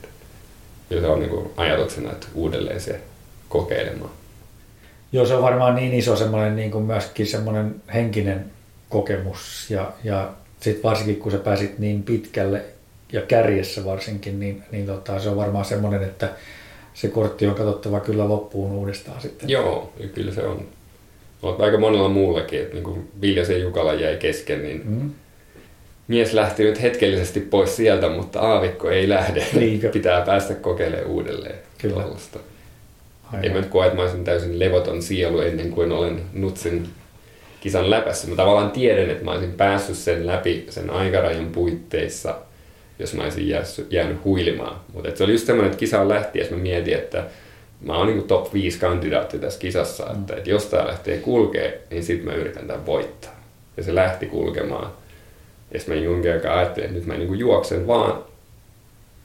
Kyllä 0.88 1.02
se 1.02 1.08
on 1.08 1.20
niin 1.20 1.50
ajatuksena, 1.56 2.12
että 2.12 2.26
uudelleen 2.34 2.80
se 2.80 3.00
kokeilemaan. 3.48 4.10
Joo, 5.12 5.26
se 5.26 5.34
on 5.34 5.42
varmaan 5.42 5.74
niin 5.74 5.94
iso 5.94 6.16
semmoinen 6.16 6.56
niin 6.56 6.70
kuin 6.70 6.84
myöskin 6.84 7.26
semmoinen 7.26 7.74
henkinen 7.94 8.44
kokemus 8.88 9.70
ja, 9.70 9.92
ja 10.04 10.30
sitten 10.60 10.82
varsinkin 10.82 11.16
kun 11.16 11.32
sä 11.32 11.38
pääsit 11.38 11.78
niin 11.78 12.02
pitkälle 12.02 12.62
ja 13.12 13.22
kärjessä 13.22 13.84
varsinkin, 13.84 14.40
niin, 14.40 14.62
niin 14.72 14.86
tota, 14.86 15.20
se 15.20 15.28
on 15.28 15.36
varmaan 15.36 15.64
semmoinen, 15.64 16.02
että 16.02 16.28
se 16.94 17.08
kortti 17.08 17.46
on 17.46 17.54
katsottava 17.54 18.00
kyllä 18.00 18.28
loppuun 18.28 18.72
uudestaan 18.72 19.20
sitten. 19.20 19.48
Joo, 19.48 19.92
kyllä 20.14 20.32
se 20.32 20.42
on. 20.42 20.66
Olet 21.42 21.60
aika 21.60 21.78
monella 21.78 22.08
muullakin, 22.08 22.60
että 22.60 22.74
niin 22.74 22.84
kuin 22.84 23.08
Viljasen 23.20 23.62
Jukala 23.62 23.94
jäi 23.94 24.16
kesken, 24.16 24.62
niin 24.62 24.82
mm. 24.84 25.10
mies 26.08 26.32
lähti 26.32 26.64
nyt 26.64 26.82
hetkellisesti 26.82 27.40
pois 27.40 27.76
sieltä, 27.76 28.08
mutta 28.08 28.40
aavikko 28.40 28.90
ei 28.90 29.08
lähde. 29.08 29.46
Niinkö? 29.52 29.90
Pitää 29.90 30.20
päästä 30.20 30.54
kokeilemaan 30.54 31.10
uudelleen. 31.10 31.58
Kyllä. 31.78 31.94
Tuollaista. 31.94 32.38
Aivan. 33.32 33.44
En 33.44 33.52
mä 33.52 33.60
nyt 33.60 33.70
koe, 33.70 33.86
että 33.86 33.96
mä 33.96 34.02
olisin 34.02 34.24
täysin 34.24 34.58
levoton 34.58 35.02
sielu 35.02 35.40
ennen 35.40 35.70
kuin 35.70 35.92
olen 35.92 36.22
Nutsin 36.32 36.88
kisan 37.60 37.90
läpässä. 37.90 38.28
Mä 38.28 38.36
tavallaan 38.36 38.70
tiedän, 38.70 39.10
että 39.10 39.24
mä 39.24 39.30
olisin 39.30 39.52
päässyt 39.52 39.96
sen 39.96 40.26
läpi 40.26 40.66
sen 40.70 40.90
aikarajan 40.90 41.46
puitteissa, 41.46 42.34
jos 42.98 43.14
mä 43.14 43.22
olisin 43.22 43.48
jäänyt 43.90 44.24
huilimaan. 44.24 44.80
Mutta 44.92 45.10
se 45.14 45.24
oli 45.24 45.32
just 45.32 45.46
semmoinen, 45.46 45.70
että 45.70 45.80
kisa 45.80 46.08
lähti, 46.08 46.38
ja 46.38 46.44
mä 46.50 46.56
mietin, 46.56 46.94
että 46.94 47.24
mä 47.80 47.96
oon 47.96 48.06
niin 48.06 48.22
top 48.22 48.54
5 48.54 48.78
kandidaatti 48.78 49.38
tässä 49.38 49.60
kisassa, 49.60 50.04
mm. 50.04 50.20
että, 50.20 50.36
että 50.36 50.50
jos 50.50 50.66
tää 50.66 50.86
lähtee 50.86 51.18
kulkee, 51.18 51.82
niin 51.90 52.04
sitten 52.04 52.26
mä 52.28 52.34
yritän 52.34 52.66
tämän 52.66 52.86
voittaa. 52.86 53.42
Ja 53.76 53.82
se 53.82 53.94
lähti 53.94 54.26
kulkemaan. 54.26 54.92
Ja 55.72 55.78
sitten 55.78 55.98
mä 55.98 56.04
jonkin 56.04 56.32
aikaa 56.32 56.58
ajattelin, 56.58 56.86
että 56.86 56.98
nyt 56.98 57.06
mä 57.06 57.14
niin 57.14 57.38
juoksen 57.38 57.86
vaan 57.86 58.24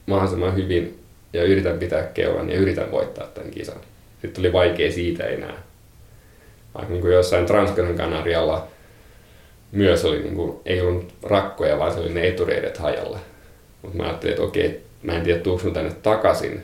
mahdollisimman 0.06 0.56
hyvin 0.56 0.98
ja 1.32 1.44
yritän 1.44 1.78
pitää 1.78 2.02
keulan 2.02 2.50
ja 2.50 2.56
yritän 2.56 2.90
voittaa 2.90 3.26
tämän 3.26 3.50
kisan 3.50 3.76
sitten 4.24 4.42
tuli 4.42 4.52
vaikea 4.52 4.92
siitä 4.92 5.24
enää. 5.24 5.62
Vaikka 6.74 6.92
niin 6.92 7.02
kuin 7.02 7.14
jossain 7.14 7.46
Transkanan 7.46 7.94
Kanarialla 7.94 8.66
myös 9.72 10.04
oli, 10.04 10.22
niin 10.22 10.34
kuin, 10.34 10.60
ei 10.66 10.80
ollut 10.80 11.14
rakkoja, 11.22 11.78
vaan 11.78 11.92
se 11.92 12.00
oli 12.00 12.14
ne 12.14 12.28
etureidet 12.28 12.78
hajalla. 12.78 13.18
Mutta 13.82 13.96
mä 13.96 14.04
ajattelin, 14.04 14.32
että 14.32 14.42
okei, 14.42 14.80
mä 15.02 15.12
en 15.12 15.22
tiedä, 15.22 15.40
tuuks 15.40 15.62
tänne 15.74 15.92
takaisin. 16.02 16.62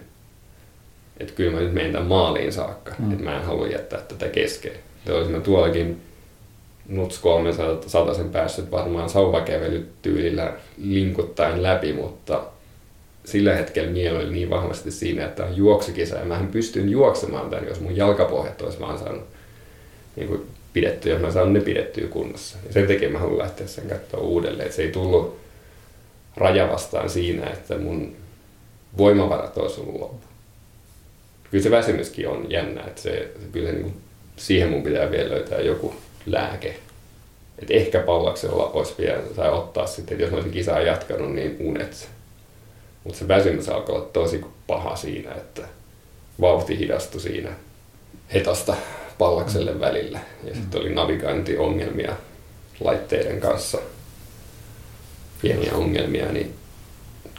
Että 1.20 1.32
kyllä 1.34 1.52
mä 1.52 1.60
nyt 1.60 1.72
menen 1.72 1.92
tämän 1.92 2.08
maaliin 2.08 2.52
saakka. 2.52 2.94
Mm. 2.98 3.12
Että 3.12 3.24
mä 3.24 3.36
en 3.36 3.44
halua 3.44 3.66
jättää 3.66 4.00
tätä 4.00 4.28
kesken. 4.28 4.72
Että 4.72 5.14
olisin 5.14 5.34
mä 5.34 5.40
tuollakin 5.40 6.00
Nuts 6.88 7.18
300 7.18 8.14
sen 8.14 8.30
päässyt 8.30 8.70
varmaan 8.70 9.10
sauvakävelytyylillä 9.10 10.52
linkuttaen 10.78 11.62
läpi, 11.62 11.92
mutta 11.92 12.42
sillä 13.30 13.54
hetkellä 13.54 13.90
mieli 13.90 14.16
oli 14.16 14.32
niin 14.32 14.50
vahvasti 14.50 14.90
siinä, 14.90 15.24
että 15.24 15.44
on 15.44 15.56
juoksukisa 15.56 16.16
ja 16.16 16.24
mä 16.24 16.46
pystyn 16.52 16.88
juoksemaan 16.88 17.50
tämän, 17.50 17.68
jos 17.68 17.80
mun 17.80 17.96
jalkapohjat 17.96 18.62
olisi 18.62 18.80
vaan 18.80 18.98
saanut 18.98 19.24
niin 20.16 20.28
kuin 20.28 20.46
pidettyä, 20.72 21.12
jos 21.12 21.22
mä 21.22 21.30
saan 21.30 21.52
ne 21.52 21.60
pidettyä 21.60 22.08
kunnossa. 22.08 22.58
Ja 22.66 22.72
sen 22.72 22.86
takia 22.86 23.10
mä 23.10 23.18
haluan 23.18 23.38
lähteä 23.38 23.66
sen 23.66 23.88
katsoa 23.88 24.20
uudelleen, 24.20 24.66
että 24.66 24.76
se 24.76 24.82
ei 24.82 24.92
tullut 24.92 25.40
raja 26.36 26.68
vastaan 26.68 27.10
siinä, 27.10 27.46
että 27.46 27.78
mun 27.78 28.16
voimavarat 28.98 29.58
olisi 29.58 29.80
ollut 29.80 30.00
loppu. 30.00 30.26
Kyllä 31.50 31.64
se 31.64 31.70
väsymyskin 31.70 32.28
on 32.28 32.46
jännä, 32.48 32.80
että 32.80 33.02
se, 33.02 33.30
kyllä 33.52 33.66
se, 33.66 33.72
niin 33.72 33.82
kuin, 33.82 33.94
siihen 34.36 34.70
mun 34.70 34.82
pitää 34.82 35.10
vielä 35.10 35.30
löytää 35.30 35.60
joku 35.60 35.94
lääke. 36.26 36.76
Että 37.58 37.74
ehkä 37.74 38.00
pallaksella 38.00 38.70
olisi 38.70 38.94
vielä, 38.98 39.22
tai 39.36 39.50
ottaa 39.50 39.86
sitten, 39.86 40.14
että 40.14 40.24
jos 40.24 40.30
mä 40.30 40.36
olisin 40.36 40.52
kisaa 40.52 40.80
jatkanut, 40.80 41.34
niin 41.34 41.56
unet 41.60 42.08
mutta 43.04 43.18
se 43.18 43.28
väsymys 43.28 43.68
alkoi 43.68 43.94
olla 43.94 44.08
tosi 44.12 44.44
paha 44.66 44.96
siinä, 44.96 45.34
että 45.34 45.62
vauhti 46.40 46.78
hidastui 46.78 47.20
siinä 47.20 47.50
hetasta 48.34 48.74
pallakselle 49.18 49.80
välillä. 49.80 50.20
Ja 50.44 50.54
sitten 50.54 50.80
oli 50.80 50.94
navigointiongelmia 50.94 52.12
laitteiden 52.80 53.40
kanssa, 53.40 53.78
pieniä 55.42 55.74
ongelmia, 55.74 56.32
niin 56.32 56.54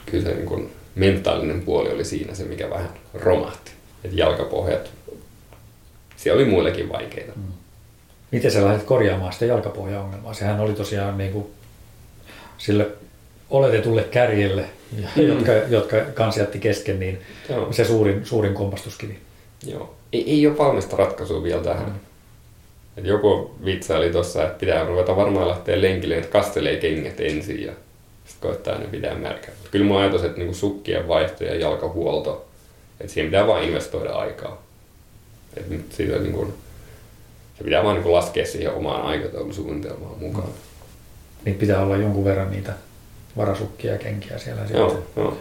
kyllä 0.06 0.24
se 0.24 0.34
niin 0.34 0.46
kuin 0.46 0.72
mentaalinen 0.96 1.62
puoli 1.62 1.90
oli 1.90 2.06
siinä 2.06 2.36
se, 2.36 2.44
mikä 2.44 2.70
vähän 2.70 2.90
romahti. 3.14 3.72
Että 4.04 4.18
jalkapohjat, 4.18 4.92
siellä 6.18 6.42
oli 6.42 6.50
muillekin 6.50 6.90
vaikeita. 6.90 7.32
Mm. 7.36 7.44
Miten 8.32 8.52
sä 8.52 8.66
lähdet 8.66 8.84
korjaamaan 8.84 9.34
sitä 9.34 9.46
jalkapohjaongelmaa? 9.46 10.34
Sehän 10.34 10.60
oli 10.60 10.74
tosiaan 10.74 11.18
niin 11.18 11.32
kuin 11.32 11.48
sille 12.58 12.88
oletetulle 13.50 14.04
kärjelle, 14.04 14.66
mm. 14.92 15.28
jotka, 15.28 15.52
jotka 15.52 15.98
kans 16.14 16.38
jätti 16.38 16.60
kesken, 16.60 17.00
niin 17.00 17.22
Joo. 17.50 17.74
se 17.74 17.86
suurin, 17.86 18.26
suurin 18.26 18.54
kompastuskivi. 18.54 19.20
Joo. 19.68 19.96
Ei, 20.14 20.32
ei 20.32 20.48
ole 20.48 20.58
valmista 20.58 20.98
ratkaisua 20.98 21.44
vielä 21.44 21.64
tähän. 21.64 21.86
Mm. 21.86 22.00
Et 22.98 23.06
joku 23.06 23.56
vitsaili 23.66 24.10
tuossa, 24.10 24.44
että 24.44 24.60
pitää 24.60 24.86
ruveta 24.86 25.16
varmaan 25.16 25.48
lähteä 25.48 25.82
lenkille, 25.82 26.18
että 26.18 26.30
kastelee 26.30 26.76
kengät 26.76 27.20
ensin 27.20 27.64
ja 27.64 27.74
sitten 28.26 28.50
koittaa 28.50 28.78
ne 28.78 28.88
pitää 28.88 29.16
märkää. 29.16 29.54
Kyllä 29.72 29.86
mun 29.86 30.02
ajatus, 30.02 30.24
että 30.24 30.38
niinku 30.38 30.54
sukkien 30.54 31.08
vaihto 31.08 31.44
ja 31.44 31.56
jalkahuolto, 31.56 32.46
että 33.00 33.14
siihen 33.14 33.32
pitää 33.32 33.48
vain 33.48 33.68
investoida 33.68 34.12
aikaa. 34.12 34.62
Et 35.58 35.66
siitä 35.90 36.18
niinku, 36.18 36.54
se 37.58 37.64
pitää 37.64 37.84
vaan 37.84 37.96
niinku 37.96 38.14
laskea 38.14 38.46
siihen 38.46 38.74
omaan 38.74 39.02
aikataulusuunnitelmaan 39.02 40.20
mukaan. 40.20 40.48
Mm. 40.48 40.54
Niin 41.46 41.56
pitää 41.56 41.84
olla 41.84 41.98
jonkun 41.98 42.26
verran 42.26 42.52
niitä 42.52 42.74
varasukkia 43.38 43.92
ja 43.92 43.98
kenkiä 43.98 44.38
siellä. 44.38 44.62
Joo, 44.74 45.04
joo. 45.16 45.38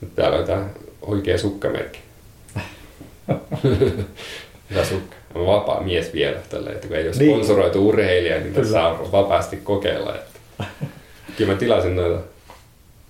Nyt 0.00 0.14
täällä 0.14 0.38
on 0.38 0.44
tämä 0.44 0.66
oikea 1.02 1.38
sukkamerkki. 1.38 1.98
Hyvä 4.70 4.84
sukka. 4.84 5.16
Mä 5.34 5.46
vapaa 5.46 5.82
mies 5.82 6.12
vielä, 6.12 6.38
tällä, 6.48 6.70
että 6.70 6.88
kun 6.88 6.96
ei 6.96 7.08
ole 7.08 7.16
niin. 7.18 7.30
sponsoroitu 7.30 7.88
urheilija, 7.88 8.40
niin 8.40 8.54
tässä 8.54 8.72
saa 8.72 9.12
vapaasti 9.12 9.56
kokeilla. 9.56 10.14
Että. 10.14 10.64
Kyllä 11.36 11.52
mä 11.52 11.58
tilasin 11.58 11.96
noita 11.96 12.20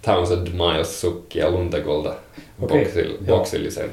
Thousand 0.03 0.49
Miles 0.49 1.01
sukkia 1.01 1.51
Luntakolta 1.51 2.15
okay. 2.61 2.85
boksil, 2.85 3.19
boksillisen 3.27 3.91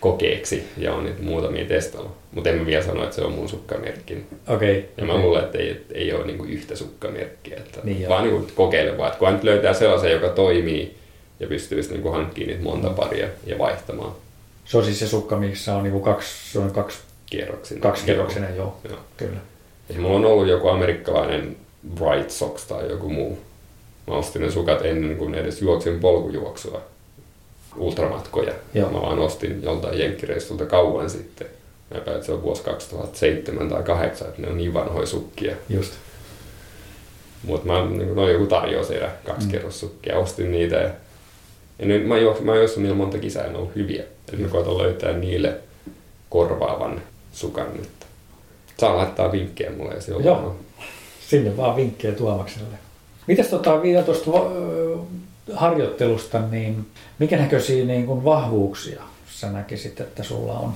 kokeeksi 0.00 0.68
ja 0.76 0.94
on 0.94 1.04
niitä 1.04 1.22
muutamia 1.22 1.64
testannut. 1.64 2.12
Mutta 2.32 2.50
en 2.50 2.58
mä 2.58 2.66
vielä 2.66 2.84
sano, 2.84 3.04
että 3.04 3.16
se 3.16 3.22
on 3.22 3.32
mun 3.32 3.48
sukkamerkki. 3.48 4.24
Okay. 4.48 4.82
Ja 4.96 5.04
mä 5.04 5.12
okay. 5.12 5.24
luulen, 5.24 5.44
että 5.44 5.58
ei, 5.58 5.84
ei 5.94 6.12
ole 6.12 6.26
niinku 6.26 6.44
yhtä 6.44 6.76
sukkamerkkiä. 6.76 7.56
Että 7.56 7.80
niin 7.84 8.08
vaan 8.08 8.24
niinku 8.24 8.50
kokeile 8.54 8.98
vaan. 8.98 9.08
Että 9.08 9.18
kun 9.18 9.32
nyt 9.32 9.44
löytää 9.44 9.74
sellaisen, 9.74 10.12
joka 10.12 10.28
toimii 10.28 10.96
ja 11.40 11.46
pystyy 11.46 11.82
niinku 11.90 12.10
hankkimaan 12.10 12.48
niitä 12.48 12.62
monta 12.62 12.90
paria 12.90 13.28
ja 13.46 13.58
vaihtamaan. 13.58 14.12
Se 14.64 14.78
on 14.78 14.84
siis 14.84 14.98
se 14.98 15.06
sukka, 15.06 15.36
missä 15.36 15.76
on 15.76 15.82
niinku 15.82 16.00
kaksi, 16.00 16.52
se 16.52 16.58
on 16.58 16.70
kaksi 16.70 16.98
kierroksinen. 17.26 17.80
Kaksi 17.82 18.04
kierroksinen, 18.04 18.56
joo. 18.56 18.76
joo. 18.88 18.98
Kyllä. 19.16 19.38
Ja 19.88 20.00
mulla 20.00 20.16
on 20.16 20.24
ollut 20.24 20.48
joku 20.48 20.68
amerikkalainen 20.68 21.56
Bright 21.94 22.30
Sox 22.30 22.64
tai 22.64 22.88
joku 22.88 23.08
muu. 23.08 23.38
Mä 24.06 24.14
ostin 24.14 24.42
ne 24.42 24.50
sukat 24.50 24.84
ennen 24.84 25.16
kuin 25.16 25.34
edes 25.34 25.62
juoksin 25.62 26.00
polkujuoksua 26.00 26.82
ultramatkoja. 27.76 28.52
Joo. 28.74 28.90
Mä 28.90 29.00
vaan 29.00 29.18
ostin 29.18 29.62
joltain 29.62 29.98
jenkkireistulta 29.98 30.66
kauan 30.66 31.10
sitten. 31.10 31.46
Mä 31.90 31.94
päätin, 31.94 32.14
että 32.14 32.26
se 32.26 32.32
on 32.32 32.42
vuosi 32.42 32.62
2007 32.62 33.68
tai 33.68 33.82
2008, 33.82 34.28
että 34.28 34.42
ne 34.42 34.48
on 34.48 34.56
niin 34.56 34.74
vanhoja 34.74 35.06
sukkia. 35.06 35.56
Just. 35.68 35.92
Mutta 37.44 37.66
mä 37.66 37.86
niin 37.86 38.16
noin 38.16 38.32
joku 38.32 38.46
tarjous 38.46 38.90
erä, 38.90 39.10
kaksi 39.24 39.46
mm. 39.46 39.52
kerrossukkia, 39.52 40.18
ostin 40.18 40.52
niitä 40.52 40.76
ja, 40.76 40.90
ja 41.78 41.86
nyt 41.86 42.06
mä, 42.06 42.18
jo, 42.18 42.38
mä 42.40 42.52
oon 42.52 42.60
niillä 42.76 42.94
monta 42.94 43.18
kisää, 43.18 43.42
ne 43.42 43.48
on 43.48 43.56
ollut 43.56 43.74
hyviä. 43.74 44.04
Eli 44.32 44.42
mä 44.42 44.48
koitan 44.48 44.78
löytää 44.78 45.12
niille 45.12 45.54
korvaavan 46.28 47.02
sukan 47.32 47.66
nyt. 47.76 47.88
Saa 48.78 48.96
laittaa 48.96 49.32
vinkkejä 49.32 49.70
mulle 49.70 49.94
ja 49.94 50.00
silloin 50.00 50.24
Joo. 50.24 50.56
Sinne 51.28 51.56
vaan 51.56 51.76
vinkkejä 51.76 52.14
Tuomakselle. 52.14 52.78
Mitäs 53.26 53.46
tota, 53.46 53.82
vielä 53.82 54.02
tuosta 54.02 54.30
harjoittelusta, 55.54 56.40
niin 56.50 56.86
mikä 57.18 57.36
näköisiä 57.36 57.84
niin 57.84 58.06
kuin 58.06 58.24
vahvuuksia 58.24 59.02
sä 59.26 59.50
näkisit, 59.52 60.00
että 60.00 60.22
sulla 60.22 60.52
on? 60.52 60.74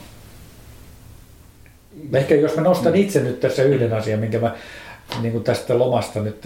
Ehkä 2.13 2.35
jos 2.35 2.57
mä 2.57 2.63
nostan 2.63 2.97
itse 2.97 3.21
nyt 3.23 3.41
tässä 3.41 3.63
yhden 3.63 3.93
asian, 3.93 4.21
minkä 4.21 4.39
mä 4.39 4.57
niin 5.21 5.33
kuin 5.33 5.45
tästä 5.45 5.79
lomasta 5.79 6.21
nyt 6.21 6.43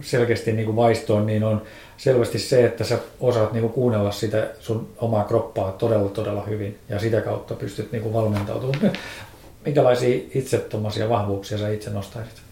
selkeästi 0.00 0.52
niin 0.52 0.66
kuin 0.66 0.76
vaistoon, 0.76 1.26
niin 1.26 1.44
on 1.44 1.62
selvästi 1.96 2.38
se, 2.38 2.66
että 2.66 2.84
sä 2.84 2.98
osaat 3.20 3.52
niin 3.52 3.62
kuin 3.62 3.72
kuunnella 3.72 4.10
sitä 4.10 4.50
sun 4.60 4.88
omaa 4.98 5.24
kroppaa 5.24 5.72
todella 5.72 6.08
todella 6.08 6.42
hyvin 6.42 6.78
ja 6.88 6.98
sitä 6.98 7.20
kautta 7.20 7.54
pystyt 7.54 7.92
niin 7.92 8.02
kuin 8.02 8.14
valmentautumaan. 8.14 8.92
Minkälaisia 9.64 10.20
itse 10.34 10.66
vahvuuksia 11.08 11.58
sä 11.58 11.68
itse 11.68 11.90
nostaisit? 11.90 12.43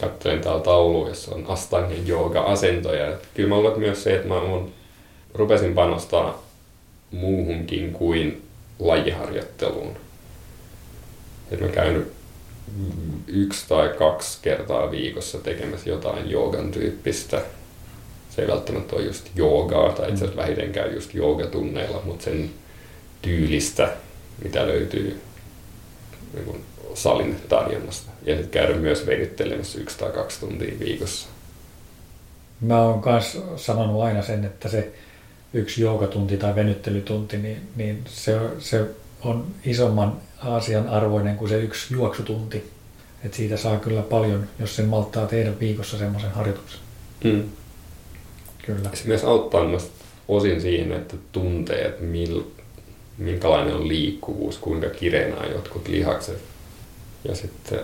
Katselin 0.00 0.40
täällä 0.40 0.60
taulua, 0.60 1.08
jossa 1.08 1.34
on 1.34 1.44
Astangin 1.48 2.06
jooga-asentoja. 2.06 3.16
Kyllä 3.34 3.48
mä 3.48 3.54
luulen 3.54 3.78
myös 3.78 4.02
se, 4.02 4.16
että 4.16 4.28
mä 4.28 4.40
mun, 4.40 4.72
rupesin 5.34 5.74
panostaa 5.74 6.42
muuhunkin 7.10 7.92
kuin 7.92 8.42
lajiharjoitteluun. 8.78 9.96
Että 11.50 11.64
mä 11.64 11.72
käyn 11.72 12.06
yksi 13.26 13.68
tai 13.68 13.88
kaksi 13.88 14.38
kertaa 14.42 14.90
viikossa 14.90 15.38
tekemässä 15.38 15.90
jotain 15.90 16.30
joogan 16.30 16.70
tyyppistä. 16.70 17.42
Se 18.30 18.42
ei 18.42 18.48
välttämättä 18.48 18.96
ole 18.96 19.04
just 19.04 19.26
joogaa, 19.34 19.92
tai 19.92 20.10
itse 20.10 20.24
asiassa 20.24 20.42
vähitenkään 20.42 20.94
just 20.94 21.14
joogatunneilla, 21.14 22.02
mutta 22.04 22.24
sen 22.24 22.50
tyylistä, 23.22 23.92
mitä 24.44 24.66
löytyy 24.66 25.20
niin 26.34 26.64
salin 26.94 27.36
tarjonnasta. 27.48 28.10
Ja 28.26 28.34
sitten 28.36 28.50
käydä 28.50 28.78
myös 28.78 29.06
venyttelemässä 29.06 29.80
yksi 29.80 29.98
tai 29.98 30.10
kaksi 30.10 30.40
tuntia 30.40 30.78
viikossa. 30.78 31.28
Mä 32.60 32.82
oon 32.82 33.02
myös 33.04 33.38
sanonut 33.56 34.02
aina 34.02 34.22
sen, 34.22 34.44
että 34.44 34.68
se 34.68 34.92
yksi 35.52 35.82
joogatunti 35.82 36.36
tai 36.36 36.54
venyttelytunti, 36.54 37.36
niin, 37.36 37.68
niin 37.76 38.04
se, 38.08 38.40
se 38.58 38.84
on 39.24 39.46
isomman 39.64 40.16
asian 40.38 40.88
arvoinen 40.88 41.36
kuin 41.36 41.48
se 41.48 41.58
yksi 41.58 41.94
juoksutunti. 41.94 42.70
Et 43.24 43.34
siitä 43.34 43.56
saa 43.56 43.78
kyllä 43.78 44.02
paljon, 44.02 44.46
jos 44.58 44.76
sen 44.76 44.86
malttaa 44.86 45.26
tehdä 45.26 45.60
viikossa 45.60 45.98
semmoisen 45.98 46.30
harjoituksen. 46.30 46.80
Mm. 47.24 47.42
Kyllä. 48.66 48.90
Se 48.94 49.08
myös 49.08 49.24
auttaa 49.24 49.64
myös 49.64 49.90
osin 50.28 50.60
siihen, 50.60 50.92
että 50.92 51.16
tuntee, 51.32 51.86
että 51.86 52.02
mil, 52.02 52.42
minkälainen 53.18 53.74
on 53.74 53.88
liikkuvuus, 53.88 54.58
kuinka 54.58 54.90
kireenä 54.90 55.46
jotkut 55.46 55.88
lihakset. 55.88 56.49
Ja 57.24 57.34
sitten 57.34 57.80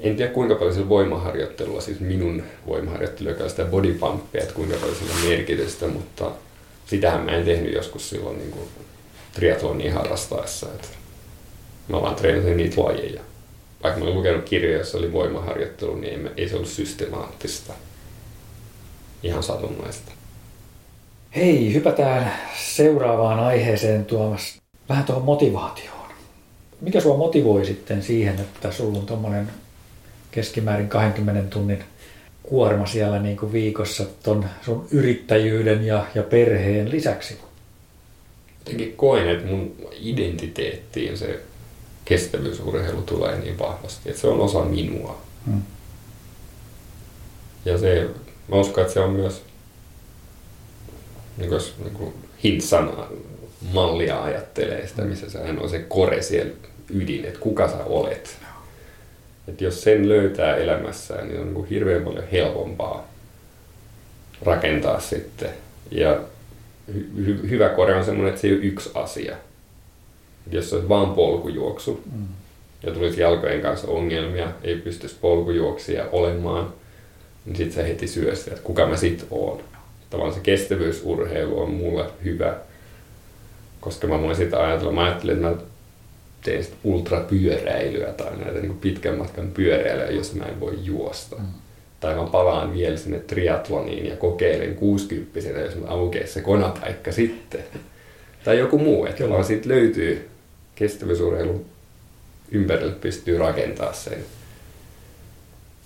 en 0.00 0.16
tiedä 0.16 0.32
kuinka 0.32 0.54
paljon 0.54 0.74
sillä 0.74 0.88
voimaharjoittelulla, 0.88 1.80
siis 1.80 2.00
minun 2.00 2.42
voimaharjoittelu, 2.66 3.28
joka 3.28 3.44
on 3.44 3.50
sitä 3.50 3.64
bodypumpia, 3.64 4.42
että 4.42 4.54
kuinka 4.54 4.76
paljon 4.76 4.96
sillä 4.96 5.28
merkitystä, 5.28 5.86
mutta 5.88 6.30
sitähän 6.86 7.20
mä 7.20 7.30
en 7.30 7.44
tehnyt 7.44 7.74
joskus 7.74 8.10
silloin 8.10 8.38
niin 8.38 8.50
kuin 8.50 8.68
triathlonia 9.32 9.94
harrastaessa. 9.94 10.66
Että 10.66 10.88
mä 11.88 12.02
vaan 12.02 12.14
treenasin 12.14 12.56
niitä 12.56 12.82
lajeja. 12.82 13.20
Vaikka 13.82 13.98
mä 13.98 14.04
olin 14.04 14.16
lukenut 14.16 14.44
kirjoja, 14.44 14.76
joissa 14.76 14.98
oli 14.98 15.12
voimaharjoittelu, 15.12 15.94
niin 15.94 16.30
ei 16.36 16.48
se 16.48 16.56
ollut 16.56 16.68
systemaattista. 16.68 17.72
Ihan 19.22 19.42
satunnaista. 19.42 20.12
Hei, 21.36 21.74
hypätään 21.74 22.32
seuraavaan 22.58 23.40
aiheeseen 23.40 24.04
Tuomas. 24.04 24.58
Vähän 24.88 25.04
tuohon 25.04 25.24
motivaatioon. 25.24 25.95
Mikä 26.80 27.00
sua 27.00 27.16
motivoi 27.16 27.66
sitten 27.66 28.02
siihen, 28.02 28.40
että 28.40 28.72
sulla 28.72 28.98
on 28.98 29.06
tuommoinen 29.06 29.50
keskimäärin 30.30 30.88
20 30.88 31.50
tunnin 31.50 31.84
kuorma 32.42 32.86
siellä 32.86 33.18
niin 33.18 33.36
kuin 33.36 33.52
viikossa 33.52 34.04
ton 34.22 34.44
sun 34.64 34.88
yrittäjyyden 34.90 35.86
ja, 35.86 36.06
ja 36.14 36.22
perheen 36.22 36.90
lisäksi? 36.90 37.38
Jotenkin 38.58 38.96
koen, 38.96 39.28
että 39.28 39.46
mun 39.46 39.76
identiteettiin 39.92 41.18
se 41.18 41.40
kestävyysurheilu 42.04 43.02
tulee 43.02 43.38
niin 43.38 43.58
vahvasti, 43.58 44.08
että 44.08 44.20
se 44.20 44.26
on 44.26 44.40
osa 44.40 44.64
minua. 44.64 45.20
Hmm. 45.46 45.62
Ja 47.64 47.78
se, 47.78 48.08
mä 48.48 48.56
uskon, 48.56 48.82
että 48.82 48.94
se 48.94 49.00
on 49.00 49.10
myös, 49.10 49.42
niin 51.36 51.48
kuin, 51.48 51.60
niin 51.84 51.94
kuin 51.94 52.14
Hintsan 52.44 52.92
mallia 53.72 54.22
ajattelee 54.22 54.86
sitä, 54.86 55.02
missä 55.02 55.30
se 55.30 55.38
on 55.38 55.70
se 55.70 55.78
kore 55.78 56.22
siellä 56.22 56.52
ydin, 56.94 57.24
että 57.24 57.40
kuka 57.40 57.68
sä 57.68 57.84
olet. 57.84 58.36
Että 59.48 59.64
jos 59.64 59.82
sen 59.82 60.08
löytää 60.08 60.56
elämässään, 60.56 61.28
niin 61.28 61.40
on 61.40 61.54
niin 61.54 61.66
hirveän 61.66 62.02
paljon 62.02 62.24
helpompaa 62.32 63.08
rakentaa 64.42 65.00
sitten. 65.00 65.50
Ja 65.90 66.20
hy- 66.92 67.50
hyvä 67.50 67.68
kore 67.68 67.94
on 67.94 68.04
semmoinen, 68.04 68.28
että 68.28 68.40
se 68.40 68.46
ei 68.46 68.54
ole 68.54 68.62
yksi 68.62 68.90
asia. 68.94 69.36
Et 70.46 70.52
jos 70.52 70.70
se 70.70 70.74
olisi 70.74 70.88
vaan 70.88 71.10
polkujuoksu 71.14 72.02
mm. 72.12 72.26
ja 72.82 72.92
tulisi 72.92 73.20
jalkojen 73.20 73.60
kanssa 73.60 73.88
ongelmia, 73.88 74.48
ei 74.62 74.76
pystyisi 74.76 75.16
polkujuoksia 75.20 76.04
olemaan, 76.12 76.72
niin 77.44 77.56
sitten 77.56 77.74
se 77.74 77.88
heti 77.88 78.08
syö 78.08 78.32
että 78.32 78.62
kuka 78.62 78.86
mä 78.86 78.96
sit 78.96 79.26
oon. 79.30 79.60
Tavallaan 80.10 80.34
se 80.34 80.40
kestävyysurheilu 80.40 81.60
on 81.60 81.70
mulle 81.70 82.04
hyvä, 82.24 82.56
koska 83.86 84.06
mä 84.06 84.22
voin 84.22 84.36
sitä 84.36 84.62
ajatella. 84.62 84.92
Mä 84.92 85.04
ajattelin, 85.04 85.36
että 85.36 85.48
mä 85.48 85.56
teen 86.42 86.64
sit 86.64 86.74
ultrapyöräilyä 86.84 88.12
tai 88.12 88.36
näitä 88.36 88.60
niin 88.60 88.78
pitkän 88.78 89.18
matkan 89.18 89.48
pyöräilyä, 89.48 90.10
jos 90.10 90.34
mä 90.34 90.44
en 90.44 90.60
voi 90.60 90.78
juosta. 90.82 91.36
Mm. 91.36 91.46
Tai 92.00 92.14
mä 92.14 92.24
palaan 92.24 92.74
vielä 92.74 92.96
sinne 92.96 93.18
triatloniin 93.18 94.06
ja 94.06 94.16
kokeilen 94.16 94.74
60 94.74 95.40
jos 95.40 95.76
mä 95.76 95.86
aukeaa 95.86 96.26
se 96.26 96.40
konapaikka 96.40 97.12
sitten. 97.12 97.60
Tai 98.44 98.58
joku 98.58 98.78
muu, 98.78 99.06
että 99.06 99.30
vaan 99.30 99.44
siitä 99.44 99.68
löytyy 99.68 100.28
kestävyysurheilun 100.74 101.64
ympärille 102.50 102.94
pystyy 102.94 103.38
rakentaa 103.38 103.92
sen. 103.92 104.18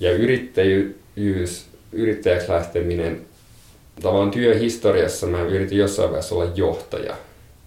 Ja 0.01 0.13
yrittäjyys, 0.13 1.67
yrittäjäksi 1.93 2.49
lähteminen, 2.53 3.21
tavallaan 4.03 4.31
työhistoriassa 4.31 5.27
mä 5.27 5.43
yritin 5.43 5.79
jossain 5.79 6.09
vaiheessa 6.09 6.35
olla 6.35 6.53
johtaja 6.55 7.17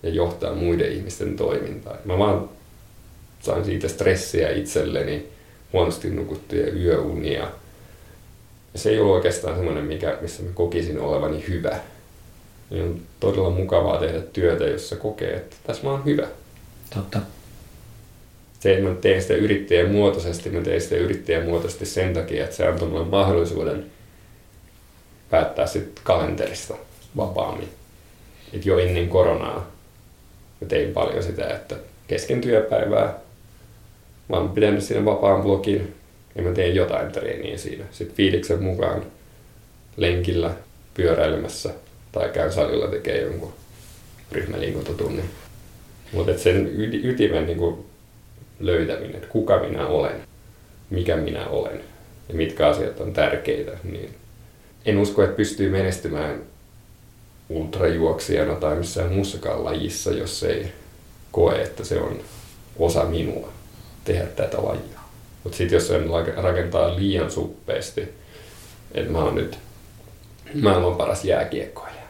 ja 0.03 0.09
johtaa 0.09 0.55
muiden 0.55 0.91
ihmisten 0.91 1.35
toimintaa. 1.35 1.97
Mä 2.05 2.17
vaan 2.17 2.49
sain 3.39 3.65
siitä 3.65 3.87
stressiä 3.87 4.49
itselleni, 4.49 5.27
huonosti 5.73 6.09
nukuttuja 6.09 6.73
yöunia. 6.73 7.47
Ja 8.73 8.79
se 8.79 8.89
ei 8.89 8.99
ollut 8.99 9.15
oikeastaan 9.15 9.55
semmoinen, 9.55 9.83
mikä, 9.83 10.17
missä 10.21 10.43
mä 10.43 10.49
kokisin 10.53 10.99
olevani 10.99 11.45
hyvä. 11.47 11.79
Niin 12.69 12.83
on 12.83 13.01
todella 13.19 13.49
mukavaa 13.49 13.97
tehdä 13.97 14.19
työtä, 14.19 14.63
jossa 14.63 14.95
kokee, 14.95 15.35
että 15.35 15.55
tässä 15.63 15.83
mä 15.83 15.91
oon 15.91 16.05
hyvä. 16.05 16.27
Totta. 16.93 17.19
Se, 18.59 18.73
että 18.73 18.89
mä 18.89 18.95
teen 18.95 19.21
sitä 19.21 19.33
yrittäjän 19.33 19.91
muotoisesti, 19.91 20.49
mä 20.49 20.61
teen 20.61 20.81
sitä 20.81 20.95
yrittäjän 20.95 21.45
muotoisesti 21.45 21.85
sen 21.85 22.13
takia, 22.13 22.43
että 22.43 22.55
se 22.55 22.67
antoi 22.67 22.87
mulle 22.87 23.05
mahdollisuuden 23.05 23.85
päättää 25.29 25.67
sitten 25.67 26.03
kalenterista 26.03 26.73
vapaammin. 27.17 27.69
Et 28.53 28.65
jo 28.65 28.79
ennen 28.79 29.09
koronaa 29.09 29.72
mä 30.61 30.67
tein 30.67 30.93
paljon 30.93 31.23
sitä, 31.23 31.47
että 31.47 31.75
kesken 32.07 32.41
työpäivää 32.41 33.19
mä 34.29 34.37
oon 34.37 34.49
pitänyt 34.49 34.83
siinä 34.83 35.05
vapaan 35.05 35.41
blogin 35.41 35.95
ja 36.35 36.41
mä 36.41 36.51
teen 36.51 36.75
jotain 36.75 37.11
treeniä 37.11 37.57
siinä. 37.57 37.85
Sitten 37.91 38.17
fiiliksen 38.17 38.63
mukaan 38.63 39.05
lenkillä, 39.97 40.53
pyöräilemässä 40.93 41.69
tai 42.11 42.29
käyn 42.29 42.51
salilla 42.51 42.87
tekee 42.87 43.21
jonkun 43.21 43.53
ryhmäliikuntatunnin. 44.31 45.25
Mutta 46.11 46.37
sen 46.37 46.69
ytimen 47.03 47.45
niin 47.45 47.85
löytäminen, 48.59 49.15
että 49.15 49.27
kuka 49.27 49.59
minä 49.59 49.87
olen, 49.87 50.21
mikä 50.89 51.15
minä 51.15 51.47
olen 51.47 51.81
ja 52.29 52.35
mitkä 52.35 52.67
asiat 52.67 52.99
on 52.99 53.13
tärkeitä, 53.13 53.71
niin 53.83 54.09
en 54.85 54.97
usko, 54.97 55.23
että 55.23 55.35
pystyy 55.35 55.69
menestymään 55.69 56.41
ultrajuoksijana 57.53 58.55
tai 58.55 58.75
missään 58.75 59.13
muussakaan 59.13 59.65
lajissa, 59.65 60.11
jos 60.11 60.43
ei 60.43 60.71
koe, 61.31 61.61
että 61.61 61.83
se 61.85 61.99
on 61.99 62.19
osa 62.77 63.03
minua 63.03 63.49
tehdä 64.05 64.25
tätä 64.25 64.57
lajia. 64.63 64.99
Mutta 65.43 65.57
sitten 65.57 65.75
jos 65.75 65.87
sen 65.87 66.09
rakentaa 66.37 66.95
liian 66.95 67.31
suppeasti, 67.31 68.01
että 68.93 69.11
mä 69.11 69.23
oon 69.23 69.35
nyt 69.35 69.57
maailman 70.61 70.95
paras 70.95 71.25
jääkiekkoilija, 71.25 72.03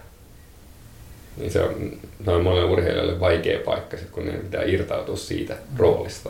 niin 1.38 1.52
se 1.52 1.62
on 1.62 1.92
noin 2.26 2.44
monelle 2.44 2.72
urheilijalle 2.72 3.20
vaikea 3.20 3.60
paikka, 3.66 3.98
sit 3.98 4.10
kun 4.10 4.26
ne 4.26 4.32
pitää 4.32 4.64
irtautua 4.64 5.18
siitä 5.18 5.58
roolista 5.78 6.30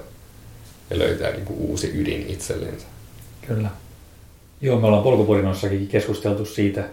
ja 0.90 1.00
löytää 1.00 1.32
niin 1.32 1.46
kuin 1.46 1.60
uusi 1.60 1.92
ydin 2.02 2.26
itsellensä. 2.28 2.88
Kyllä. 3.48 3.70
Joo, 4.62 4.80
me 4.80 4.88
ollaan 4.88 5.04
polkupurinnossakin 5.04 5.88
keskusteltu 5.88 6.46
siitä 6.46 6.84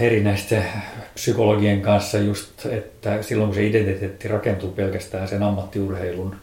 erinäisten 0.00 0.64
psykologien 1.14 1.80
kanssa 1.80 2.18
just, 2.18 2.66
että 2.66 3.22
silloin 3.22 3.48
kun 3.48 3.54
se 3.54 3.66
identiteetti 3.66 4.28
rakentuu 4.28 4.70
pelkästään 4.70 5.28
sen 5.28 5.42
ammattiurheilun 5.42 6.36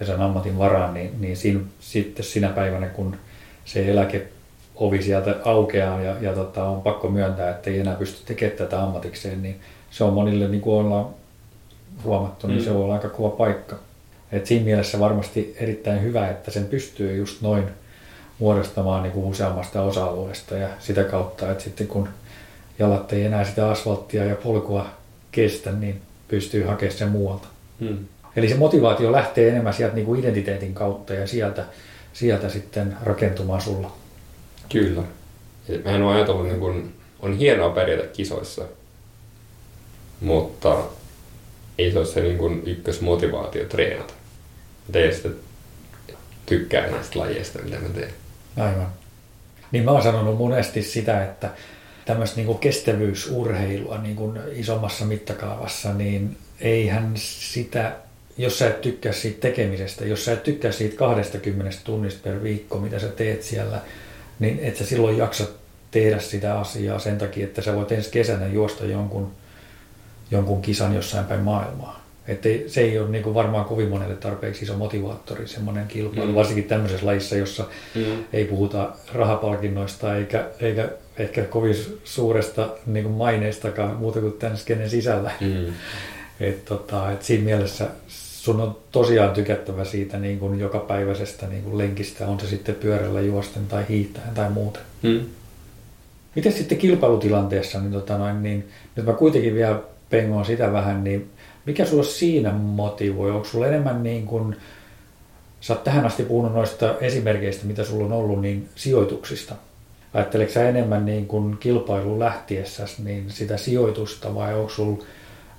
ja 0.00 0.06
sen 0.06 0.20
ammatin 0.20 0.58
varaan, 0.58 0.94
niin, 0.94 1.10
niin 1.20 1.36
siinä, 1.36 1.60
sitten 1.80 2.24
sinä 2.24 2.48
päivänä, 2.48 2.86
kun 2.86 3.16
se 3.64 3.90
eläkeovi 3.90 5.02
sieltä 5.02 5.36
aukeaa 5.44 6.00
ja, 6.00 6.16
ja 6.20 6.32
tota, 6.32 6.64
on 6.64 6.82
pakko 6.82 7.08
myöntää, 7.08 7.50
että 7.50 7.70
ei 7.70 7.80
enää 7.80 7.94
pysty 7.94 8.26
tekemään 8.26 8.58
tätä 8.58 8.82
ammatikseen, 8.82 9.42
niin 9.42 9.60
se 9.90 10.04
on 10.04 10.12
monille, 10.12 10.48
niin 10.48 10.60
kuin 10.60 10.86
ollaan 10.86 11.06
huomattu, 12.04 12.46
niin 12.46 12.58
mm. 12.58 12.64
se 12.64 12.70
on 12.70 12.92
aika 12.92 13.08
kova 13.08 13.28
paikka. 13.28 13.76
Et 14.32 14.46
siinä 14.46 14.64
mielessä 14.64 15.00
varmasti 15.00 15.56
erittäin 15.60 16.02
hyvä, 16.02 16.30
että 16.30 16.50
sen 16.50 16.64
pystyy 16.64 17.16
just 17.16 17.42
noin 17.42 17.64
muodostamaan 18.38 19.02
niin 19.02 19.12
kuin 19.12 19.26
useammasta 19.26 19.82
osa-alueesta 19.82 20.54
ja 20.54 20.68
sitä 20.78 21.04
kautta, 21.04 21.50
että 21.50 21.64
sitten 21.64 21.86
kun 21.86 22.08
jalat 22.78 23.12
ei 23.12 23.24
enää 23.24 23.44
sitä 23.44 23.70
asfalttia 23.70 24.24
ja 24.24 24.34
polkua 24.34 24.86
kestä, 25.32 25.72
niin 25.72 26.00
pystyy 26.28 26.64
hakemaan 26.64 26.98
sen 26.98 27.08
muualta. 27.08 27.48
Hmm. 27.80 27.98
Eli 28.36 28.48
se 28.48 28.54
motivaatio 28.54 29.12
lähtee 29.12 29.48
enemmän 29.48 29.74
sieltä 29.74 29.94
niin 29.94 30.06
kuin 30.06 30.20
identiteetin 30.20 30.74
kautta 30.74 31.14
ja 31.14 31.26
sieltä, 31.26 31.64
sieltä 32.12 32.48
sitten 32.48 32.96
rakentumaan 33.02 33.60
sulla. 33.60 33.92
Kyllä. 34.72 35.02
Mä 35.84 35.90
en 35.90 36.02
ole 36.02 36.14
ajatellut, 36.14 36.46
niin 36.46 36.60
kun, 36.60 36.92
on 37.20 37.36
hienoa 37.36 37.70
pärjätä 37.70 38.06
kisoissa, 38.06 38.64
mutta 40.20 40.76
ei 41.78 41.92
se 41.92 41.98
ole 41.98 42.06
se 42.06 42.20
niin 42.20 42.38
kuin 42.38 42.62
ykkösmotivaatio 42.66 43.64
treenata. 43.64 44.14
Teen 44.92 45.14
sitä 45.14 45.28
tykkään 46.46 46.90
näistä 46.90 47.18
lajeista, 47.18 47.58
mitä 47.62 47.78
mä 47.78 47.88
teen. 47.88 48.12
Aivan. 48.56 48.86
Niin 49.72 49.84
mä 49.84 49.90
oon 49.90 50.02
sanonut 50.02 50.38
monesti 50.38 50.82
sitä, 50.82 51.24
että 51.24 51.50
tämmöistä 52.04 52.36
niin 52.36 52.58
kestävyysurheilua 52.58 53.98
niin 53.98 54.16
kuin 54.16 54.38
isommassa 54.52 55.04
mittakaavassa, 55.04 55.92
niin 55.92 56.36
eihän 56.60 57.12
sitä, 57.14 57.96
jos 58.38 58.58
sä 58.58 58.68
et 58.68 58.80
tykkää 58.80 59.12
siitä 59.12 59.40
tekemisestä, 59.40 60.04
jos 60.04 60.24
sä 60.24 60.32
et 60.32 60.42
tykkää 60.42 60.72
siitä 60.72 60.96
20 60.96 61.78
tunnista 61.84 62.20
per 62.24 62.42
viikko, 62.42 62.78
mitä 62.78 62.98
sä 62.98 63.08
teet 63.08 63.42
siellä, 63.42 63.80
niin 64.38 64.58
et 64.62 64.76
sä 64.76 64.86
silloin 64.86 65.18
jaksa 65.18 65.44
tehdä 65.90 66.18
sitä 66.18 66.58
asiaa 66.58 66.98
sen 66.98 67.18
takia, 67.18 67.44
että 67.44 67.62
sä 67.62 67.74
voit 67.74 67.92
ensi 67.92 68.10
kesänä 68.10 68.46
juosta 68.46 68.84
jonkun, 68.84 69.32
jonkun 70.30 70.62
kisan 70.62 70.94
jossain 70.94 71.26
päin 71.26 71.40
maailmaa. 71.40 72.04
Että 72.28 72.48
se 72.66 72.80
ei 72.80 72.98
ole 72.98 73.08
niin 73.08 73.24
kuin 73.24 73.34
varmaan 73.34 73.64
kovin 73.64 73.88
monelle 73.88 74.14
tarpeeksi 74.14 74.64
iso 74.64 74.76
motivaattori, 74.76 75.48
semmoinen 75.48 75.86
kilpailu, 75.86 76.28
mm. 76.28 76.34
varsinkin 76.34 76.64
tämmöisessä 76.64 77.06
lajissa, 77.06 77.36
jossa 77.36 77.64
mm. 77.94 78.24
ei 78.32 78.44
puhuta 78.44 78.92
rahapalkinnoista 79.14 80.16
eikä, 80.16 80.46
eikä 80.60 80.88
ehkä 81.18 81.42
kovin 81.42 81.76
suuresta 82.04 82.68
niin 82.86 83.04
kuin 83.04 83.14
maineistakaan 83.14 83.96
muuta 83.96 84.20
kuin 84.20 84.32
tämän 84.32 84.56
skenen 84.56 84.90
sisällä. 84.90 85.30
Mm. 85.40 85.72
Et, 86.40 86.64
tota, 86.64 87.12
et 87.12 87.22
siinä 87.22 87.44
mielessä 87.44 87.86
sun 88.44 88.60
on 88.60 88.76
tosiaan 88.92 89.30
tykättävä 89.30 89.84
siitä 89.84 90.18
niin 90.18 90.38
kuin 90.38 90.60
jokapäiväisestä 90.60 91.46
niin 91.46 91.62
kuin 91.62 91.78
lenkistä, 91.78 92.26
on 92.26 92.40
se 92.40 92.46
sitten 92.46 92.74
pyörällä 92.74 93.20
juosten 93.20 93.66
tai 93.66 93.84
hiihtäen 93.88 94.34
tai 94.34 94.50
muuten. 94.50 94.82
Mm. 95.02 95.20
Miten 96.34 96.52
sitten 96.52 96.78
kilpailutilanteessa, 96.78 97.80
niin, 97.80 97.92
tota 97.92 98.18
noin, 98.18 98.42
niin 98.42 98.68
nyt 98.96 99.06
mä 99.06 99.12
kuitenkin 99.12 99.54
vielä 99.54 99.80
pengoon 100.10 100.44
sitä 100.44 100.72
vähän, 100.72 101.04
niin 101.04 101.30
mikä 101.66 101.84
sulla 101.84 102.04
siinä 102.04 102.52
motivoi? 102.52 103.30
Onko 103.30 103.44
sulla 103.44 103.66
enemmän 103.66 104.02
niin 104.02 104.26
kuin, 104.26 104.56
sä 105.60 105.72
oot 105.72 105.84
tähän 105.84 106.06
asti 106.06 106.22
puhunut 106.22 106.54
noista 106.54 106.94
esimerkkeistä, 107.00 107.66
mitä 107.66 107.84
sulla 107.84 108.04
on 108.04 108.12
ollut, 108.12 108.40
niin 108.40 108.68
sijoituksista. 108.74 109.54
Ajatteleeko 110.14 110.60
enemmän 110.60 111.06
niin 111.06 111.26
kuin 111.26 111.56
kilpailun 111.56 112.18
lähtiessä 112.18 112.86
niin 113.04 113.30
sitä 113.30 113.56
sijoitusta 113.56 114.34
vai 114.34 114.54
onko 114.54 114.70
sulla 114.70 115.04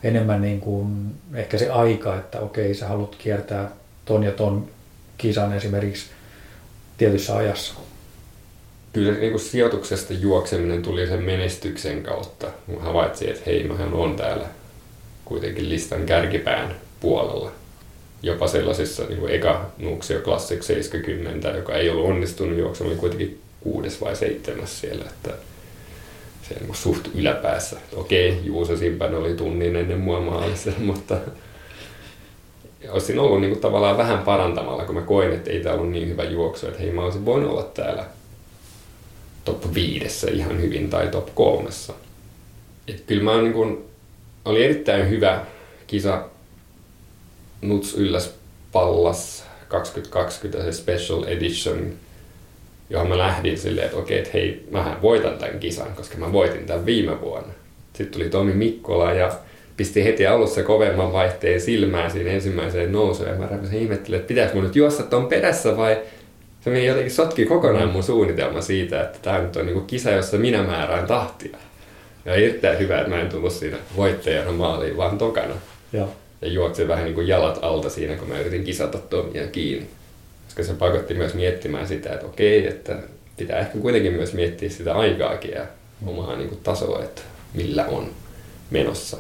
enemmän 0.04 0.42
niin 0.42 0.60
kuin 0.60 1.16
ehkä 1.34 1.58
se 1.58 1.70
aika, 1.70 2.16
että 2.16 2.40
okei 2.40 2.74
sä 2.74 2.88
haluat 2.88 3.16
kiertää 3.16 3.72
ton 4.06 4.24
ja 4.24 4.32
ton 4.32 4.68
kisan 5.18 5.54
esimerkiksi 5.54 6.06
tietyssä 6.98 7.36
ajassa? 7.36 7.74
Kyllä 8.94 9.12
niin 9.12 9.32
kuin 9.32 9.42
sijoituksesta 9.42 10.14
juokseminen 10.14 10.82
tuli 10.82 11.08
sen 11.08 11.24
menestyksen 11.24 12.04
kautta. 12.04 12.48
Mä 12.68 12.82
havaitsin, 12.82 13.30
että 13.30 13.42
hei, 13.46 13.68
mähän 13.68 13.94
on 13.94 14.16
täällä 14.16 14.46
kuitenkin 15.26 15.70
listan 15.70 16.06
kärkipään 16.06 16.76
puolella. 17.00 17.52
Jopa 18.24 18.48
sellaisissa 18.48 19.04
niin 19.04 19.20
kuin 19.20 19.34
eka 19.34 19.66
Nuuksio 19.78 20.20
Classic 20.20 20.62
70, 20.62 21.50
joka 21.50 21.74
ei 21.74 21.90
ollut 21.90 22.10
onnistunut 22.10 22.58
juoksemaan, 22.58 22.92
oli 22.92 23.00
kuitenkin 23.00 23.42
kuudes 23.66 24.02
vai 24.02 24.16
seitsemäs 24.16 24.80
siellä, 24.80 25.06
että 25.06 25.32
se 26.50 26.56
niin 26.60 26.76
suht 26.76 27.08
yläpäässä. 27.16 27.78
Okei, 27.94 28.42
Juuso 28.44 28.78
Simpän 28.78 29.16
oli 29.16 29.34
tunnin 29.34 29.76
ennen 29.76 30.00
mua 30.00 30.20
maalissa, 30.20 30.72
mutta 30.86 31.18
olisin 32.90 33.20
ollut 33.20 33.42
niin 33.42 33.52
kuin 33.52 33.62
tavallaan 33.62 33.98
vähän 33.98 34.20
parantamalla, 34.20 34.86
kun 34.86 34.96
mä 34.96 35.02
koin, 35.02 35.34
että 35.34 35.52
ei 35.52 35.60
tämä 35.60 35.76
ollut 35.76 35.92
niin 35.92 36.10
hyvä 36.10 36.24
juoksu, 36.24 36.68
että 36.68 36.80
hei 36.80 36.92
mä 36.92 37.04
olisin 37.04 37.26
voinut 37.26 37.52
olla 37.52 37.64
täällä 37.64 38.06
top 39.46 39.74
viidessä 39.74 40.32
ihan 40.32 40.62
hyvin 40.62 40.90
tai 40.90 41.08
top 41.08 41.36
kolmessa. 41.36 41.94
Et 42.88 43.04
kyllä 43.08 43.24
mä 43.24 43.42
niin 43.42 43.54
kuin 43.54 43.86
oli 44.46 44.64
erittäin 44.64 45.10
hyvä 45.10 45.46
kisa 45.88 46.26
Nuts 47.62 47.94
Ylläs 47.94 48.34
Pallas 48.72 49.44
2020 49.68 50.72
se 50.72 50.78
Special 50.78 51.24
Edition, 51.24 51.94
johon 52.90 53.08
mä 53.10 53.18
lähdin 53.18 53.58
silleen, 53.58 53.86
että 53.86 53.98
okei, 53.98 54.18
että 54.18 54.30
hei, 54.34 54.68
mä 54.72 54.98
voitan 55.02 55.38
tämän 55.38 55.60
kisan, 55.60 55.96
koska 55.96 56.18
mä 56.18 56.32
voitin 56.32 56.66
tämän 56.66 56.86
viime 56.86 57.22
vuonna. 57.22 57.54
Sitten 57.94 58.14
tuli 58.20 58.30
Tomi 58.30 58.54
Mikkola 58.54 59.14
ja 59.14 59.32
pisti 59.78 60.04
heti 60.04 60.28
alussa 60.28 60.64
kovemman 60.64 61.14
vaihteen 61.14 61.62
silmään 61.62 62.12
siinä 62.12 62.32
ensimmäiseen 62.32 62.92
nousuun. 62.92 63.30
Ja 63.30 63.36
mä 63.36 63.48
räpäsin 63.48 63.80
ihmettelin, 63.80 64.20
että 64.20 64.28
pitäis 64.28 64.54
mun 64.54 64.64
nyt 64.64 64.76
juosta 64.76 65.04
ton 65.04 65.28
perässä 65.28 65.78
vai 65.78 65.98
se 66.62 66.70
meni 66.70 66.86
jotenkin 66.86 67.12
sotki 67.12 67.46
kokonaan 67.46 67.90
mun 67.90 68.04
suunnitelma 68.04 68.62
siitä, 68.62 69.02
että 69.02 69.20
tämä 69.22 69.40
nyt 69.40 69.56
on 69.56 69.66
niinku 69.66 69.82
kisa, 69.82 70.12
jossa 70.12 70.38
minä 70.38 70.64
määrään 70.64 71.08
tahtia. 71.08 71.58
Ja 72.26 72.36
erittäin 72.36 72.80
hyvä, 72.80 72.98
että 72.98 73.10
mä 73.10 73.22
en 73.22 73.30
tullut 73.30 73.54
siinä 73.54 73.78
voittajana 73.96 74.52
maaliin, 74.52 74.98
vaan 74.98 75.18
tokana. 75.18 75.54
Joo. 75.94 76.10
Ja 76.42 76.48
juoksin 76.48 76.88
vähän 76.88 77.06
niin 77.06 77.16
kuin 77.16 77.28
jalat 77.28 77.60
alta 77.62 77.90
siinä, 77.90 78.16
kun 78.16 78.28
mä 78.28 78.40
yritin 78.40 78.64
kisata 78.64 78.98
Tomia 78.98 79.48
kiinni. 79.48 79.88
Koska 80.56 80.74
se 80.74 80.80
pakotti 80.80 81.14
myös 81.14 81.34
miettimään 81.34 81.88
sitä, 81.88 82.14
että 82.14 82.26
okei, 82.26 82.68
että 82.68 82.96
pitää 83.38 83.60
ehkä 83.60 83.78
kuitenkin 83.78 84.14
myös 84.14 84.34
miettiä 84.34 84.70
sitä 84.70 84.96
aikaakin 84.96 85.52
ja 85.52 85.66
omaa 86.06 86.36
niin 86.36 86.50
kuin, 86.50 86.60
tasoa, 86.64 87.04
että 87.04 87.22
millä 87.54 87.86
on 87.86 88.10
menossa. 88.72 89.18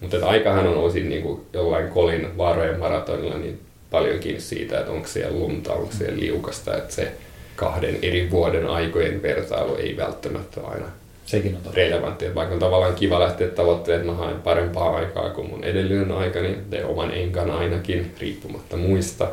Mutta 0.00 0.26
aikahan 0.26 0.66
on 0.66 0.76
osin 0.76 1.08
niin 1.08 1.22
kuin 1.22 1.40
jollain 1.52 1.88
kolin 1.88 2.38
vaarojen 2.38 2.78
maratonilla 2.78 3.38
niin 3.38 3.60
paljon 3.90 4.18
kiinni 4.18 4.40
siitä, 4.40 4.78
että 4.78 4.92
onko 4.92 5.08
siellä 5.08 5.38
lunta, 5.38 5.72
onko 5.72 5.92
siellä 5.98 6.20
liukasta, 6.20 6.76
että 6.76 6.94
se 6.94 7.12
kahden 7.56 7.98
eri 8.02 8.30
vuoden 8.30 8.66
aikojen 8.66 9.22
vertailu 9.22 9.76
ei 9.76 9.96
välttämättä 9.96 10.60
aina 10.64 10.86
Sekin 11.26 11.54
on 11.54 11.62
totta. 11.62 11.76
relevantti. 11.76 12.24
Että 12.24 12.34
vaikka 12.34 12.54
on 12.54 12.60
tavallaan 12.60 12.94
kiva 12.94 13.20
lähteä 13.20 13.48
tavoittelemaan, 13.48 14.10
että 14.10 14.22
mä 14.22 14.26
haen 14.26 14.42
parempaa 14.42 14.96
aikaa 14.96 15.30
kuin 15.30 15.50
mun 15.50 15.64
edellinen 15.64 16.12
aika, 16.12 16.40
niin 16.40 16.84
oman 16.84 17.14
enkan 17.14 17.50
ainakin, 17.50 18.14
riippumatta 18.20 18.76
muista, 18.76 19.28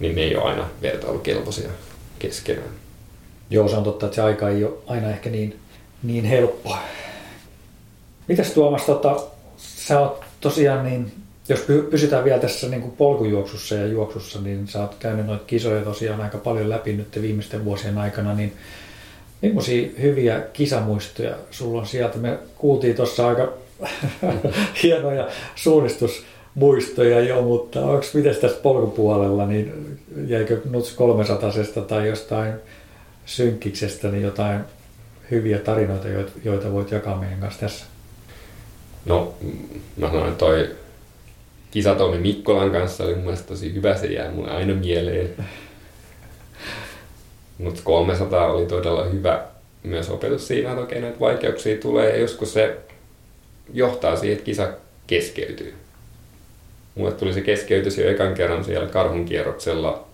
niin 0.00 0.14
ne 0.14 0.22
ei 0.22 0.36
ole 0.36 0.50
aina 0.50 0.68
vertailukelpoisia 0.82 1.70
keskenään. 2.18 2.70
Joo, 3.50 3.68
se 3.68 3.76
on 3.76 3.84
totta, 3.84 4.06
että 4.06 4.16
se 4.16 4.22
aika 4.22 4.48
ei 4.48 4.64
ole 4.64 4.74
aina 4.86 5.10
ehkä 5.10 5.30
niin, 5.30 5.58
niin 6.02 6.24
helppo. 6.24 6.76
Mitäs 8.28 8.50
Tuomas, 8.50 8.84
tota, 8.84 9.20
sä 9.56 10.00
oot 10.00 10.24
tosiaan 10.40 10.84
niin, 10.84 11.12
jos 11.48 11.60
pysytään 11.90 12.24
vielä 12.24 12.38
tässä 12.38 12.68
niin 12.68 12.82
kuin 12.82 12.96
polkujuoksussa 12.96 13.74
ja 13.74 13.86
juoksussa, 13.86 14.40
niin 14.40 14.68
sä 14.68 14.80
oot 14.80 14.94
käynyt 14.94 15.26
noita 15.26 15.44
kisoja 15.44 15.82
tosiaan 15.82 16.20
aika 16.20 16.38
paljon 16.38 16.70
läpi 16.70 16.92
nyt 16.92 17.22
viimeisten 17.22 17.64
vuosien 17.64 17.98
aikana, 17.98 18.34
niin 18.34 18.52
millaisia 19.42 19.88
hyviä 20.00 20.40
kisamuistoja 20.52 21.34
sulla 21.50 21.80
on 21.80 21.86
sieltä? 21.86 22.18
Me 22.18 22.38
kuultiin 22.56 22.96
tuossa 22.96 23.28
aika 23.28 23.52
hienoja 24.82 25.28
suunnistusmuistoja 26.54 27.20
jo, 27.20 27.42
mutta 27.42 27.80
onko 27.80 28.04
miten 28.14 28.36
tässä 28.36 28.60
polkupuolella, 28.62 29.46
niin 29.46 29.98
jäikö 30.26 30.60
Nuts 30.70 30.92
300 30.92 31.50
tai 31.88 32.08
jostain 32.08 32.54
synkkiksestä 33.26 34.08
niin 34.08 34.22
jotain 34.22 34.60
hyviä 35.30 35.58
tarinoita, 35.58 36.08
joita 36.44 36.72
voit 36.72 36.90
jakaa 36.90 37.20
meidän 37.20 37.40
kanssa 37.40 37.60
tässä? 37.60 37.84
No, 39.04 39.34
mä 39.96 40.06
sanoin, 40.06 40.34
toi 40.34 40.70
kisatoimi 41.70 42.18
Mikkolan 42.18 42.70
kanssa 42.70 43.04
oli 43.04 43.14
mun 43.14 43.34
tosi 43.46 43.74
hyvä, 43.74 43.96
se 43.96 44.06
jää 44.06 44.30
mulle 44.30 44.50
aina 44.50 44.74
mieleen. 44.74 45.30
Mutta 47.58 47.80
300 47.84 48.52
oli 48.52 48.66
todella 48.66 49.04
hyvä 49.04 49.42
myös 49.82 50.10
opetus 50.10 50.48
siinä, 50.48 50.70
että 50.70 50.82
okei, 50.82 51.00
näitä 51.00 51.20
vaikeuksia 51.20 51.78
tulee 51.78 52.10
ja 52.10 52.16
joskus 52.16 52.52
se 52.52 52.76
johtaa 53.72 54.16
siihen, 54.16 54.32
että 54.32 54.44
kisa 54.44 54.72
keskeytyy. 55.06 55.74
Mulle 56.94 57.12
tuli 57.12 57.32
se 57.32 57.40
keskeytys 57.40 57.98
jo 57.98 58.10
ekan 58.10 58.34
kerran 58.34 58.64
siellä 58.64 58.88
karhun 58.88 59.24
kierroksella 59.24 60.04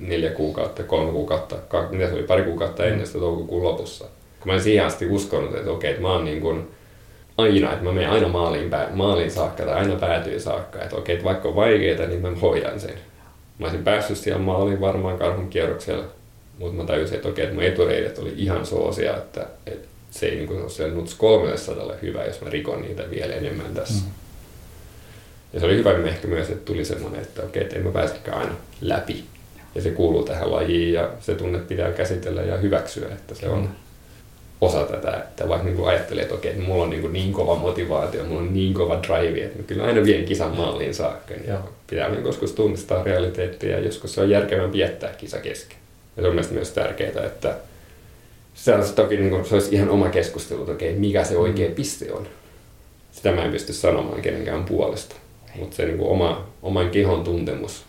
neljä 0.00 0.30
kuukautta, 0.30 0.82
kolme 0.82 1.12
kuukautta, 1.12 1.56
mitä 1.90 2.08
se 2.08 2.14
oli, 2.14 2.22
pari 2.22 2.42
kuukautta 2.42 2.84
ennen 2.84 3.06
sitä 3.06 3.18
toukokuun 3.18 3.62
lopussa. 3.62 4.04
Kun 4.40 4.52
mä 4.52 4.54
en 4.54 4.62
siihen 4.62 4.86
asti 4.86 5.06
uskonut, 5.06 5.54
että 5.54 5.70
okei, 5.70 5.90
että 5.90 6.02
mä 6.02 6.12
oon 6.12 6.24
niin 6.24 6.40
kuin 6.40 6.68
aina, 7.38 7.72
että 7.72 7.84
mä 7.84 7.92
menen 7.92 8.10
aina 8.10 8.28
maaliin, 8.28 8.70
maaliin 8.94 9.30
saakka 9.30 9.64
tai 9.64 9.74
aina 9.74 9.96
päätyy 9.96 10.40
saakka. 10.40 10.82
Että 10.82 10.96
okei, 10.96 11.14
että 11.14 11.24
vaikka 11.24 11.48
on 11.48 11.56
vaikeaa, 11.56 12.06
niin 12.06 12.22
mä 12.22 12.30
hoidan 12.42 12.80
sen. 12.80 12.94
Mä 13.58 13.66
olisin 13.66 13.84
päässyt 13.84 14.18
siellä 14.18 14.42
maaliin 14.42 14.80
varmaan 14.80 15.18
karhun 15.18 15.48
kierroksella, 15.48 16.04
mutta 16.58 16.76
mä 16.76 16.84
tajusin, 16.84 17.16
että 17.16 17.28
okei, 17.28 17.44
että 17.44 17.54
mun 17.54 17.64
etureidet 17.64 18.18
oli 18.18 18.32
ihan 18.36 18.66
soosia, 18.66 19.16
että, 19.16 19.46
että 19.66 19.88
se 20.10 20.26
ei 20.26 20.36
niin 20.36 20.46
kuin 20.46 20.62
ole 20.62 20.70
siellä 20.70 20.94
nuts 20.94 21.14
300 21.14 21.94
hyvä, 22.02 22.24
jos 22.24 22.40
mä 22.40 22.50
rikon 22.50 22.82
niitä 22.82 23.10
vielä 23.10 23.34
enemmän 23.34 23.74
tässä. 23.74 24.04
Mm. 24.04 24.25
Ja 25.52 25.60
se 25.60 25.66
oli 25.66 25.76
hyvä 25.76 26.08
ehkä 26.08 26.28
myös, 26.28 26.50
että 26.50 26.64
tuli 26.64 26.84
semmoinen, 26.84 27.20
että 27.20 27.42
okei, 27.42 27.62
että 27.62 27.76
en 27.76 27.82
mä 27.82 27.90
pääsekään 27.90 28.38
aina 28.38 28.52
läpi. 28.80 29.24
Ja 29.74 29.82
se 29.82 29.90
kuuluu 29.90 30.24
tähän 30.24 30.52
lajiin 30.52 30.92
ja 30.92 31.10
se 31.20 31.34
tunne 31.34 31.58
pitää 31.58 31.92
käsitellä 31.92 32.42
ja 32.42 32.56
hyväksyä, 32.56 33.08
että 33.08 33.34
se 33.34 33.48
on, 33.48 33.68
osa 34.60 34.84
tätä, 34.84 35.16
että 35.16 35.48
vaikka 35.48 35.66
niin 35.68 35.86
ajattelee, 35.86 36.22
että 36.22 36.34
okei, 36.34 36.50
että 36.50 36.62
mulla 36.62 36.84
on 36.84 36.90
niin, 36.90 37.12
niin 37.12 37.32
kova 37.32 37.54
motivaatio, 37.54 38.24
mulla 38.24 38.40
on 38.40 38.54
niin 38.54 38.74
kova 38.74 39.00
drive, 39.02 39.44
että 39.44 39.58
mä 39.58 39.64
kyllä 39.64 39.84
aina 39.84 40.04
vien 40.04 40.24
kisan 40.24 40.56
maaliin 40.56 40.94
saakka, 40.94 41.34
niin 41.34 41.48
Joo. 41.48 41.68
pitää 41.90 42.08
niin 42.08 42.24
joskus 42.24 42.52
tunnistaa 42.52 43.02
realiteettia 43.02 43.70
ja 43.70 43.84
joskus 43.84 44.14
se 44.14 44.20
on 44.20 44.30
järkevämpi 44.30 44.78
jättää 44.78 45.12
kisa 45.12 45.38
kesken. 45.38 45.78
Ja 46.16 46.22
se 46.22 46.28
on 46.28 46.34
mielestäni 46.34 46.58
myös 46.58 46.70
tärkeää, 46.70 47.26
että 47.26 47.54
se 48.54 48.74
on 48.74 48.84
toki 48.94 49.16
niin 49.16 49.30
kuin, 49.30 49.44
se 49.44 49.54
olisi 49.54 49.74
ihan 49.74 49.90
oma 49.90 50.08
keskustelu, 50.08 50.60
että 50.60 50.72
okei, 50.72 50.92
mikä 50.92 51.24
se 51.24 51.36
oikea 51.36 51.68
mm. 51.68 51.74
piste 51.74 52.12
on. 52.12 52.28
Sitä 53.12 53.32
mä 53.32 53.44
en 53.44 53.52
pysty 53.52 53.72
sanomaan 53.72 54.22
kenenkään 54.22 54.64
puolesta. 54.64 55.14
Mutta 55.58 55.76
se 55.76 55.84
niin 55.84 55.98
kuin 55.98 56.10
oma, 56.10 56.46
oman 56.62 56.90
kehon 56.90 57.24
tuntemus 57.24 57.84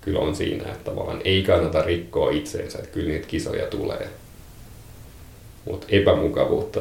kyllä 0.00 0.18
on 0.18 0.36
siinä, 0.36 0.64
että 0.64 0.90
tavallaan 0.90 1.20
ei 1.24 1.42
kannata 1.42 1.82
rikkoa 1.82 2.30
itseensä, 2.30 2.78
että 2.78 2.90
kyllä 2.90 3.08
niitä 3.08 3.26
kisoja 3.26 3.66
tulee 3.66 4.08
mutta 5.68 5.86
epämukavuutta 5.90 6.80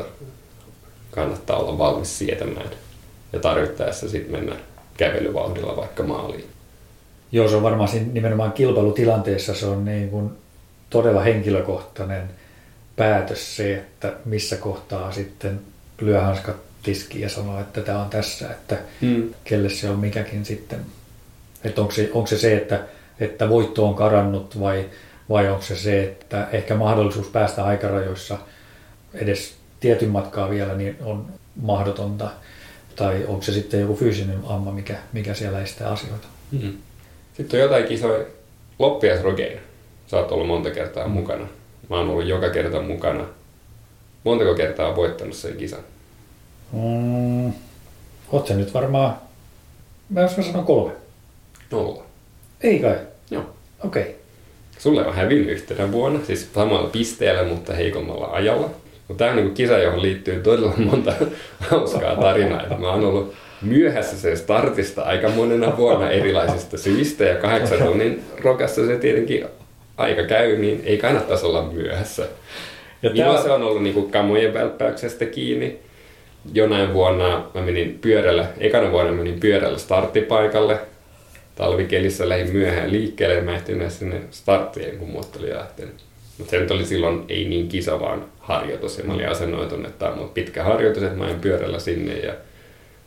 kannattaa 1.11 1.57
olla 1.57 1.77
valmis 1.77 2.17
sietämään 2.17 2.69
ja 3.33 3.39
tarvittaessa 3.39 4.09
sitten 4.09 4.31
mennä 4.31 4.55
kävelyvauhdilla 4.97 5.75
vaikka 5.75 6.03
maaliin. 6.03 6.45
Joo, 7.31 7.47
se 7.47 7.55
on 7.55 7.63
varmaan 7.63 7.89
nimenomaan 8.13 8.51
kilpailutilanteessa 8.51 9.55
se 9.55 9.65
on 9.65 9.85
niin 9.85 10.09
kuin 10.09 10.31
todella 10.89 11.21
henkilökohtainen 11.21 12.29
päätös 12.95 13.55
se, 13.55 13.75
että 13.75 14.13
missä 14.25 14.55
kohtaa 14.57 15.11
sitten 15.11 15.59
lyö 16.01 16.21
hanskat 16.21 16.55
tiskiin 16.83 17.21
ja 17.21 17.29
sanoo, 17.29 17.61
että 17.61 17.81
tämä 17.81 18.01
on 18.01 18.09
tässä, 18.09 18.51
että 18.51 18.77
hmm. 19.01 19.33
kelle 19.43 19.69
se 19.69 19.89
on 19.89 19.99
mikäkin 19.99 20.45
sitten. 20.45 20.79
Että 21.63 21.81
onko 21.81 21.93
se, 21.93 22.09
onko 22.13 22.27
se 22.27 22.37
se, 22.37 22.57
että, 22.57 22.83
että 23.19 23.49
voitto 23.49 23.87
on 23.87 23.95
karannut 23.95 24.59
vai, 24.59 24.85
vai 25.29 25.49
onko 25.49 25.61
se 25.61 25.75
se, 25.75 26.03
että 26.03 26.47
ehkä 26.51 26.75
mahdollisuus 26.75 27.27
päästä 27.27 27.65
aikarajoissa– 27.65 28.37
edes 29.13 29.55
tietyn 29.79 30.09
matkaa 30.09 30.49
vielä, 30.49 30.75
niin 30.75 30.97
on 31.03 31.25
mahdotonta. 31.61 32.29
Tai 32.95 33.25
onko 33.27 33.41
se 33.41 33.51
sitten 33.51 33.79
joku 33.79 33.95
fyysinen 33.95 34.39
amma, 34.45 34.71
mikä, 34.71 34.95
mikä 35.13 35.33
siellä 35.33 35.61
estää 35.61 35.91
asioita. 35.91 36.27
Mm. 36.51 36.73
Sitten 37.33 37.57
on 37.57 37.63
jotain 37.63 37.85
kisoja. 37.85 38.25
Loppias 38.79 39.21
Rogein. 39.21 39.59
Sä 40.07 40.17
oot 40.17 40.31
ollut 40.31 40.47
monta 40.47 40.71
kertaa 40.71 41.07
mm. 41.07 41.13
mukana. 41.13 41.47
Mä 41.89 41.97
oon 41.97 42.09
ollut 42.09 42.25
joka 42.25 42.49
kerta 42.49 42.81
mukana. 42.81 43.25
Montako 44.23 44.55
kertaa 44.55 44.95
voittanut 44.95 45.35
sen 45.35 45.57
kisan? 45.57 45.79
Mm, 46.71 47.53
oot 48.31 48.49
nyt 48.49 48.73
varmaan, 48.73 49.17
mä 50.09 50.21
jos 50.21 50.37
mä 50.37 50.43
sanon 50.43 50.65
kolme. 50.65 50.91
Nolla. 51.71 52.03
Ei 52.61 52.79
kai? 52.79 52.95
Joo. 53.31 53.43
Okei. 53.83 54.01
Okay. 54.01 54.13
Sulle 54.77 55.07
on 55.07 55.15
hävinnyt 55.15 55.49
yhtenä 55.49 55.91
vuonna, 55.91 56.19
siis 56.25 56.53
samalla 56.53 56.89
pisteellä, 56.89 57.43
mutta 57.43 57.73
heikommalla 57.73 58.27
ajalla. 58.27 58.69
Mutta 59.07 59.23
tämä 59.23 59.31
on 59.31 59.37
niin 59.37 59.53
kisa, 59.53 59.77
johon 59.77 60.01
liittyy 60.01 60.39
todella 60.39 60.73
monta 60.77 61.13
hauskaa 61.69 62.15
tarinaa. 62.15 62.63
Että 62.63 62.75
mä 62.75 62.89
oon 62.89 63.05
ollut 63.05 63.33
myöhässä 63.61 64.17
sen 64.17 64.37
startista 64.37 65.01
aika 65.01 65.29
monena 65.29 65.77
vuonna 65.77 66.09
erilaisista 66.09 66.77
syistä 66.77 67.23
ja 67.23 67.35
kahdeksan 67.35 67.77
tunnin 67.77 68.23
rokassa 68.43 68.87
se 68.87 68.97
tietenkin 68.97 69.45
aika 69.97 70.23
käy, 70.23 70.57
niin 70.57 70.81
ei 70.85 70.97
kannattaisi 70.97 71.45
olla 71.45 71.71
myöhässä. 71.71 72.27
Ja 73.01 73.09
tämä... 73.09 73.41
se 73.41 73.51
on 73.51 73.63
ollut 73.63 73.83
niin 73.83 73.93
kuin 73.93 74.11
kamojen 74.11 74.53
välppäyksestä 74.53 75.25
kiinni. 75.25 75.79
Jonain 76.53 76.93
vuonna 76.93 77.49
mä 77.53 77.61
menin 77.61 77.99
pyörällä, 78.01 78.47
ekana 78.57 78.91
vuonna 78.91 79.11
menin 79.11 79.39
pyörällä 79.39 79.77
starttipaikalle. 79.77 80.79
Talvikelissä 81.55 82.29
lähdin 82.29 82.53
myöhään 82.53 82.91
liikkeelle 82.91 83.35
ja 83.35 83.41
mä 83.41 83.55
ehtin 83.55 83.91
sinne 83.91 84.21
starttiin, 84.31 84.97
kun 84.97 85.09
muut 85.09 85.35
oli 85.35 85.53
lähtenyt. 85.53 85.95
Mutta 86.37 86.51
se 86.51 86.59
nyt 86.59 86.71
oli 86.71 86.85
silloin 86.85 87.25
ei 87.29 87.45
niin 87.45 87.67
kisa, 87.67 87.99
vaan 87.99 88.25
harjoitus. 88.39 88.97
Ja 88.97 89.03
mä 89.03 89.13
olin 89.13 89.29
asennoitunut, 89.29 89.87
että 89.87 90.05
tämä 90.05 90.21
on 90.21 90.29
pitkä 90.29 90.63
harjoitus, 90.63 91.03
että 91.03 91.17
mä 91.17 91.29
en 91.29 91.39
pyörällä 91.39 91.79
sinne 91.79 92.13
ja 92.13 92.33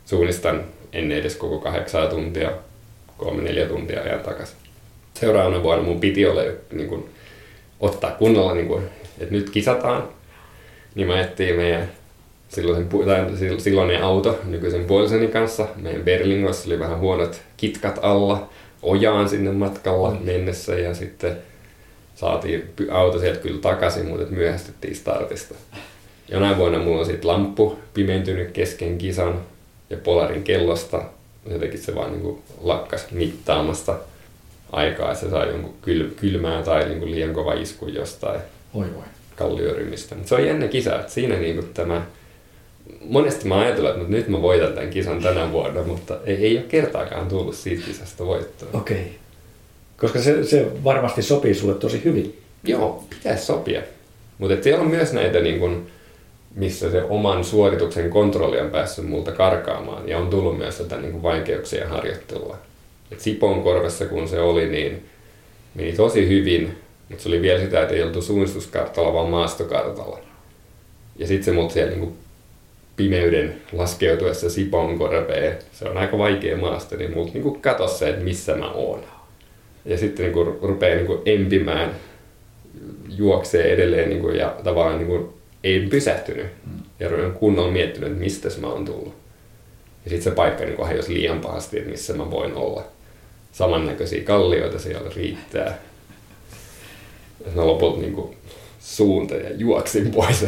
suunnistan 0.05 0.63
ennen 0.93 1.17
edes 1.17 1.35
koko 1.35 1.59
kahdeksaa 1.59 2.07
tuntia, 2.07 2.51
kolme 3.17 3.43
neljä 3.43 3.65
tuntia 3.65 4.01
ajan 4.01 4.19
takaisin. 4.19 4.57
Seuraavana 5.13 5.63
vuonna 5.63 5.83
mun 5.83 5.99
piti 5.99 6.25
olla 6.25 6.41
niin 6.71 6.87
kun, 6.87 7.09
ottaa 7.79 8.11
kunnolla, 8.11 8.53
niin 8.53 8.67
kun, 8.67 8.83
että 9.19 9.35
nyt 9.35 9.49
kisataan. 9.49 10.07
Niin 10.95 11.07
mä 11.07 11.21
etsin 11.21 11.55
meidän 11.55 11.91
silloisen, 12.51 12.87
tai 13.05 13.25
silloinen 13.57 14.03
auto 14.03 14.39
nykyisen 14.43 14.85
puoliseni 14.85 15.27
kanssa. 15.27 15.67
Meidän 15.75 16.03
Berlingossa 16.03 16.69
oli 16.69 16.79
vähän 16.79 16.99
huonot 16.99 17.41
kitkat 17.57 17.99
alla, 18.01 18.49
ojaan 18.81 19.29
sinne 19.29 19.51
matkalla 19.51 20.17
mennessä 20.23 20.75
ja 20.75 20.93
sitten 20.93 21.37
saatiin 22.15 22.73
auto 22.91 23.19
sieltä 23.19 23.39
kyllä 23.39 23.61
takaisin, 23.61 24.05
mutta 24.05 24.25
myöhästyttiin 24.35 24.95
startista. 24.95 25.55
Jonain 26.31 26.57
vuonna 26.57 26.79
mulla 26.79 26.99
on 26.99 27.05
sitten 27.05 27.27
lamppu 27.27 27.79
pimentynyt 27.93 28.51
kesken 28.51 28.97
kisan 28.97 29.41
ja 29.89 29.97
Polarin 29.97 30.43
kellosta. 30.43 31.01
Jotenkin 31.49 31.79
se 31.79 31.95
vaan 31.95 32.11
niin 32.11 32.41
lakkas 32.61 33.11
mittaamasta 33.11 33.95
aikaa, 34.71 35.11
että 35.11 35.23
se 35.23 35.29
sai 35.29 35.47
jonkun 35.47 35.73
kyl, 35.81 36.09
kylmää 36.15 36.63
tai 36.63 36.89
niin 36.89 37.11
liian 37.11 37.33
kova 37.33 37.53
isku 37.53 37.87
jostain 37.87 38.41
Oi 38.73 38.85
voi. 38.95 39.03
kallioryhmistä. 39.35 40.15
Mutta 40.15 40.29
se 40.29 40.35
on 40.35 40.45
jännä 40.45 40.67
kisa, 40.67 40.99
että 40.99 41.11
siinä 41.11 41.35
niin 41.35 41.69
tämä 41.73 42.05
monesti 43.01 43.47
mä 43.47 43.59
ajattelen, 43.59 43.91
että 43.91 44.11
nyt 44.11 44.27
mä 44.27 44.41
voitan 44.41 44.73
tämän 44.73 44.89
kisan 44.89 45.21
tänä 45.23 45.51
vuonna, 45.51 45.83
mutta 45.83 46.17
ei, 46.25 46.35
ei 46.35 46.57
ole 46.57 46.65
kertaakaan 46.65 47.27
tullut 47.27 47.55
siitä 47.55 47.83
kisasta 47.85 48.25
voittoa. 48.25 48.69
Okei. 48.73 48.97
Okay. 48.97 49.11
Koska 49.97 50.21
se, 50.21 50.43
se 50.43 50.67
varmasti 50.83 51.21
sopii 51.21 51.53
sulle 51.53 51.73
tosi 51.73 52.03
hyvin. 52.03 52.37
Joo, 52.63 53.03
pitäisi 53.09 53.45
sopia. 53.45 53.81
Mutta 54.37 54.63
siellä 54.63 54.81
on 54.81 54.89
myös 54.89 55.13
näitä, 55.13 55.39
niin 55.39 55.59
kun, 55.59 55.85
missä 56.55 56.91
se 56.91 57.03
oman 57.03 57.43
suorituksen 57.43 58.09
kontrolli 58.09 58.59
on 58.59 58.69
päässyt 58.69 59.05
multa 59.05 59.31
karkaamaan. 59.31 60.09
Ja 60.09 60.17
on 60.17 60.27
tullut 60.27 60.57
myös 60.57 60.77
tätä 60.77 60.97
niin 60.97 61.23
vaikeuksien 61.23 61.89
harjoittelua. 61.89 62.57
Et 63.11 63.19
Sipon 63.19 63.63
korvessa 63.63 64.05
kun 64.05 64.27
se 64.27 64.39
oli, 64.39 64.69
niin 64.69 65.05
meni 65.75 65.93
tosi 65.93 66.27
hyvin, 66.27 66.77
mutta 67.09 67.23
se 67.23 67.29
oli 67.29 67.41
vielä 67.41 67.59
sitä, 67.59 67.81
että 67.81 67.93
ei 67.93 68.03
oltu 68.03 68.21
suunnistuskartalla, 68.21 69.13
vaan 69.13 69.29
maastokartalla. 69.29 70.19
Ja 71.17 71.27
sitten 71.27 71.45
se 71.45 71.51
mut 71.51 71.71
siellä 71.71 71.95
niin 71.95 72.17
pimeyden 73.01 73.61
laskeutuessa 73.73 74.49
Sipon 74.49 74.97
korveen, 74.97 75.57
se 75.71 75.89
on 75.89 75.97
aika 75.97 76.17
vaikea 76.17 76.57
maasto, 76.57 76.95
niin 76.95 77.13
multa 77.13 77.31
niin 77.33 77.61
katosi 77.61 77.97
se, 77.97 78.09
että 78.09 78.23
missä 78.23 78.55
mä 78.55 78.71
oon. 78.71 79.03
Ja 79.85 79.97
sitten 79.97 80.23
niin 80.23 80.33
kuin 80.33 80.57
rupeaa 80.61 80.95
niin 80.95 81.05
kuin 81.05 81.21
empimään, 81.25 81.95
juoksee 83.09 83.73
edelleen 83.73 84.09
niin 84.09 84.21
kuin, 84.21 84.35
ja 84.35 84.55
tavallaan 84.63 84.97
niin 84.97 85.07
kuin, 85.07 85.29
ei 85.63 85.79
pysähtynyt. 85.79 86.45
Ja 86.99 87.09
olen 87.09 87.31
kunnolla 87.31 87.71
miettinyt, 87.71 88.09
että 88.09 88.23
mistä 88.23 88.49
mä 88.61 88.67
oon 88.67 88.85
tullut. 88.85 89.15
Ja 90.05 90.09
sitten 90.09 90.31
se 90.31 90.35
paikka 90.35 90.65
niin 90.65 90.85
hajosi 90.85 91.13
liian 91.13 91.39
pahasti, 91.39 91.77
että 91.77 91.91
missä 91.91 92.13
mä 92.13 92.31
voin 92.31 92.53
olla. 92.53 92.83
Samannäköisiä 93.51 94.23
kallioita 94.23 94.79
siellä 94.79 95.11
riittää. 95.15 95.77
Ja 97.55 97.67
lopulta 97.67 97.99
niin 97.99 98.13
kuin, 98.13 98.35
suunta 98.81 99.35
ja 99.35 99.49
juoksin 99.55 100.11
pois. 100.11 100.45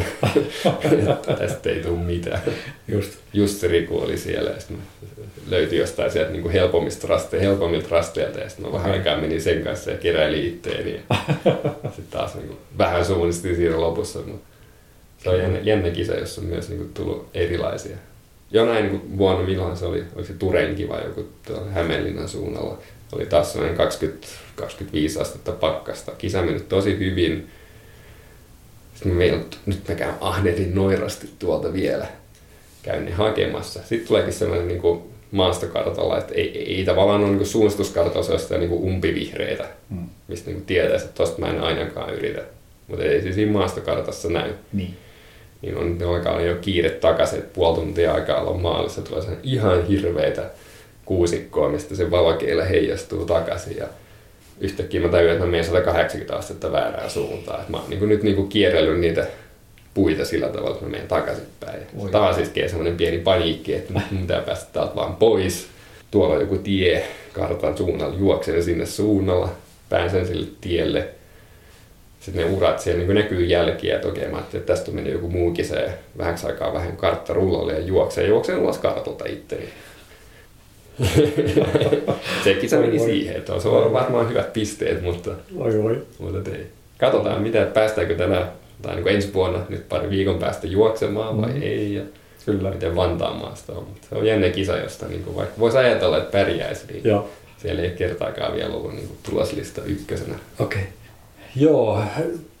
Tästä 1.38 1.70
ei 1.70 1.80
tule 1.82 1.98
mitään. 1.98 2.40
Just. 2.88 3.12
Just 3.32 3.58
se 3.58 3.68
Riku 3.68 3.98
oli 3.98 4.18
siellä 4.18 4.50
ja 4.50 4.60
sitten 4.60 4.78
löytyi 5.48 5.78
jostain 5.78 6.10
sieltä 6.10 6.32
niin 6.32 6.50
helpommista 6.50 7.06
raste, 7.08 7.40
helpommilta 7.40 7.88
rasteilta 7.90 8.38
ja 8.38 8.48
sitten 8.48 8.72
vähän 8.72 8.92
aikaa 8.92 9.16
menin 9.16 9.42
sen 9.42 9.62
kanssa 9.62 9.90
ja 9.90 9.96
keräilin 9.96 10.46
itteeni. 10.46 10.90
sitten 11.96 12.04
taas 12.10 12.34
niin 12.34 12.46
kuin, 12.46 12.58
vähän 12.78 13.04
suunnistin 13.04 13.56
siinä 13.56 13.80
lopussa, 13.80 14.18
mutta 14.18 14.46
se 15.18 15.30
on 15.30 15.38
jännä, 15.38 15.58
jännä 15.58 15.90
kisa, 15.90 16.14
jossa 16.14 16.40
on 16.40 16.46
myös 16.46 16.68
niin 16.68 16.78
kuin, 16.78 16.94
tullut 16.94 17.28
erilaisia. 17.34 17.96
Jonain 18.50 18.84
niin 18.84 19.00
kuin, 19.00 19.18
vuonna, 19.18 19.46
milloin 19.46 19.76
se 19.76 19.84
oli, 19.84 20.04
oliko 20.14 20.26
se 20.28 20.34
Turenki 20.38 20.88
vai 20.88 21.04
joku 21.04 21.28
Hämeenlinnan 21.72 22.28
suunnalla, 22.28 22.78
oli 23.12 23.26
taas 23.26 23.52
sellainen 23.52 23.78
20-25 24.60 25.20
astetta 25.20 25.52
pakkasta. 25.52 26.12
Kisa 26.12 26.42
meni 26.42 26.60
tosi 26.60 26.98
hyvin, 26.98 27.50
sitten 28.94 29.12
mä 29.12 29.44
nyt 29.66 29.88
mä 29.88 29.94
käyn 29.94 30.14
ahderin 30.20 30.74
noirasti 30.74 31.28
tuolta 31.38 31.72
vielä. 31.72 32.06
Käyn 32.82 33.04
ne 33.04 33.10
hakemassa. 33.10 33.80
Sitten 33.80 34.08
tuleekin 34.08 34.32
sellainen 34.32 34.68
niin 34.68 34.80
kuin 34.80 35.02
maastokartalla, 35.30 36.18
että 36.18 36.34
ei, 36.34 36.58
ei, 36.58 36.76
ei 36.76 36.84
tavallaan 36.84 37.24
ole 37.24 37.32
niin 37.32 37.46
suunnistuskartalla 37.46 38.22
sellaista 38.22 38.58
niin 38.58 38.70
umpivihreitä, 38.70 39.64
mm. 39.90 40.08
mistä 40.28 40.50
niin 40.50 40.64
tietäisi, 40.64 41.04
että 41.04 41.16
tosta 41.16 41.40
mä 41.40 41.48
en 41.48 41.60
ainakaan 41.60 42.14
yritä. 42.14 42.42
Mutta 42.88 43.04
ei 43.04 43.22
siis 43.22 43.34
siinä 43.34 43.52
maastokartassa 43.52 44.28
näy. 44.28 44.52
Niin. 44.72 44.96
Niin 45.62 45.76
on, 45.76 45.98
ne 45.98 46.04
alkaa 46.04 46.40
jo 46.40 46.56
kiire 46.56 46.90
takaisin, 46.90 47.38
että 47.38 47.54
puoli 47.54 47.74
tuntia 47.74 48.14
aikaa 48.14 48.40
olla 48.40 48.58
maalissa. 48.58 49.02
Tulee 49.02 49.22
ihan 49.42 49.86
hirveitä 49.86 50.50
kuusikkoa, 51.04 51.68
mistä 51.68 51.94
se 51.94 52.10
valokeila 52.10 52.64
heijastuu 52.64 53.26
takaisin. 53.26 53.76
Ja 53.76 53.86
yhtäkkiä 54.60 55.00
mä 55.00 55.08
tajuin, 55.08 55.32
että 55.32 55.44
mä 55.44 55.50
menen 55.50 55.64
180 55.64 56.36
astetta 56.36 56.72
väärään 56.72 57.10
suuntaan. 57.10 57.60
Että 57.60 57.70
mä 57.70 57.76
oon 57.76 57.90
niin 57.90 58.08
nyt 58.08 58.22
niin 58.22 58.48
kierrellyt 58.48 59.00
niitä 59.00 59.26
puita 59.94 60.24
sillä 60.24 60.48
tavalla, 60.48 60.70
että 60.70 60.84
mä 60.84 60.90
menen 60.90 61.08
takaisinpäin. 61.08 61.82
Oi. 61.98 62.10
Taas 62.10 62.38
iskee 62.38 62.68
semmoinen 62.68 62.96
pieni 62.96 63.18
paniikki, 63.18 63.74
että 63.74 63.92
mun 63.92 64.20
pitää 64.20 64.40
päästä 64.40 64.72
täältä 64.72 64.94
vaan 64.94 65.16
pois. 65.16 65.66
Tuolla 66.10 66.34
on 66.34 66.40
joku 66.40 66.58
tie 66.58 67.04
kartan 67.32 67.76
suunnalla, 67.76 68.18
juoksen 68.18 68.62
sinne 68.62 68.86
suunnalla, 68.86 69.48
pääsen 69.88 70.26
sille 70.26 70.46
tielle. 70.60 71.08
Sitten 72.20 72.46
ne 72.46 72.56
urat 72.56 72.80
siellä 72.80 73.04
niin 73.04 73.14
näkyy 73.14 73.44
jälkiä, 73.44 73.96
että 73.96 74.08
okei, 74.08 74.28
mä 74.28 74.38
että 74.38 74.60
tästä 74.60 74.90
meni 74.90 75.10
joku 75.10 75.28
muu 75.28 75.50
kisa 75.50 75.76
ja 75.76 75.90
vähäksi 76.18 76.46
aikaa 76.46 76.72
vähän 76.72 76.96
kartta 76.96 77.32
rullalle 77.32 77.72
ja 77.72 77.80
juoksee. 77.80 78.26
Juokseen 78.26 78.58
ulos 78.58 78.78
kartalta 78.78 79.24
itteni. 79.26 79.68
se 82.44 82.54
kisa 82.54 82.78
meni 82.78 82.98
siihen, 82.98 83.36
että 83.36 83.60
se 83.60 83.68
on 83.68 83.92
varmaan 83.92 84.28
hyvät 84.28 84.52
pisteet, 84.52 85.02
mutta, 85.02 85.30
oi, 85.56 85.78
oi. 85.78 86.02
mutta 86.18 86.50
ei. 86.50 86.66
Katsotaan, 86.98 87.42
mitä, 87.42 87.66
päästäänkö 87.74 88.14
tänä 88.14 88.46
tai 88.82 88.96
niin 88.96 89.08
ensi 89.08 89.34
vuonna 89.34 89.58
nyt 89.68 89.88
pari 89.88 90.10
viikon 90.10 90.38
päästä 90.38 90.66
juoksemaan 90.66 91.42
vai 91.42 91.50
mm. 91.50 91.62
ei. 91.62 91.94
Ja 91.94 92.02
Kyllä. 92.46 92.70
Miten 92.70 92.96
Vantaan 92.96 93.36
maasta 93.36 93.72
on. 93.72 93.84
Mutta 93.84 94.06
se 94.08 94.14
on 94.14 94.26
jännä 94.26 94.48
kisa, 94.48 94.76
josta 94.76 95.06
niin 95.08 95.22
kuin 95.22 95.36
vaikka 95.36 95.54
voisi 95.58 95.78
ajatella, 95.78 96.18
että 96.18 96.30
pärjäisi, 96.30 96.86
niin 96.92 97.04
Joo. 97.04 97.28
siellä 97.58 97.82
ei 97.82 97.90
kertaakaan 97.90 98.54
vielä 98.54 98.74
ollut 98.74 98.92
niin 98.92 99.06
kuin 99.06 99.18
tuloslista 99.30 99.82
ykkösenä. 99.84 100.34
Okei. 100.58 100.80
Okay. 100.80 100.92
Joo, 101.56 102.02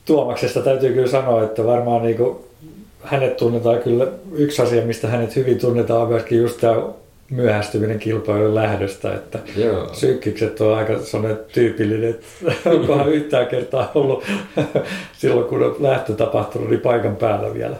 Tuomaksesta 0.04 0.60
täytyy 0.60 0.92
kyllä 0.92 1.08
sanoa, 1.08 1.44
että 1.44 1.64
varmaan 1.64 2.02
niin 2.02 2.16
kuin 2.16 2.36
hänet 3.02 3.36
tunnetaan 3.36 3.78
kyllä, 3.78 4.06
yksi 4.32 4.62
asia, 4.62 4.86
mistä 4.86 5.08
hänet 5.08 5.36
hyvin 5.36 5.58
tunnetaan 5.58 6.02
on 6.02 6.08
myöskin 6.08 6.38
just 6.38 6.60
tämä 6.60 6.82
myöhästyminen 7.30 7.98
kilpailun 7.98 8.54
lähdöstä, 8.54 9.14
että 9.14 9.38
Joo. 9.56 9.94
sykkikset 9.94 10.60
on 10.60 10.74
aika 10.74 10.98
sellainen 10.98 11.38
tyypillinen, 11.52 12.10
että 12.10 12.26
onkohan 12.70 13.08
yhtään 13.08 13.46
kertaa 13.46 13.90
ollut 13.94 14.24
silloin, 15.18 15.46
kun 15.46 15.62
on 15.62 15.76
lähtö 15.78 16.12
tapahtunut, 16.12 16.70
niin 16.70 16.80
paikan 16.80 17.16
päällä 17.16 17.54
vielä. 17.54 17.76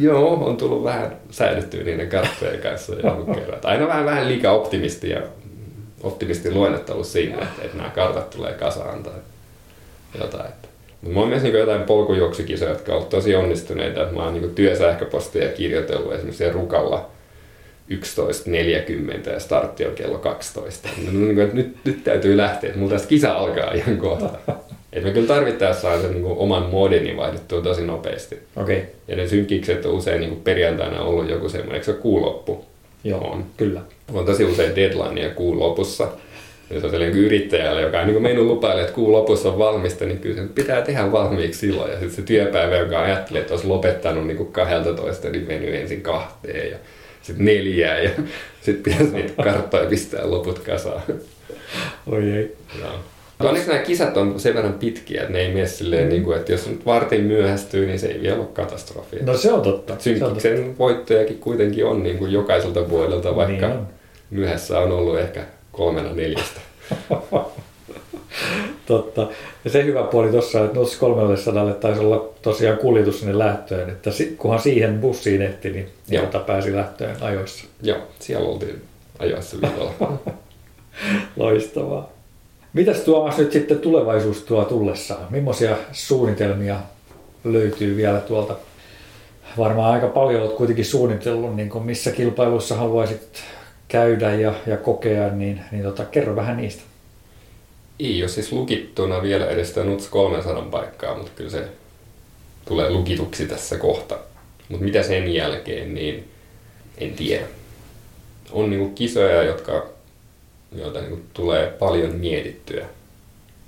Joo, 0.00 0.34
on 0.34 0.56
tullut 0.56 0.84
vähän 0.84 1.16
säädettyä 1.30 1.84
niiden 1.84 2.08
karttojen 2.08 2.60
kanssa 2.60 2.94
jonkun 2.94 3.34
kerran. 3.40 3.60
Aina 3.64 3.86
vähän, 3.86 4.04
vähän 4.04 4.28
liikaa 4.28 4.52
optimisti 4.52 5.10
ja 5.10 5.22
optimisti 6.02 6.52
luennettelu 6.52 7.04
siinä, 7.04 7.34
että, 7.34 7.62
että 7.62 7.76
nämä 7.76 7.90
kartat 7.90 8.30
tulee 8.30 8.52
kasaan 8.52 9.02
tai 9.02 9.12
jotain. 10.20 10.50
Mutta 11.00 11.14
mä 11.14 11.20
oon 11.20 11.28
myös 11.28 11.42
niin 11.42 11.58
jotain 11.58 11.82
polkujuoksukisoja, 11.82 12.70
jotka 12.70 12.94
ovat 12.94 13.08
tosi 13.08 13.34
onnistuneita. 13.34 14.06
Mä 14.12 14.24
oon 14.24 14.34
niin 14.34 14.54
työsähköpostia 14.54 15.48
kirjoitellut 15.48 16.12
esimerkiksi 16.12 16.50
Rukalla– 16.50 17.06
11.40 17.90 19.30
ja 19.30 19.40
startti 19.40 19.86
on 19.86 19.94
kello 19.94 20.18
12. 20.18 20.88
Niin 20.96 21.36
nyt, 21.54 21.84
nyt 21.84 22.04
täytyy 22.04 22.36
lähteä, 22.36 22.68
että 22.68 22.78
mulla 22.78 22.92
tästä 22.92 23.08
kisa 23.08 23.32
alkaa 23.32 23.72
ihan 23.72 23.96
kohta. 23.96 24.30
Et 24.92 25.04
me 25.04 25.10
kyllä 25.10 25.26
tarvittaessa 25.26 25.82
saa 25.82 26.00
sen 26.00 26.12
niin 26.12 26.24
oman 26.24 26.62
modeni 26.62 27.16
vaihdettua 27.16 27.60
tosi 27.60 27.86
nopeasti. 27.86 28.38
Okay. 28.56 28.80
Ja 29.08 29.16
ne 29.16 29.28
synkikset 29.28 29.86
on 29.86 29.92
usein 29.92 30.20
niin 30.20 30.40
perjantaina 30.44 31.02
ollut 31.02 31.30
joku 31.30 31.48
semmoinen, 31.48 31.74
eikö 31.74 31.84
se 31.86 31.92
kuuloppu? 31.92 32.64
Joo, 33.04 33.20
on. 33.20 33.44
kyllä. 33.56 33.80
On 34.12 34.26
tosi 34.26 34.44
usein 34.44 34.76
deadline 34.76 35.20
ja 35.20 35.30
kuun 35.30 35.58
lopussa. 35.58 36.08
Ja 36.70 36.80
se 36.80 36.86
on 36.86 36.92
sellainen 36.92 37.18
yrittäjälle, 37.18 37.82
joka 37.82 38.00
on 38.00 38.06
niin 38.06 38.22
mennyt 38.22 38.44
lupaille, 38.44 38.82
että 38.82 38.94
kuun 38.94 39.12
lopussa 39.12 39.48
on 39.48 39.58
valmista, 39.58 40.04
niin 40.04 40.18
kyllä 40.18 40.36
se 40.36 40.48
pitää 40.54 40.82
tehdä 40.82 41.12
valmiiksi 41.12 41.60
silloin. 41.60 41.90
Ja 41.90 41.98
sitten 41.98 42.16
se 42.16 42.22
työpäivä, 42.22 42.76
joka 42.76 43.02
ajattelee, 43.02 43.40
että 43.42 43.54
olisi 43.54 43.66
lopettanut 43.66 44.26
niin 44.26 44.46
12, 44.46 45.30
niin 45.30 45.46
mennyt 45.46 45.74
ensin 45.74 46.02
kahteen. 46.02 46.70
Ja 46.70 46.76
sitten 47.24 47.44
neljää 47.44 47.98
ja 47.98 48.10
sitten 48.62 48.92
pitäisi 48.92 49.12
niitä 49.12 49.42
karttoja 49.42 49.86
pistää 49.86 50.30
loput 50.30 50.58
kasaan. 50.58 51.02
Oi 52.06 52.30
ei. 52.30 52.56
Joo. 52.80 52.90
Onneksi 53.40 53.68
nämä 53.68 53.82
kisat 53.82 54.16
on 54.16 54.40
sen 54.40 54.54
verran 54.54 54.72
pitkiä, 54.72 55.20
että 55.20 55.32
ne 55.32 55.40
ei 55.40 55.54
mene 55.54 55.66
silleen, 55.66 56.04
mm. 56.04 56.08
niin 56.08 56.22
kuin, 56.22 56.36
että 56.36 56.52
jos 56.52 56.68
nyt 56.68 56.86
vartin 56.86 57.24
myöhästyy, 57.24 57.86
niin 57.86 57.98
se 57.98 58.06
ei 58.06 58.22
vielä 58.22 58.38
ole 58.38 58.46
katastrofi. 58.52 59.16
No 59.16 59.36
se 59.36 59.52
on 59.52 59.62
totta. 59.62 59.96
Synkiksen 59.98 60.78
voittojakin 60.78 61.38
kuitenkin 61.38 61.86
on 61.86 62.02
niin 62.02 62.18
kuin 62.18 62.32
jokaiselta 62.32 62.90
vuodelta, 62.90 63.36
vaikka 63.36 63.66
niin 63.68 63.78
on. 63.78 63.88
myöhässä 64.30 64.78
on 64.78 64.92
ollut 64.92 65.18
ehkä 65.18 65.44
kolmena 65.72 66.12
neljästä. 66.12 66.60
Totta. 68.86 69.28
Ja 69.64 69.70
se 69.70 69.84
hyvä 69.84 70.02
puoli 70.02 70.30
tuossa, 70.30 70.64
että 70.64 70.76
noissa 70.76 70.98
300 70.98 71.72
taisi 71.74 72.00
olla 72.00 72.28
tosiaan 72.42 72.78
kuljetus 72.78 73.20
sinne 73.20 73.38
lähtöön, 73.38 73.90
että 73.90 74.10
kunhan 74.38 74.60
siihen 74.60 75.00
bussiin 75.00 75.42
ehti, 75.42 75.70
niin 75.70 75.88
jota 76.08 76.38
pääsi 76.38 76.76
lähtöön 76.76 77.16
ajoissa. 77.20 77.64
Joo, 77.82 77.98
siellä 78.18 78.48
oltiin 78.48 78.82
ajoissa 79.18 79.56
viikolla. 79.60 80.18
Loistavaa. 81.36 82.12
Mitäs 82.72 83.00
Tuomas 83.00 83.38
nyt 83.38 83.52
sitten 83.52 83.78
tulevaisuus 83.78 84.42
tuo 84.42 84.64
tullessaan? 84.64 85.26
Millaisia 85.30 85.76
suunnitelmia 85.92 86.76
löytyy 87.44 87.96
vielä 87.96 88.20
tuolta? 88.20 88.56
Varmaan 89.58 89.92
aika 89.92 90.06
paljon 90.08 90.42
olet 90.42 90.56
kuitenkin 90.56 90.84
suunnitellut, 90.84 91.56
niin 91.56 91.70
kuin 91.70 91.84
missä 91.84 92.10
kilpailuissa 92.10 92.74
haluaisit 92.74 93.42
käydä 93.88 94.34
ja, 94.34 94.54
ja 94.66 94.76
kokea, 94.76 95.28
niin, 95.28 95.60
niin 95.72 95.82
tota, 95.82 96.04
kerro 96.04 96.36
vähän 96.36 96.56
niistä 96.56 96.82
ei 98.00 98.22
ole 98.22 98.28
siis 98.28 98.52
lukittuna 98.52 99.22
vielä 99.22 99.46
edes 99.46 99.68
sitä 99.68 99.84
NUTS 99.84 100.08
300 100.08 100.62
paikkaa, 100.62 101.16
mutta 101.16 101.32
kyllä 101.36 101.50
se 101.50 101.64
tulee 102.64 102.90
lukituksi 102.90 103.46
tässä 103.46 103.78
kohta. 103.78 104.18
Mutta 104.68 104.84
mitä 104.84 105.02
sen 105.02 105.34
jälkeen, 105.34 105.94
niin 105.94 106.28
en 106.98 107.12
tiedä. 107.12 107.44
On 108.52 108.70
niinku 108.70 108.88
kisoja, 108.88 109.42
jotka, 109.42 109.86
joita 110.72 111.00
niinku 111.00 111.20
tulee 111.34 111.66
paljon 111.66 112.14
mietittyä. 112.14 112.86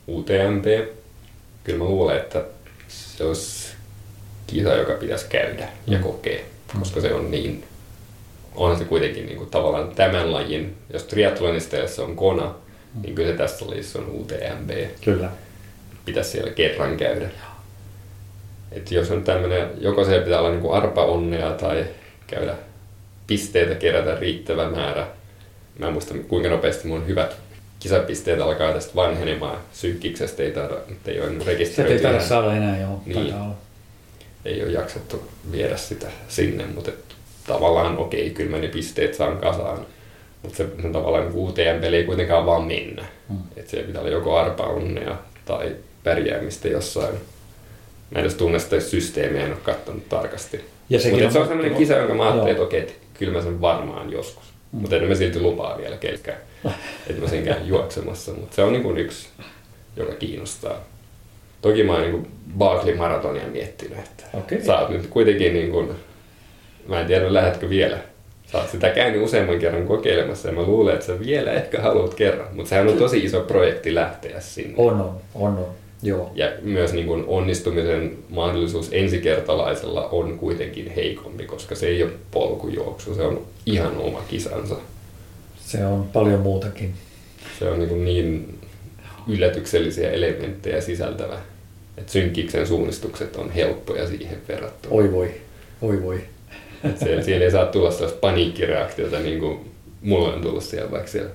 UTMP, 0.08 0.64
kyllä 1.64 1.78
mä 1.78 1.84
luulen, 1.84 2.16
että 2.16 2.44
se 2.88 3.24
olisi 3.24 3.74
kisa, 4.46 4.74
joka 4.74 4.92
pitäisi 4.92 5.26
käydä 5.28 5.68
ja 5.86 5.98
mm. 5.98 6.04
kokea, 6.04 6.40
koska 6.78 7.00
se 7.00 7.14
on 7.14 7.30
niin, 7.30 7.64
onhan 8.54 8.78
se 8.78 8.84
kuitenkin 8.84 9.26
niinku 9.26 9.46
tavallaan 9.46 9.94
tämän 9.94 10.32
lajin, 10.32 10.76
jos 10.92 11.02
triathlonista 11.02 11.76
on 12.02 12.16
kona. 12.16 12.54
Niin 13.02 13.14
kyllä 13.14 13.30
se 13.30 13.36
tässä 13.36 13.66
lajissa 13.68 13.98
on 13.98 14.10
UTMB. 14.10 14.70
Kyllä. 15.04 15.28
Pitäisi 16.04 16.30
siellä 16.30 16.50
kerran 16.50 16.96
käydä. 16.96 17.28
Et 18.72 18.90
jos 18.90 19.10
on 19.10 19.24
tämmöinen, 19.24 19.68
joko 19.80 20.04
se 20.04 20.20
pitää 20.20 20.40
olla 20.40 20.50
niin 20.50 20.72
arpa 20.72 21.04
onnea 21.04 21.50
tai 21.50 21.84
käydä 22.26 22.54
pisteitä 23.26 23.74
kerätä 23.74 24.20
riittävä 24.20 24.70
määrä. 24.70 25.06
Mä 25.78 25.86
en 25.86 25.92
muista 25.92 26.14
kuinka 26.28 26.48
nopeasti 26.48 26.88
mun 26.88 27.06
hyvät 27.06 27.36
kisapisteet 27.78 28.40
alkaa 28.40 28.72
tästä 28.72 28.94
vanhenemaan. 28.94 29.58
Syykkiksestä 29.72 30.42
ei, 30.42 30.50
taida, 30.50 30.74
ei 31.06 31.20
ole 31.20 31.44
rekisteröity. 31.46 31.96
ei 31.96 32.02
taida 32.02 32.20
saada 32.20 32.56
enää, 32.56 32.80
joo. 32.80 33.02
Niin. 33.06 33.34
Ei 34.44 34.62
ole 34.62 34.72
jaksettu 34.72 35.30
viedä 35.52 35.76
sitä 35.76 36.06
sinne, 36.28 36.66
mutta 36.66 36.90
et, 36.90 37.04
tavallaan 37.46 37.98
okei, 37.98 38.30
kyllä 38.30 38.50
mä 38.50 38.58
ne 38.58 38.68
pisteet 38.68 39.14
saan 39.14 39.38
kasaan. 39.38 39.86
Mutta 40.42 40.56
se, 40.56 40.66
se 40.82 40.88
tavallaan 40.88 41.24
niin 41.24 41.36
UTM-peli 41.36 41.96
ei 41.96 42.04
kuitenkaan 42.04 42.46
vaan 42.46 42.62
mennä. 42.62 43.04
Mm. 43.28 43.36
Että 43.56 43.70
se 43.70 43.76
pitää 43.76 44.00
olla 44.00 44.10
joko 44.10 44.38
arpa 44.38 44.64
onnea 44.64 45.16
tai 45.44 45.76
pärjäämistä 46.04 46.68
jossain. 46.68 47.14
Mä 48.10 48.18
en 48.18 48.20
edes 48.20 48.34
tunne 48.34 48.58
sitä 48.58 48.80
systeemiä, 48.80 49.44
en 49.44 49.52
ole 49.52 49.60
katsonut 49.62 50.08
tarkasti. 50.08 50.64
Ja 50.90 50.98
Mutta 51.10 51.30
se 51.30 51.38
on 51.38 51.48
sellainen 51.48 51.74
kisa, 51.74 51.94
jonka 51.94 52.14
mä 52.14 52.22
ajattelin, 52.22 52.50
että 52.50 52.62
okei, 52.62 52.86
kyllä 53.14 53.32
mä 53.32 53.42
sen 53.42 53.60
varmaan 53.60 54.12
joskus. 54.12 54.44
Mm. 54.72 54.80
Mutta 54.80 54.96
en 54.96 55.04
mä 55.04 55.14
silti 55.14 55.40
lupaa 55.40 55.78
vielä 55.78 55.96
kelkään, 55.96 56.38
että 57.10 57.22
mä 57.22 57.28
sen 57.28 57.44
käyn 57.44 57.68
juoksemassa. 57.68 58.32
Mutta 58.32 58.56
se 58.56 58.62
on 58.62 58.72
niin 58.72 58.82
kuin 58.82 58.98
yksi, 58.98 59.28
joka 59.96 60.14
kiinnostaa. 60.14 60.80
Toki 61.62 61.82
mä 61.82 61.92
oon 61.92 62.02
niin 62.02 62.26
Barkley-maratonia 62.58 63.46
miettinyt, 63.46 63.98
että 63.98 64.24
okay. 64.34 64.64
sä 64.64 64.78
oot 64.78 64.88
nyt 64.88 65.06
kuitenkin 65.06 65.54
niin 65.54 65.70
kuin, 65.70 65.90
mä 66.88 67.00
en 67.00 67.06
tiedä 67.06 67.34
lähdetkö 67.34 67.68
vielä. 67.68 67.98
Sä 68.52 68.58
oot 68.58 68.70
sitä 68.70 68.90
käynyt 68.90 69.22
useamman 69.22 69.58
kerran 69.58 69.86
kokeilemassa 69.86 70.48
ja 70.48 70.54
mä 70.54 70.62
luulen, 70.62 70.94
että 70.94 71.06
sä 71.06 71.20
vielä 71.20 71.52
ehkä 71.52 71.80
haluat 71.80 72.14
kerran. 72.14 72.48
Mutta 72.52 72.68
sehän 72.68 72.88
on 72.88 72.98
tosi 72.98 73.18
iso 73.18 73.40
projekti 73.40 73.94
lähteä 73.94 74.40
sinne. 74.40 74.74
On, 74.76 75.00
on, 75.00 75.20
on. 75.34 75.58
on. 75.58 75.66
Joo. 76.02 76.32
Ja 76.34 76.52
myös 76.62 76.92
niin 76.92 77.06
kuin 77.06 77.24
onnistumisen 77.26 78.18
mahdollisuus 78.28 78.88
ensikertalaisella 78.92 80.08
on 80.08 80.38
kuitenkin 80.38 80.92
heikompi, 80.96 81.44
koska 81.44 81.74
se 81.74 81.86
ei 81.86 82.02
ole 82.02 82.12
polkujuoksu, 82.30 83.14
se 83.14 83.22
on 83.22 83.46
ihan 83.66 83.96
oma 83.96 84.22
kisansa. 84.28 84.76
Se 85.60 85.86
on 85.86 86.08
paljon 86.12 86.40
muutakin. 86.40 86.94
Se 87.58 87.68
on 87.70 87.78
niin, 87.78 87.88
kuin 87.88 88.04
niin 88.04 88.58
yllätyksellisiä 89.28 90.10
elementtejä 90.10 90.80
sisältävä, 90.80 91.38
että 91.98 92.12
synkiksen 92.12 92.66
suunnistukset 92.66 93.36
on 93.36 93.50
helppoja 93.50 94.06
siihen 94.06 94.38
verrattuna. 94.48 94.94
Oi 94.94 95.12
voi, 95.12 95.30
oi 95.82 96.02
voi. 96.02 96.20
Siellä, 97.04 97.22
siellä 97.22 97.44
ei 97.44 97.50
saa 97.50 97.66
tulla 97.66 97.90
sellaista 97.90 98.20
paniikkireaktiota, 98.20 99.18
niin 99.18 99.40
kuin 99.40 99.72
mulla 100.02 100.34
on 100.34 100.42
tullut 100.42 100.64
siellä 100.64 100.90
vaikka 100.90 101.08
siellä 101.08 101.30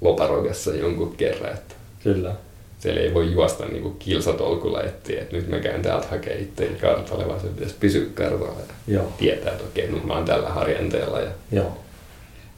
loparogassa 0.00 0.70
jonkun 0.70 1.16
kerran. 1.16 1.52
Että 1.52 1.74
Kyllä 2.02 2.32
siellä 2.78 3.00
ei 3.00 3.14
voi 3.14 3.32
juosta 3.32 3.64
niin 3.64 3.82
kuin 3.82 3.96
kilsatolkulla 3.98 4.82
etsiä, 4.82 5.22
että 5.22 5.36
nyt 5.36 5.48
mä 5.48 5.58
käyn 5.58 5.82
täältä 5.82 6.06
hakemaan 6.10 6.42
itseäni 6.42 6.74
kartalle, 6.74 7.28
vaan 7.28 7.40
se 7.40 7.46
pitäisi 7.46 7.74
pysyä 7.80 8.06
kartalla 8.14 8.60
ja 8.88 8.94
Joo. 8.94 9.12
tietää, 9.18 9.52
että 9.52 9.64
okei, 9.64 9.88
nyt 9.88 10.04
mä 10.04 10.14
oon 10.14 10.24
tällä 10.24 10.48
harjanteella. 10.48 11.20
Ja... 11.20 11.30
Joo. 11.52 11.78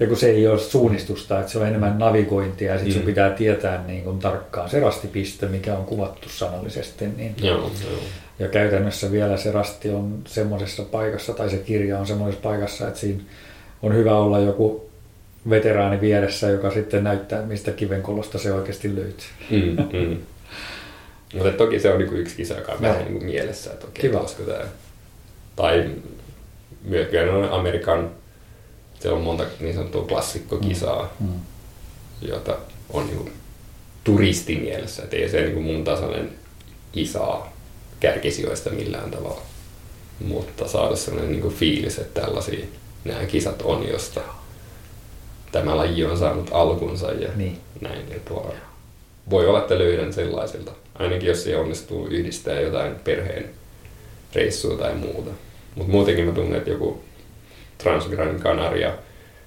Ja 0.01 0.07
kun 0.07 0.17
se 0.17 0.31
ei 0.31 0.47
ole 0.49 0.59
suunnistusta, 0.59 1.41
että 1.41 1.53
se 1.53 1.59
on 1.59 1.67
enemmän 1.67 1.99
navigointia 1.99 2.73
ja 2.73 2.79
sitten 2.79 2.95
mm. 2.95 2.99
sun 2.99 3.07
pitää 3.07 3.31
tietää 3.31 3.85
niin 3.87 4.05
kuin 4.05 4.19
tarkkaan 4.19 4.71
se 4.71 4.81
rastipiste, 4.81 5.47
mikä 5.47 5.77
on 5.77 5.85
kuvattu 5.85 6.29
sanallisesti. 6.29 7.07
Niin... 7.17 7.35
Joo, 7.43 7.59
joo. 7.59 8.01
Ja 8.39 8.49
käytännössä 8.49 9.13
vielä 9.13 9.37
se 9.37 9.53
rasti 9.53 9.91
on 9.91 10.19
semmoisessa 10.27 10.83
paikassa 10.83 11.33
tai 11.33 11.51
se 11.51 11.57
kirja 11.57 11.99
on 11.99 12.07
semmoisessa 12.07 12.43
paikassa, 12.43 12.89
että 12.89 13.01
siinä 13.01 13.23
on 13.83 13.95
hyvä 13.95 14.17
olla 14.17 14.39
joku 14.39 14.91
veteraani 15.51 16.01
vieressä, 16.01 16.51
joka 16.51 16.71
sitten 16.71 17.05
näyttää, 17.05 17.43
mistä 17.43 17.71
kivenkolosta 17.71 18.39
se 18.39 18.53
oikeasti 18.53 18.97
löytyy. 18.97 19.29
Mm, 19.51 19.99
mm. 19.99 20.17
Mutta 21.35 21.53
toki 21.53 21.81
se 21.81 21.93
on 21.93 21.99
niinku 21.99 22.15
yksi 22.15 22.37
kisa, 22.37 22.55
joka 22.55 22.73
on 22.73 22.81
vähän 22.81 23.05
niinku 23.05 23.25
mielessä, 23.25 23.73
että 23.73 23.87
okei, 23.87 24.03
Kiva. 24.03 24.27
tämä. 24.47 24.65
Tai 25.57 25.91
myös 26.85 27.09
on 27.33 27.51
Amerikan, 27.51 28.11
siellä 29.01 29.19
on 29.19 29.25
monta 29.25 29.45
niin 29.61 29.75
sanottua 29.75 30.05
klassikkokisaa, 30.05 31.15
mm. 31.21 31.27
Mm. 31.27 31.41
jota 32.23 32.57
on 32.91 33.07
niinku 33.07 33.31
mielessä, 34.61 35.03
että 35.03 35.17
ei 35.17 35.29
se 35.29 35.41
niinku 35.41 35.61
mun 35.61 35.85
tasoinen 35.85 36.31
kisaa 36.93 37.53
kärkisijoista 38.01 38.71
millään 38.71 39.11
tavalla. 39.11 39.43
Mutta 40.21 40.69
saada 40.69 40.97
sellainen 40.97 41.33
niinku 41.33 41.51
fiilis, 41.51 41.99
että 41.99 42.21
tällaisia 42.21 42.67
nämä 43.05 43.27
kisat 43.27 43.63
on, 43.63 43.89
josta 43.89 44.21
tämä 45.53 45.77
laji 45.77 46.05
on 46.05 46.19
saanut 46.19 46.49
alkunsa 46.53 47.13
ja 47.13 47.29
niin. 47.37 47.59
näin. 47.81 48.11
Ja 48.11 48.17
tuo, 48.29 48.55
voi 49.31 49.47
olla, 49.47 49.59
että 49.59 49.79
löydän 49.79 50.13
sellaisilta. 50.13 50.73
Ainakin 50.95 51.29
jos 51.29 51.45
se 51.45 51.57
onnistuu 51.57 52.07
yhdistää 52.07 52.61
jotain 52.61 52.95
perheen 52.95 53.51
reissua 54.35 54.79
tai 54.79 54.95
muuta. 54.95 55.31
Mutta 55.75 55.93
muutenkin 55.93 56.25
mä 56.25 56.33
tunnen, 56.33 56.59
että 56.59 56.71
joku 56.71 57.03
Transgran 57.79 58.41
Canaria, 58.41 58.93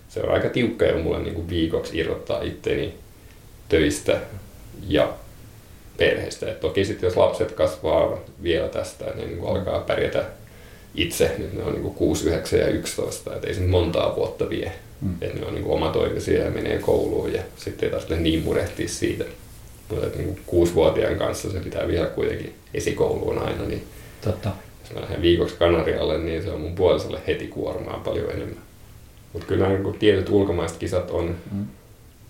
se 0.10 0.20
on 0.20 0.34
aika 0.34 0.50
tiukka 0.50 0.86
jo 0.86 0.98
mulle 0.98 1.20
niin 1.20 1.36
kuin 1.36 1.50
viikoksi 1.50 1.98
irrottaa 1.98 2.42
itteni 2.42 2.94
töistä 3.70 4.20
ja 4.88 5.14
perheestä. 5.98 6.52
Et 6.52 6.60
toki 6.60 6.86
sitten 6.86 7.08
jos 7.08 7.18
lapset 7.18 7.52
kasvaa 7.52 8.18
vielä 8.44 8.68
tästä, 8.68 9.06
niin, 9.16 9.28
niin 9.28 9.48
alkaa 9.48 9.80
pärjätä 9.80 10.24
itse, 10.96 11.36
niin 11.38 11.58
ne 11.58 11.64
on 11.64 11.72
niin 11.72 11.82
kuin 11.82 11.96
6, 11.96 12.28
9 12.28 12.60
ja 12.60 12.68
11, 12.68 13.36
et 13.36 13.46
ei 13.46 13.54
se 13.54 13.62
montaa 13.62 14.16
vuotta 14.16 14.50
vie. 14.50 14.72
Mm. 15.02 15.16
Että 15.22 15.40
ne 15.40 15.46
on 15.46 15.54
niin 15.56 15.66
omatoimisia 15.66 16.44
ja 16.44 16.52
menee 16.52 16.80
kouluun 16.80 17.34
ja 17.34 17.42
sitten 17.56 17.88
ei 17.88 17.92
tarvitse 17.92 18.16
niin 18.16 18.44
murehtia 18.44 18.88
siitä. 18.88 19.26
Mutta 19.90 20.18
niin 20.18 20.42
kuusivuotiaan 20.46 21.16
kanssa 21.16 21.52
se 21.52 21.60
pitää 21.60 21.88
vielä 21.88 22.06
kuitenkin 22.06 22.54
esikouluun 22.74 23.38
aina. 23.38 23.66
Niin 23.66 23.84
Totta. 24.22 24.50
Mä 24.94 25.02
lähden 25.02 25.22
viikoksi 25.22 25.56
Kanarialle, 25.56 26.18
niin 26.18 26.44
se 26.44 26.52
on 26.52 26.62
mun 26.62 26.76
puolisolle 26.76 27.20
heti 27.28 27.48
kuormaa 27.48 28.02
paljon 28.06 28.32
enemmän. 28.32 28.64
Mutta 29.34 29.48
kyllä 29.48 29.70
niin 29.70 30.00
tietyt 30.00 30.30
ulkomaiset 30.30 30.78
kisat 30.78 31.12
on, 31.12 31.36
mm. 31.52 31.66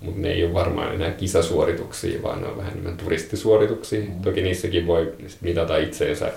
mutta 0.02 0.22
ne 0.22 0.32
ei 0.32 0.44
ole 0.44 0.54
varmaan 0.54 0.96
enää 0.96 1.12
kisasuorituksia, 1.12 2.24
vaan 2.24 2.42
ne 2.42 2.48
on 2.48 2.58
vähän 2.58 2.72
enemmän 2.72 2.98
turistisuorituksia. 2.98 4.02
Mm. 4.02 4.22
Toki 4.22 4.42
niissäkin 4.42 4.88
voi 4.88 5.14
mitata 5.42 5.78
itseensä 5.78 6.32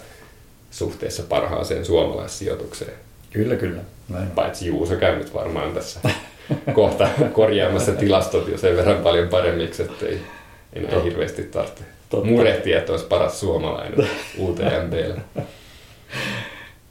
suhteessa 0.71 1.23
parhaaseen 1.23 1.85
suomalaissijoitukseen. 1.85 2.93
Kyllä, 3.33 3.57
kyllä. 3.57 3.81
Näin. 4.09 4.31
Paitsi 4.31 4.67
Juuso 4.67 4.97
käy 4.97 5.17
nyt 5.17 5.35
varmaan 5.35 5.73
tässä 5.73 6.01
kohta 6.75 7.09
korjaamassa 7.33 7.93
tilastot 7.93 8.49
jo 8.49 8.59
sen 8.59 8.77
verran 8.77 9.03
paljon 9.03 9.29
paremmiksi, 9.29 9.83
että 9.83 10.07
ei 10.07 10.21
enää 10.73 10.91
Totta. 10.91 11.05
hirveästi 11.05 11.43
tarvitse 11.43 11.85
murehtia, 12.25 12.79
että 12.79 12.93
olisi 12.93 13.07
paras 13.07 13.41
suomalainen 13.41 14.09
UTMPllä. 14.39 15.21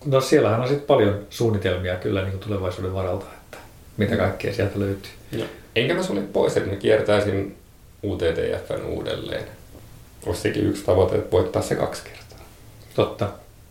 No 0.05 0.21
siellähän 0.21 0.61
on 0.61 0.67
sitten 0.67 0.87
paljon 0.87 1.19
suunnitelmia 1.29 1.95
kyllä 1.95 2.21
niin 2.21 2.31
kuin 2.31 2.41
tulevaisuuden 2.41 2.93
varalta, 2.93 3.25
että 3.43 3.57
mitä 3.97 4.17
kaikkea 4.17 4.53
sieltä 4.53 4.79
löytyy. 4.79 5.11
No, 5.37 5.43
enkä 5.75 5.93
mä 5.93 6.03
sulje 6.03 6.23
pois, 6.23 6.57
että 6.57 6.69
mä 6.69 6.75
kiertäisin 6.75 7.55
UTTFn 8.03 8.85
uudelleen. 8.85 9.43
Olisi 10.25 10.41
sekin 10.41 10.65
yksi 10.65 10.83
tavoite, 10.83 11.15
että 11.15 11.31
voittaa 11.31 11.61
se 11.61 11.75
kaksi 11.75 12.03
kertaa. 12.03 12.45
Totta. 12.95 13.29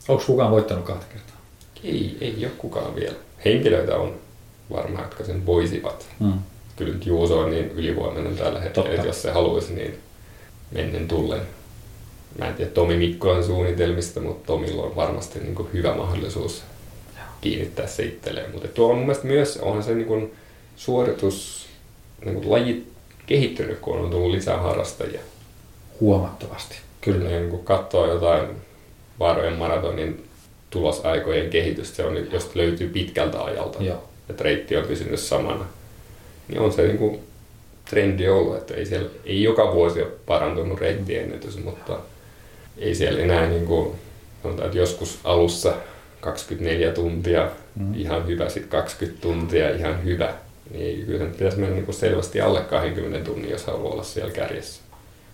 Onko 0.08 0.22
kukaan 0.26 0.50
voittanut 0.50 0.84
kahta 0.84 1.06
kertaa? 1.12 1.36
Ei, 1.84 2.16
ei 2.20 2.36
ole 2.40 2.52
kukaan 2.58 2.94
vielä. 2.94 3.14
Henkilöitä 3.44 3.96
on 3.96 4.14
varmaan, 4.72 5.04
jotka 5.04 5.24
sen 5.24 5.46
voisivat. 5.46 6.06
Mm. 6.20 6.32
Kyllä 6.76 6.92
nyt 6.92 7.06
Juuso 7.06 7.38
on 7.38 7.50
niin 7.50 7.70
ylivoimainen 7.70 8.36
tällä 8.36 8.60
hetkellä, 8.60 8.90
että 8.90 9.06
jos 9.06 9.22
se 9.22 9.30
haluaisi, 9.30 9.74
niin 9.74 9.98
mennen 10.70 11.08
tullen. 11.08 11.40
Mä 12.38 12.48
en 12.48 12.54
tiedä 12.54 12.70
Tomi 12.70 12.96
Mikkolan 12.96 13.44
suunnitelmista, 13.44 14.20
mutta 14.20 14.46
Tomilla 14.46 14.82
on 14.82 14.96
varmasti 14.96 15.38
niin 15.38 15.54
kuin 15.54 15.68
hyvä 15.72 15.94
mahdollisuus 15.94 16.62
kiinnittää 17.40 17.86
se 17.86 18.02
itselleen. 18.02 18.50
Mutta 18.52 18.68
tuo 18.68 18.90
on 18.90 18.96
mun 18.96 19.06
mielestä 19.06 19.26
myös, 19.26 19.56
onhan 19.56 19.82
se 19.82 19.94
niin 19.94 20.06
kuin 20.06 20.32
suoritus, 20.76 21.66
niin 22.24 22.34
kuin 22.34 22.50
laji 22.50 22.86
kehittynyt, 23.26 23.78
kun 23.78 23.98
on 23.98 24.10
tullut 24.10 24.30
lisää 24.30 24.58
harrastajia. 24.58 25.20
Huomattavasti, 26.00 26.76
kyllä. 27.00 27.30
Ja 27.30 27.38
niin 27.38 27.50
kun 27.50 27.64
katsoo 27.64 28.12
jotain 28.12 28.48
Vaarojen 29.18 29.58
maratonin 29.58 30.24
tulosaikojen 30.70 31.50
kehitystä, 31.50 31.96
se 31.96 32.04
on, 32.04 32.32
jos 32.32 32.54
löytyy 32.54 32.88
pitkältä 32.88 33.44
ajalta, 33.44 33.82
Joo. 33.82 34.04
että 34.30 34.44
reitti 34.44 34.76
on 34.76 34.86
pysynyt 34.86 35.20
samana, 35.20 35.64
niin 36.48 36.60
on 36.60 36.72
se 36.72 36.82
niin 36.82 36.98
kuin 36.98 37.20
trendi 37.90 38.28
ollut, 38.28 38.56
että 38.56 38.74
ei, 38.74 38.86
siellä, 38.86 39.10
ei 39.24 39.42
joka 39.42 39.74
vuosi 39.74 40.02
ole 40.02 40.10
parantunut 40.26 40.80
reittiennätys, 40.80 41.64
mutta 41.64 41.98
ei 42.78 42.94
siellä 42.94 43.20
enää 43.20 43.48
niin 43.48 43.66
kuin, 43.66 43.90
sanotaan, 44.42 44.66
että 44.66 44.78
joskus 44.78 45.20
alussa 45.24 45.74
24 46.20 46.92
tuntia, 46.92 47.50
mm. 47.76 47.94
ihan 47.94 48.26
hyvä, 48.26 48.48
sitten 48.48 48.70
20 48.70 49.22
tuntia, 49.22 49.76
ihan 49.76 50.04
hyvä. 50.04 50.34
Niin 50.70 51.06
kyllä 51.06 51.18
sen 51.18 51.30
pitäisi 51.30 51.58
mennä 51.58 51.74
niin 51.74 51.84
kuin 51.84 51.94
selvästi 51.94 52.40
alle 52.40 52.60
20 52.60 53.24
tunnin, 53.24 53.50
jos 53.50 53.66
haluaa 53.66 53.92
olla 53.92 54.02
siellä 54.02 54.32
kärjessä. 54.32 54.82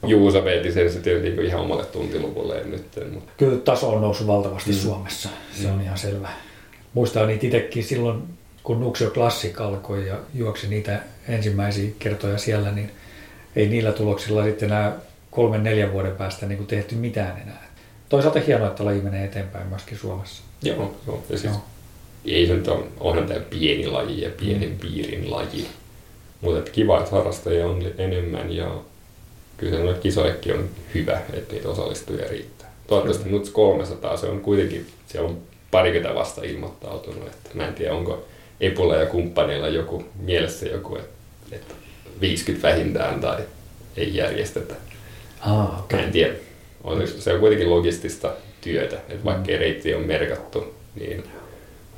Juusa 0.07 0.45
veti 0.45 0.73
sen 0.73 0.93
se 0.93 1.01
tietenkin 1.01 1.45
ihan 1.45 1.61
omalle 1.61 1.85
tuntiluvulle 1.85 2.65
nyt. 2.65 2.85
Mutta... 3.13 3.33
Kyllä 3.37 3.59
taso 3.59 3.89
on 3.89 4.01
noussut 4.01 4.27
valtavasti 4.27 4.71
mm. 4.71 4.77
Suomessa, 4.77 5.29
se 5.53 5.69
mm. 5.69 5.75
on 5.75 5.81
ihan 5.81 5.99
selvä. 5.99 6.29
Muistan 6.95 7.29
niitä 7.29 7.47
itsekin 7.47 7.85
silloin, 7.85 8.23
kun 8.63 8.81
Nuksio 8.81 9.11
Classic 9.11 9.61
alkoi 9.61 10.09
ja 10.09 10.17
juoksi 10.35 10.69
niitä 10.69 11.01
ensimmäisiä 11.29 11.91
kertoja 11.99 12.39
siellä, 12.39 12.73
niin 12.73 12.91
ei 13.57 13.69
niillä 13.69 13.93
tuloksilla 13.93 14.45
sitten 14.45 14.69
enää 14.69 14.93
kolmen 15.39 15.63
neljän 15.63 15.93
vuoden 15.93 16.17
päästä 16.17 16.47
niin 16.47 16.57
kuin 16.57 16.67
tehty 16.67 16.95
mitään 16.95 17.43
enää. 17.43 17.69
Toisaalta 18.09 18.41
hienoa, 18.41 18.69
että 18.69 18.85
laji 18.85 19.01
menee 19.01 19.25
eteenpäin 19.25 19.67
myöskin 19.67 19.99
Suomessa. 19.99 20.43
Joo, 20.63 20.95
joo. 21.07 21.23
Ja 21.31 21.39
siis 21.39 21.53
joo. 21.53 21.65
ei 22.25 22.47
se 22.47 22.55
nyt 22.55 22.69
ole, 22.69 22.85
onhan 23.01 23.27
tämä 23.27 23.41
pieni 23.41 23.87
laji 23.87 24.21
ja 24.21 24.31
pienen 24.41 24.69
mm. 24.69 24.79
piirin 24.79 25.31
laji. 25.31 25.69
Mutta 26.41 26.71
kiva, 26.71 26.99
että 26.99 27.11
harrastajia 27.11 27.67
on 27.67 27.83
enemmän 27.99 28.53
ja 28.53 28.75
kyllä 29.57 29.93
se 29.93 30.01
kisoillekin 30.01 30.55
on 30.55 30.69
hyvä, 30.95 31.21
että 31.33 31.55
niitä 31.55 31.69
osallistujia 31.69 32.29
riittää. 32.29 32.73
Toivottavasti 32.87 33.31
nyt 33.31 33.51
300, 33.51 34.17
se 34.17 34.27
on 34.27 34.41
kuitenkin, 34.41 34.87
siellä 35.07 35.29
on 35.29 35.39
parikymmentä 35.71 36.15
vasta 36.15 36.43
ilmoittautunut, 36.45 37.27
että 37.29 37.51
mä 37.55 37.67
en 37.67 37.75
tiedä 37.75 37.95
onko 37.95 38.25
Epulla 38.61 38.97
ja 38.97 39.07
kumppaneilla 39.07 39.69
joku 39.69 40.05
mielessä 40.21 40.67
joku, 40.67 40.97
että, 40.97 41.11
että 41.53 41.75
50 42.21 42.69
vähintään 42.69 43.21
tai 43.21 43.43
ei 43.97 44.17
järjestetä. 44.17 44.75
Ah, 45.41 45.79
okay. 45.79 46.01
En 46.01 46.13
tiedä. 46.13 46.35
On, 46.85 47.07
se 47.07 47.33
on 47.33 47.41
kuitenkin 47.41 47.71
logistista 47.71 48.31
työtä, 48.61 48.97
että 48.97 49.25
vaikka 49.25 49.53
mm. 49.53 49.59
reitti 49.59 49.95
on 49.95 50.03
merkattu, 50.03 50.75
niin 51.01 51.25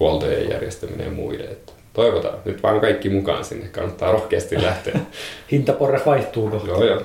huoltojen 0.00 0.50
järjestäminen 0.50 1.06
ja 1.06 1.12
muiden. 1.12 1.52
Että 1.52 1.72
toivotaan. 1.92 2.38
Nyt 2.44 2.62
vaan 2.62 2.80
kaikki 2.80 3.08
mukaan 3.08 3.44
sinne. 3.44 3.68
Kannattaa 3.68 4.12
rohkeasti 4.12 4.62
lähteä. 4.62 5.00
Hintaporre 5.52 6.00
vaihtuu 6.06 6.50
kohta. 6.50 6.68
Joo, 6.68 6.84
joo. 6.84 7.02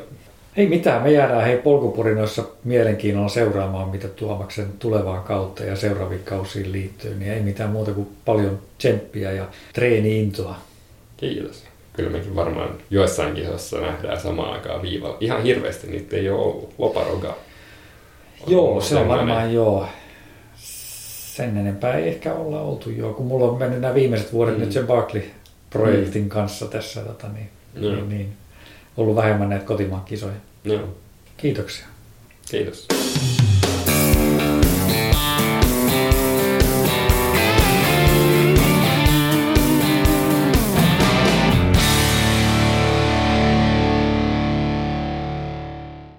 Ei 0.57 0.67
mitään, 0.67 1.03
me 1.03 1.11
jäädään 1.11 1.45
hei 1.45 1.57
polkupurinoissa 1.57 2.43
mielenkiinnolla 2.63 3.29
seuraamaan, 3.29 3.89
mitä 3.89 4.07
Tuomaksen 4.07 4.67
tulevaan 4.79 5.23
kautta 5.23 5.63
ja 5.63 5.75
seuraaviin 5.75 6.23
kausiin 6.23 6.71
liittyy, 6.71 7.15
niin 7.15 7.31
ei 7.31 7.41
mitään 7.41 7.69
muuta 7.69 7.91
kuin 7.91 8.07
paljon 8.25 8.59
tsemppiä 8.77 9.31
ja 9.31 9.45
treeni-intoa. 9.73 10.55
Kiitos. 11.17 11.63
Kyllä 11.95 12.09
mekin 12.09 12.35
varmaan 12.35 12.69
joissain 12.89 13.35
kisoissa 13.35 13.81
nähdään 13.81 14.21
samaan 14.21 14.53
aikaan 14.53 14.81
viivalla. 14.81 15.17
Ihan 15.19 15.43
hirveästi 15.43 15.87
niitä 15.87 16.15
ei 16.15 16.29
ole 16.29 16.41
ollut. 16.41 16.73
Loparoga. 16.77 17.37
Joo, 18.47 18.81
se 18.81 18.95
on 18.95 19.07
varmaan 19.07 19.53
joo. 19.53 19.87
Sen 21.35 21.57
enempää 21.57 21.97
ei 21.97 22.07
ehkä 22.07 22.33
olla 22.33 22.61
oltu 22.61 22.89
joo, 22.89 23.13
kun 23.13 23.25
mulla 23.25 23.45
on 23.45 23.57
mennyt 23.57 23.81
nämä 23.81 23.93
viimeiset 23.93 24.33
vuodet 24.33 24.55
mm. 24.55 24.61
nyt 24.61 24.71
sen 24.71 24.87
Barkley-projektin 24.87 26.23
mm. 26.23 26.29
kanssa 26.29 26.65
tässä, 26.65 27.01
tota, 27.01 27.27
niin, 27.27 27.49
no. 27.75 27.95
niin, 27.95 28.09
niin 28.09 28.33
ollut 28.97 29.15
vähemmän 29.15 29.49
näitä 29.49 29.65
kotimaan 29.65 30.05
kisoja. 30.05 30.35
Joo. 30.63 30.89
Kiitoksia. 31.37 31.85
Kiitos. 32.51 32.87